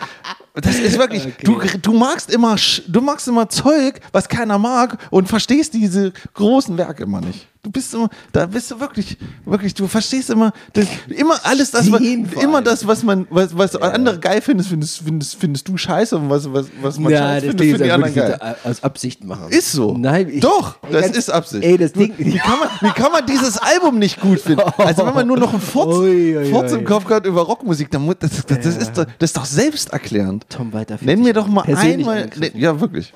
[0.55, 2.55] Das ist wirklich, du, du magst immer,
[2.87, 7.47] du magst immer Zeug, was keiner mag und verstehst diese großen Werke immer nicht.
[7.65, 11.89] Du bist immer, da bist du wirklich, wirklich, du verstehst immer, das, immer alles das,
[11.89, 16.17] was, immer das, was man, was, was andere geil findest, findest, findest, findest du scheiße
[16.17, 18.55] und was, was, was man Ja, scheiße findet, finden die ja anderen geil.
[18.65, 19.47] aus Absicht machen.
[19.49, 19.95] Ist so.
[19.97, 21.63] Nein, ich, Doch, ey, das ganz- ist Absicht.
[21.63, 22.13] Ey, das Ding.
[22.17, 24.59] Wie kann, man, wie kann man dieses Album nicht gut finden?
[24.77, 26.83] Also wenn man nur noch einen Furz, Ui, ui, Furz im.
[26.83, 30.47] Kopf hat über Rockmusik, dann muss, das, das, das, ist, doch- das ist doch selbsterklärend.
[30.49, 32.29] Tom fühlt Nenn mir doch mal einmal.
[32.55, 33.13] ja, wirklich.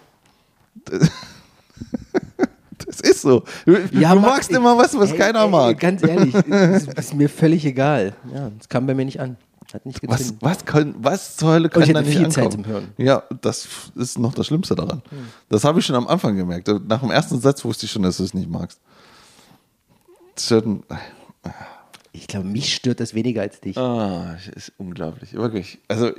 [2.88, 3.44] Das ist so.
[3.66, 4.56] Du, Ja, du mag magst ich.
[4.56, 5.80] immer was, was Ey, keiner ey, mag.
[5.80, 8.14] Ganz ehrlich, ist, ist mir völlig egal.
[8.34, 9.38] Ja, das kam bei mir nicht an.
[9.74, 12.64] Hat nicht Was, was, kann, was zur Hölle Und kann da nicht viel Zeit ankommen?
[12.64, 12.88] zum Hören.
[12.98, 15.02] Ja, das ist noch das Schlimmste daran.
[15.50, 16.70] Das habe ich schon am Anfang gemerkt.
[16.88, 18.80] Nach dem ersten Satz wusste ich schon, dass du es nicht magst.
[20.40, 20.84] Schon,
[22.14, 23.78] Ich glaube, mich stört das weniger als dich.
[23.78, 25.80] Ah, ist unglaublich, wirklich.
[25.90, 26.12] Also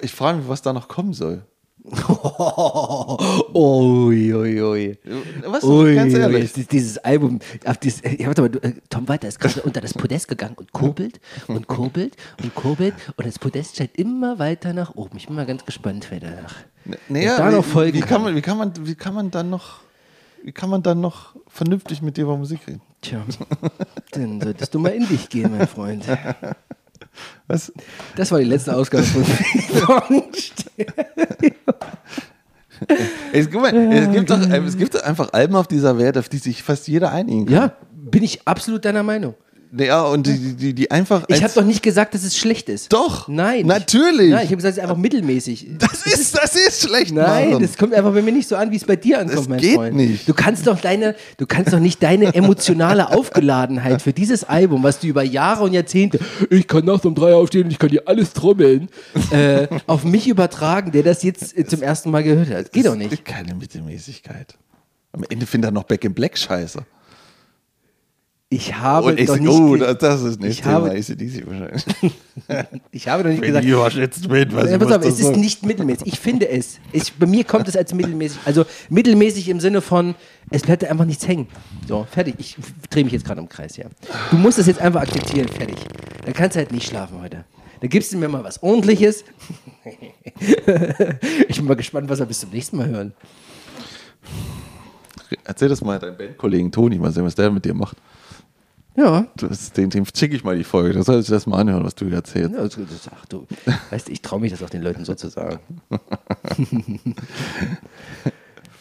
[0.00, 1.42] ich frage mich, was da noch kommen soll.
[3.54, 4.98] Ui, ui, ui.
[5.46, 5.64] Was?
[5.64, 6.52] Ui, ganz ui, ehrlich.
[6.52, 9.80] dieses- dieses Album, auf dieses, ja, warte mal, du, äh, Tom Walter ist gerade unter
[9.80, 14.72] das Podest gegangen und kurbelt und kurbelt und kurbelt und das Podest steigt immer weiter
[14.72, 15.16] nach oben.
[15.18, 16.54] Ich bin mal ganz gespannt, wer danach
[17.08, 18.22] Naja, da wie, noch folgen wie, kann.
[18.22, 19.80] man, wie, kann man, wie kann man dann noch,
[20.42, 22.80] wie kann man dann noch vernünftig mit dir über Musik reden?
[23.02, 23.22] Tja,
[24.12, 26.04] dann solltest du mal in dich gehen, mein Freund.
[27.46, 27.72] Was?
[28.16, 29.24] Das war die letzte Ausgabe von
[30.08, 30.22] von
[33.32, 36.16] Es, guck mal, es, gibt doch, äh, es gibt doch einfach Alben auf dieser Welt,
[36.16, 37.54] auf die sich fast jeder einigen kann.
[37.54, 39.34] Ja, bin ich absolut deiner Meinung.
[39.76, 41.24] Ja, und die, die, die einfach.
[41.28, 42.92] Ich habe doch nicht gesagt, dass es schlecht ist.
[42.92, 43.26] Doch.
[43.28, 43.66] Nein.
[43.66, 44.30] Natürlich.
[44.30, 45.66] Nein, ich habe gesagt, es ist einfach mittelmäßig.
[45.78, 47.12] Das ist, das ist schlecht.
[47.12, 47.62] Nein, Maren.
[47.62, 49.60] das kommt einfach bei mir nicht so an, wie es bei dir ankommt, Das mein
[49.60, 49.96] geht Freund.
[49.96, 50.28] nicht.
[50.28, 55.00] Du kannst doch deine, du kannst doch nicht deine emotionale Aufgeladenheit für dieses Album, was
[55.00, 56.18] du über Jahre und Jahrzehnte,
[56.50, 58.88] ich kann nachts um drei aufstehen und ich kann dir alles trommeln,
[59.30, 62.72] äh, auf mich übertragen, der das jetzt äh, zum ersten Mal gehört hat.
[62.72, 63.24] Geht doch nicht.
[63.24, 64.54] Keine Mittelmäßigkeit.
[65.12, 66.84] Am Ende findet er noch Back in Black scheiße.
[68.50, 71.44] Ich habe Und ich, doch nicht, oh, das, das ist nicht ich Thema habe- ACDC
[71.46, 71.84] wahrscheinlich.
[72.92, 75.26] ich habe doch nicht gesagt, die überschätzt wird, was Ja, ich pass auf, es ist
[75.26, 75.40] sagen.
[75.40, 76.06] nicht mittelmäßig.
[76.06, 76.78] Ich finde es.
[76.92, 78.38] Ich, bei mir kommt es als mittelmäßig.
[78.44, 80.14] Also mittelmäßig im Sinne von,
[80.50, 81.48] es bleibt einfach nichts hängen.
[81.88, 82.36] So, fertig.
[82.38, 82.56] Ich
[82.90, 83.86] drehe mich jetzt gerade im Kreis, ja.
[84.30, 85.76] Du musst das jetzt einfach akzeptieren, fertig.
[86.24, 87.44] Dann kannst du halt nicht schlafen heute.
[87.80, 89.24] Dann gibst du mir mal was Ordentliches.
[91.48, 93.12] ich bin mal gespannt, was wir bis zum nächsten Mal hören.
[95.44, 97.96] Erzähl das mal deinem Bandkollegen Toni, mal sehen, was der mit dir macht.
[98.96, 99.26] Ja.
[99.36, 100.92] Du, das- den, dem schicke ich mal die Folge.
[100.94, 102.54] Da soll ich das mal anhören, was du hier erzählst.
[102.54, 103.46] ja das, das, ach, du,
[103.90, 105.58] weißt, du, ich traue mich das auch den Leuten so zu sagen.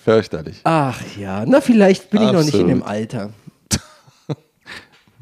[0.03, 0.59] Fürchterlich.
[0.63, 2.69] Ach ja, na vielleicht bin ich noch nicht in Absolut.
[2.71, 3.29] dem Alter.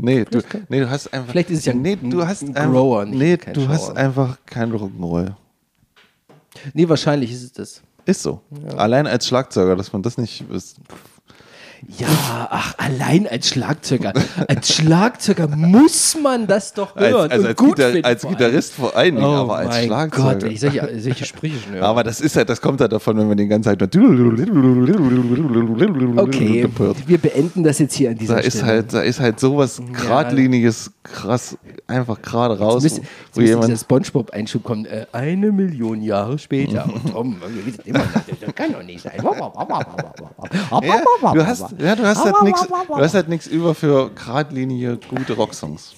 [0.04, 1.30] Nee, du, nee, du hast einfach.
[1.32, 3.86] Vielleicht ist es ja nee, du hast ein einfach- Grower, nicht Nee, kein du hast
[3.88, 3.98] Schauer.
[3.98, 5.36] einfach kein Rock'n'Roll.
[6.74, 7.82] Nee, wahrscheinlich ist es das.
[8.06, 8.42] Ist so.
[8.78, 10.78] Allein als Schlagzeuger, dass man das nicht ist.
[11.98, 12.08] Ja,
[12.50, 14.14] ach, allein als Schlagzeuger.
[14.48, 17.32] Als Schlagzeuger muss man das doch Als, hören.
[17.32, 18.22] also und als, gut Gitar finden als.
[18.28, 20.34] Gitarrist vor allen Dingen, Oh aber als mein Schlagzeuger.
[20.34, 21.84] Gott, wenn ich solche, solche Sprüche schon höre.
[21.86, 23.82] aber das ist halt, das kommt halt davon, wenn man den ganzen Zeit
[26.18, 26.68] okay,
[27.08, 28.72] wir beenden das jetzt hier an dieser Da ist Stelle.
[28.72, 31.58] halt, da ist halt sowas geradliniges, krass,
[31.88, 33.68] einfach gerade raus, Jetzt müsste, jetzt wo jemand.
[33.70, 34.86] dieser Spongebob-Einschub kommen.
[34.86, 36.86] Äh, eine Million Jahre später.
[36.86, 37.38] Und Tom,
[37.86, 38.00] immer
[38.40, 39.14] das kann doch nicht sein.
[40.84, 45.00] Ja, du hast, ja, du hast halt nichts, du hast halt nichts über für geradlinige,
[45.10, 45.94] gute Rocksongs.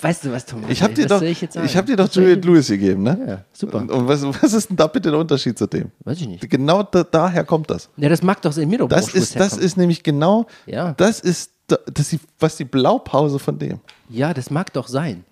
[0.00, 0.62] Weißt du was, Tom?
[0.68, 1.42] Ich habe dir, doch, ich
[1.76, 3.18] hab dir doch ich- Lewis gegeben, ne?
[3.26, 3.78] Ja, super.
[3.78, 5.90] Und, und was, was ist denn da bitte der Unterschied zu dem?
[6.04, 6.48] Weiß ich nicht.
[6.48, 7.88] Genau da, daher kommt das.
[7.96, 10.92] Ja, das mag doch in mir doch Das ist, das ist nämlich genau, Ja.
[10.94, 13.80] das ist, da- das ist die, was die Blaupause von dem.
[14.08, 15.24] Ja, das mag doch sein.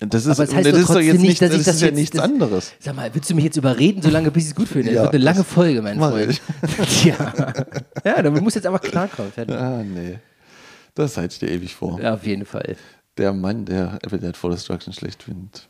[0.00, 1.86] Das ist, Aber es heißt das doch jetzt nicht, dass das ich das ist ja
[1.88, 2.72] jetzt- nichts das- anderes.
[2.80, 4.86] Sag mal, willst du mich jetzt überreden, solange bis ich es gut finde?
[4.88, 6.40] Das Ja, wird eine lange das Folge, mein Freund.
[7.04, 7.32] ja.
[8.04, 9.30] ja, damit muss jetzt einfach klarkommen.
[9.32, 9.54] Fertig.
[9.56, 10.18] Ah, nee.
[10.94, 12.00] Das halte ich dir ewig vor.
[12.00, 12.76] Ja, auf jeden Fall.
[13.18, 15.68] Der Mann, der Appetite for Destruction schlecht findet.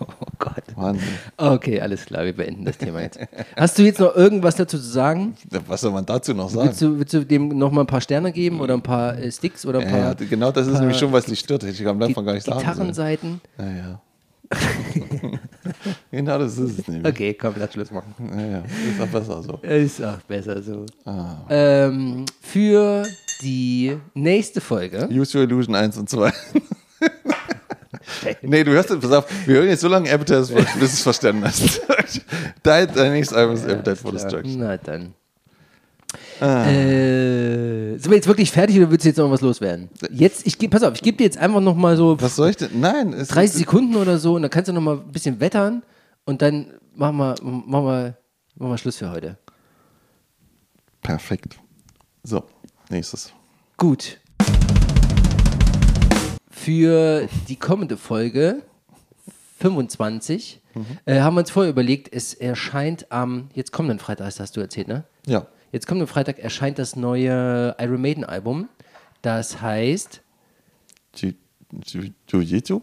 [0.00, 0.64] Oh Gott.
[0.74, 1.08] Wahnsinn.
[1.36, 3.20] Okay, alles klar, wir beenden das Thema jetzt.
[3.56, 5.34] Hast du jetzt noch irgendwas dazu zu sagen?
[5.66, 6.68] Was soll man dazu noch sagen?
[6.68, 9.30] Willst du, willst du dem noch mal ein paar Sterne geben oder ein paar äh,
[9.30, 11.62] Sticks oder ein paar ja, genau das ist nämlich schon, was dich stört.
[11.64, 12.58] Ich am Anfang gar nicht sagen.
[12.58, 13.40] Gitarrenseiten?
[13.58, 14.00] Ja, ja.
[16.10, 17.12] genau das ist es nämlich.
[17.12, 18.14] Okay, komm, lass Schluss machen.
[18.36, 18.58] Ja, ja.
[18.58, 19.54] Ist auch besser so.
[19.62, 20.86] Ist auch besser so.
[21.04, 21.36] Ah.
[21.48, 23.04] Ähm, für
[23.40, 25.08] die nächste Folge.
[25.10, 26.32] Use Your Illusion 1 und 2.
[28.42, 31.44] nee, du hörst, pass auf, wir hören jetzt so lange Appetite, bis du es verstanden
[31.44, 31.80] hast.
[32.62, 34.58] dein, dein nächstes Album ist Appetite for Destruction.
[34.58, 35.14] Na dann.
[36.40, 36.66] Ah.
[36.66, 39.88] Äh, sind wir jetzt wirklich fertig oder willst du jetzt noch was loswerden?
[40.10, 42.56] Jetzt, ich pass auf, ich gebe dir jetzt einfach noch mal so Was soll ich
[42.56, 42.80] denn?
[42.80, 45.82] Nein, es 30 Sekunden oder so und dann kannst du noch mal ein bisschen wettern
[46.24, 48.18] und dann machen wir, machen wir,
[48.56, 49.38] machen wir Schluss für heute.
[51.00, 51.58] Perfekt.
[52.22, 52.44] So,
[52.90, 53.32] nächstes.
[53.76, 54.18] Gut.
[56.64, 58.62] Für die kommende Folge
[59.58, 60.60] 25
[61.06, 64.60] äh, haben wir uns vorher überlegt, es erscheint am, jetzt kommenden Freitag, das hast du
[64.60, 65.04] erzählt, ne?
[65.26, 65.46] Ja.
[65.72, 68.68] Jetzt kommenden Freitag erscheint das neue Iron Maiden Album.
[69.22, 70.20] Das heißt,
[71.16, 71.34] Ju-
[71.84, 72.80] Ju- Jiu-Jitsu?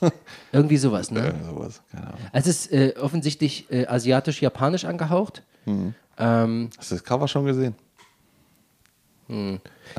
[0.52, 1.26] irgendwie sowas, ne?
[1.40, 1.82] Ja, sowas.
[1.92, 2.20] Keine Ahnung.
[2.32, 5.42] Also es ist äh, offensichtlich äh, asiatisch-japanisch angehaucht.
[6.18, 7.74] Ähm, Hast du das Cover schon gesehen?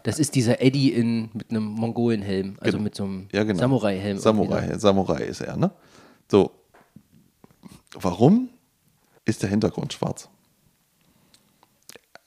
[0.03, 2.83] Das ist dieser Eddie in, mit einem Mongolenhelm, also Genau.
[2.83, 3.59] mit so einem Ja, genau.
[3.59, 4.17] Samurai-Helm.
[4.19, 5.71] Samurai, Samurai ist er, ne?
[6.31, 6.51] So.
[7.93, 8.49] Warum
[9.25, 10.29] ist der Hintergrund schwarz?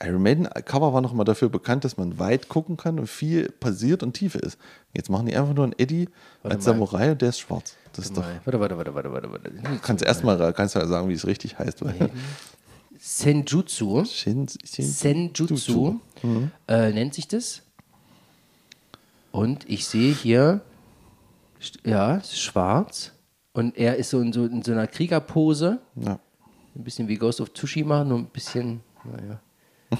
[0.02, 3.50] Iron Maiden Cover war noch mal dafür bekannt, dass man weit gucken kann und viel
[3.50, 4.58] passiert und Tiefe ist.
[4.94, 6.08] Jetzt machen die einfach nur einen Eddie
[6.42, 6.60] als mal.
[6.72, 7.76] Samurai und der ist schwarz.
[7.92, 8.24] Das ist doch.
[8.44, 9.52] Warte, warte, warte, warte, warte, warte.
[9.82, 11.84] Kannst erstmal kannst du ja sagen, wie es richtig heißt.
[11.84, 12.10] Weil
[13.02, 14.04] Senjutsu.
[14.04, 16.00] Shin, Shin, Senjutsu
[16.68, 17.62] äh, nennt sich das.
[19.32, 20.60] Und ich sehe hier,
[21.84, 23.12] ja, schwarz.
[23.52, 25.80] Und er ist so in so, in so einer Kriegerpose.
[25.96, 26.20] Ja.
[26.76, 29.40] Ein bisschen wie Ghost of Tsushima, nur ein bisschen, naja.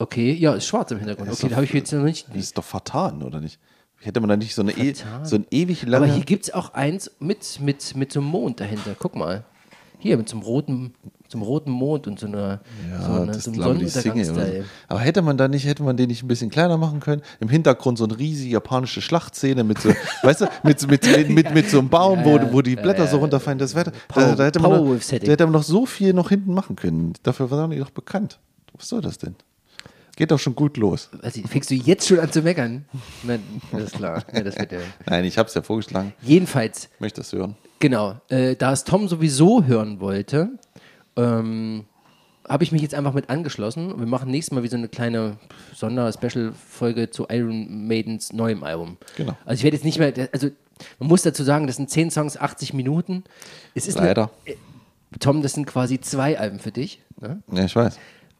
[0.00, 1.28] Okay, ja, ist schwarz im Hintergrund.
[1.32, 2.28] Okay, da habe ich jetzt noch nicht.
[2.28, 3.58] Das ist doch vertan, oder nicht?
[4.00, 4.94] Hätte man da nicht so, eine e
[5.24, 6.14] so ein ewig Aber lange.
[6.14, 8.94] hier gibt es auch eins mit, mit, mit so einem Mond dahinter.
[8.96, 9.44] Guck mal.
[10.00, 10.94] Hier mit so einem roten,
[11.32, 13.52] einem roten Mond und so einer Ja, so, einer, das so.
[13.52, 14.64] Sonnenuntergangsstyle.
[14.86, 17.22] Aber hätte man da nicht, hätte man den nicht ein bisschen kleiner machen können?
[17.40, 19.90] Im Hintergrund so eine riesige japanische Schlachtszene mit so,
[20.22, 23.18] weißt du, mit, mit, mit, mit, mit so einem Baum, wo, wo die Blätter so
[23.18, 23.58] runterfallen.
[23.58, 26.54] Das wäre, da, da, hätte man noch, da hätte man noch so viel noch hinten
[26.54, 27.14] machen können.
[27.24, 28.38] Dafür waren die doch bekannt.
[28.74, 29.34] Was soll das denn?
[30.18, 31.10] Geht doch schon gut los.
[31.22, 32.86] Also, fängst du jetzt schon an zu meckern?
[33.22, 33.40] Nein,
[33.72, 34.24] alles klar.
[34.32, 34.78] Ja, ja.
[35.06, 36.12] Nein, ich habe es ja vorgeschlagen.
[36.22, 37.56] Jedenfalls, Möchtest du hören?
[37.78, 40.50] Genau, äh, da es Tom sowieso hören wollte,
[41.16, 41.84] ähm,
[42.48, 43.98] habe ich mich jetzt einfach mit angeschlossen.
[43.98, 45.36] Wir machen nächstes Mal wie so eine kleine
[45.74, 48.96] Sonder-Special-Folge zu Iron Maidens neuem Album.
[49.16, 49.36] Genau.
[49.44, 50.48] Also ich werde jetzt nicht mehr, also
[50.98, 53.24] man muss dazu sagen, das sind 10 Songs, 80 Minuten.
[53.74, 54.30] Es ist eine- Leider.
[54.46, 54.54] äh,
[55.20, 57.00] Tom, das sind quasi zwei Alben für dich.
[57.20, 57.42] Ne?
[57.52, 57.98] Ja, ich weiß.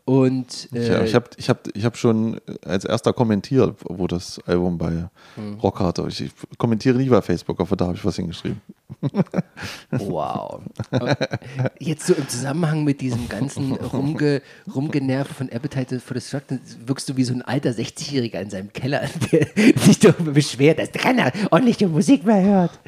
[0.08, 4.40] Und Ich, äh, ich habe ich hab, ich hab schon als erster kommentiert, wo das
[4.46, 5.58] Album bei Hm.
[5.62, 6.06] Rock hatte.
[6.08, 8.58] Ich, ich kommentiere nie bei Facebook, aber da habe ich was hingeschrieben.
[9.90, 10.62] Wow.
[11.78, 14.40] Jetzt so im Zusammenhang mit diesem ganzen Rumge,
[14.74, 19.02] Rumgenerve von Appetite for Destruction wirkst du wie so ein alter 60-Jähriger in seinem Keller,
[19.32, 19.46] der
[19.76, 22.80] sich darüber beschwert, dass keiner ordentliche Musik mehr hört.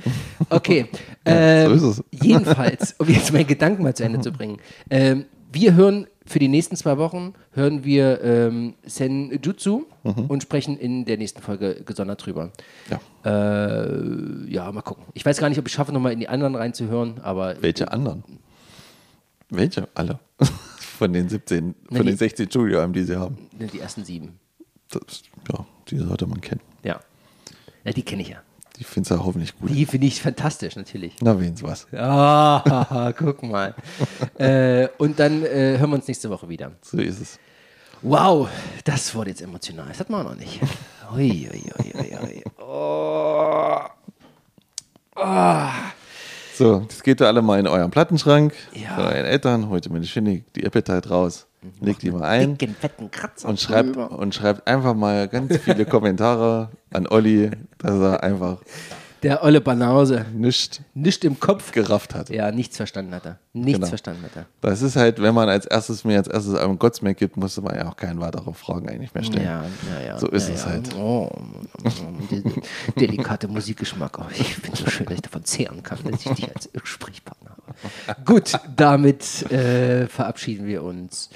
[0.49, 0.87] Okay.
[1.27, 2.05] Ja, so ähm, ist es.
[2.13, 4.57] Jedenfalls, um jetzt meinen Gedanken mal zu Ende zu bringen.
[4.89, 10.27] Ähm, wir hören für die nächsten zwei Wochen hören wir ähm, Senjutsu Mhm.
[10.29, 12.53] und sprechen in der nächsten Folge gesondert drüber.
[12.89, 13.01] Ja.
[13.85, 15.05] Äh, ja, mal gucken.
[15.13, 18.25] Ich weiß gar nicht, ob ich schaffe, nochmal in die anderen reinzuhören, aber Welche anderen?
[19.51, 19.89] Welche?
[19.95, 20.19] Alle.
[20.79, 23.37] Von den 17, Na, von die- den 16 Studioalben, die sie haben.
[23.53, 24.39] Die ersten sieben.
[24.91, 25.23] Das,
[25.53, 26.61] ja, die sollte man kennen.
[26.83, 27.01] Ja.
[27.85, 28.39] Ja, die kenne ich ja.
[28.81, 29.69] Die findest du ja hoffentlich gut.
[29.71, 31.15] Die finde ich fantastisch, natürlich.
[31.21, 31.87] Na, wen's was.
[31.93, 33.75] Ah, guck mal.
[34.39, 36.73] äh, und dann äh, hören wir uns nächste Woche wieder.
[36.81, 37.39] So ist es.
[38.01, 38.49] Wow,
[38.85, 39.87] das wurde jetzt emotional.
[39.89, 40.59] Das hatten wir auch noch nicht.
[41.15, 42.45] Ui, ui, ui, ui, ui.
[42.59, 43.79] Oh.
[46.55, 48.95] So, das geht ihr alle mal in euren Plattenschrank Ja.
[48.95, 49.69] von euren Eltern.
[49.69, 51.47] Heute mit Schinnig die Appetite raus.
[51.81, 53.49] Legt die mal ein Dicken, fetten Kratzer.
[53.49, 54.13] und schreibt, drüber.
[54.19, 58.59] und schreibt einfach mal ganz viele Kommentare an Olli, dass er einfach
[59.23, 60.25] Der olle Banause.
[60.35, 61.73] nichts Nicht im Kopf.
[61.73, 62.31] gerafft hat.
[62.31, 63.39] Ja, nichts verstanden hat er.
[63.53, 63.87] Nichts Genau.
[63.89, 64.47] verstanden hat er.
[64.63, 67.75] Das ist halt, wenn man als erstes mir als erstes einen Gottesmack gibt, musste man
[67.77, 69.45] ja auch keine weiteren Fragen eigentlich mehr stellen.
[69.45, 69.65] Ja,
[70.01, 70.19] ja, ja.
[70.19, 70.71] So ist ja, es ja.
[70.71, 70.95] halt.
[70.97, 71.31] Oh,
[72.31, 72.43] die-
[72.99, 74.19] delikate Musikgeschmack.
[74.19, 77.51] Oh, ich finde so schön, dass ich davon zehren kann, dass ich dich als Sprechpartner
[78.07, 78.25] habe.
[78.25, 81.29] Gut, damit äh, verabschieden wir uns.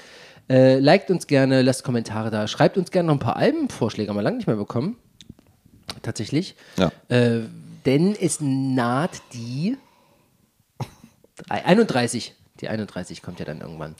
[0.49, 2.47] Äh, liked uns gerne, lasst Kommentare da.
[2.47, 4.09] Schreibt uns gerne noch ein paar Albenvorschläge.
[4.09, 4.97] Haben wir lange nicht mehr bekommen.
[6.01, 6.55] Tatsächlich.
[6.77, 6.91] Ja.
[7.09, 7.41] Äh,
[7.85, 9.77] denn es naht die
[11.49, 12.35] 31.
[12.61, 13.95] Die 31 kommt ja dann irgendwann.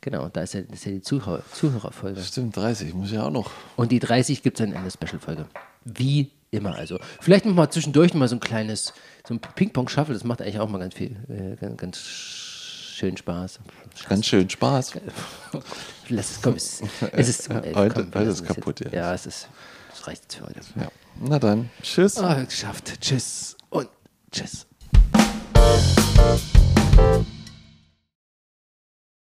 [0.00, 2.20] Genau, da ist ja, ist ja die Zuhörer, Zuhörerfolge.
[2.22, 3.50] Stimmt, 30, muss ja auch noch.
[3.76, 5.46] Und die 30 gibt es dann in der Special-Folge.
[5.84, 6.98] Wie immer also.
[7.20, 8.92] Vielleicht noch mal zwischendurch mal so ein kleines,
[9.26, 13.60] so ein Ping-Pong-Shuffle, das macht eigentlich auch mal ganz viel, äh, ganz, ganz schön Spaß.
[14.08, 14.92] Ganz schön Spaß.
[16.08, 16.82] Lass es, komm, es,
[17.12, 18.92] es ist, äh, Heute- komm, heute ist es kaputt, jetzt.
[18.92, 19.00] ja.
[19.08, 19.48] Ja, es ist,
[19.94, 20.60] es reicht jetzt für heute.
[20.76, 20.88] Ja.
[21.20, 22.18] Na dann, tschüss.
[22.18, 23.00] Ah, geschafft.
[23.00, 23.88] Tschüss und
[24.30, 24.66] tschüss.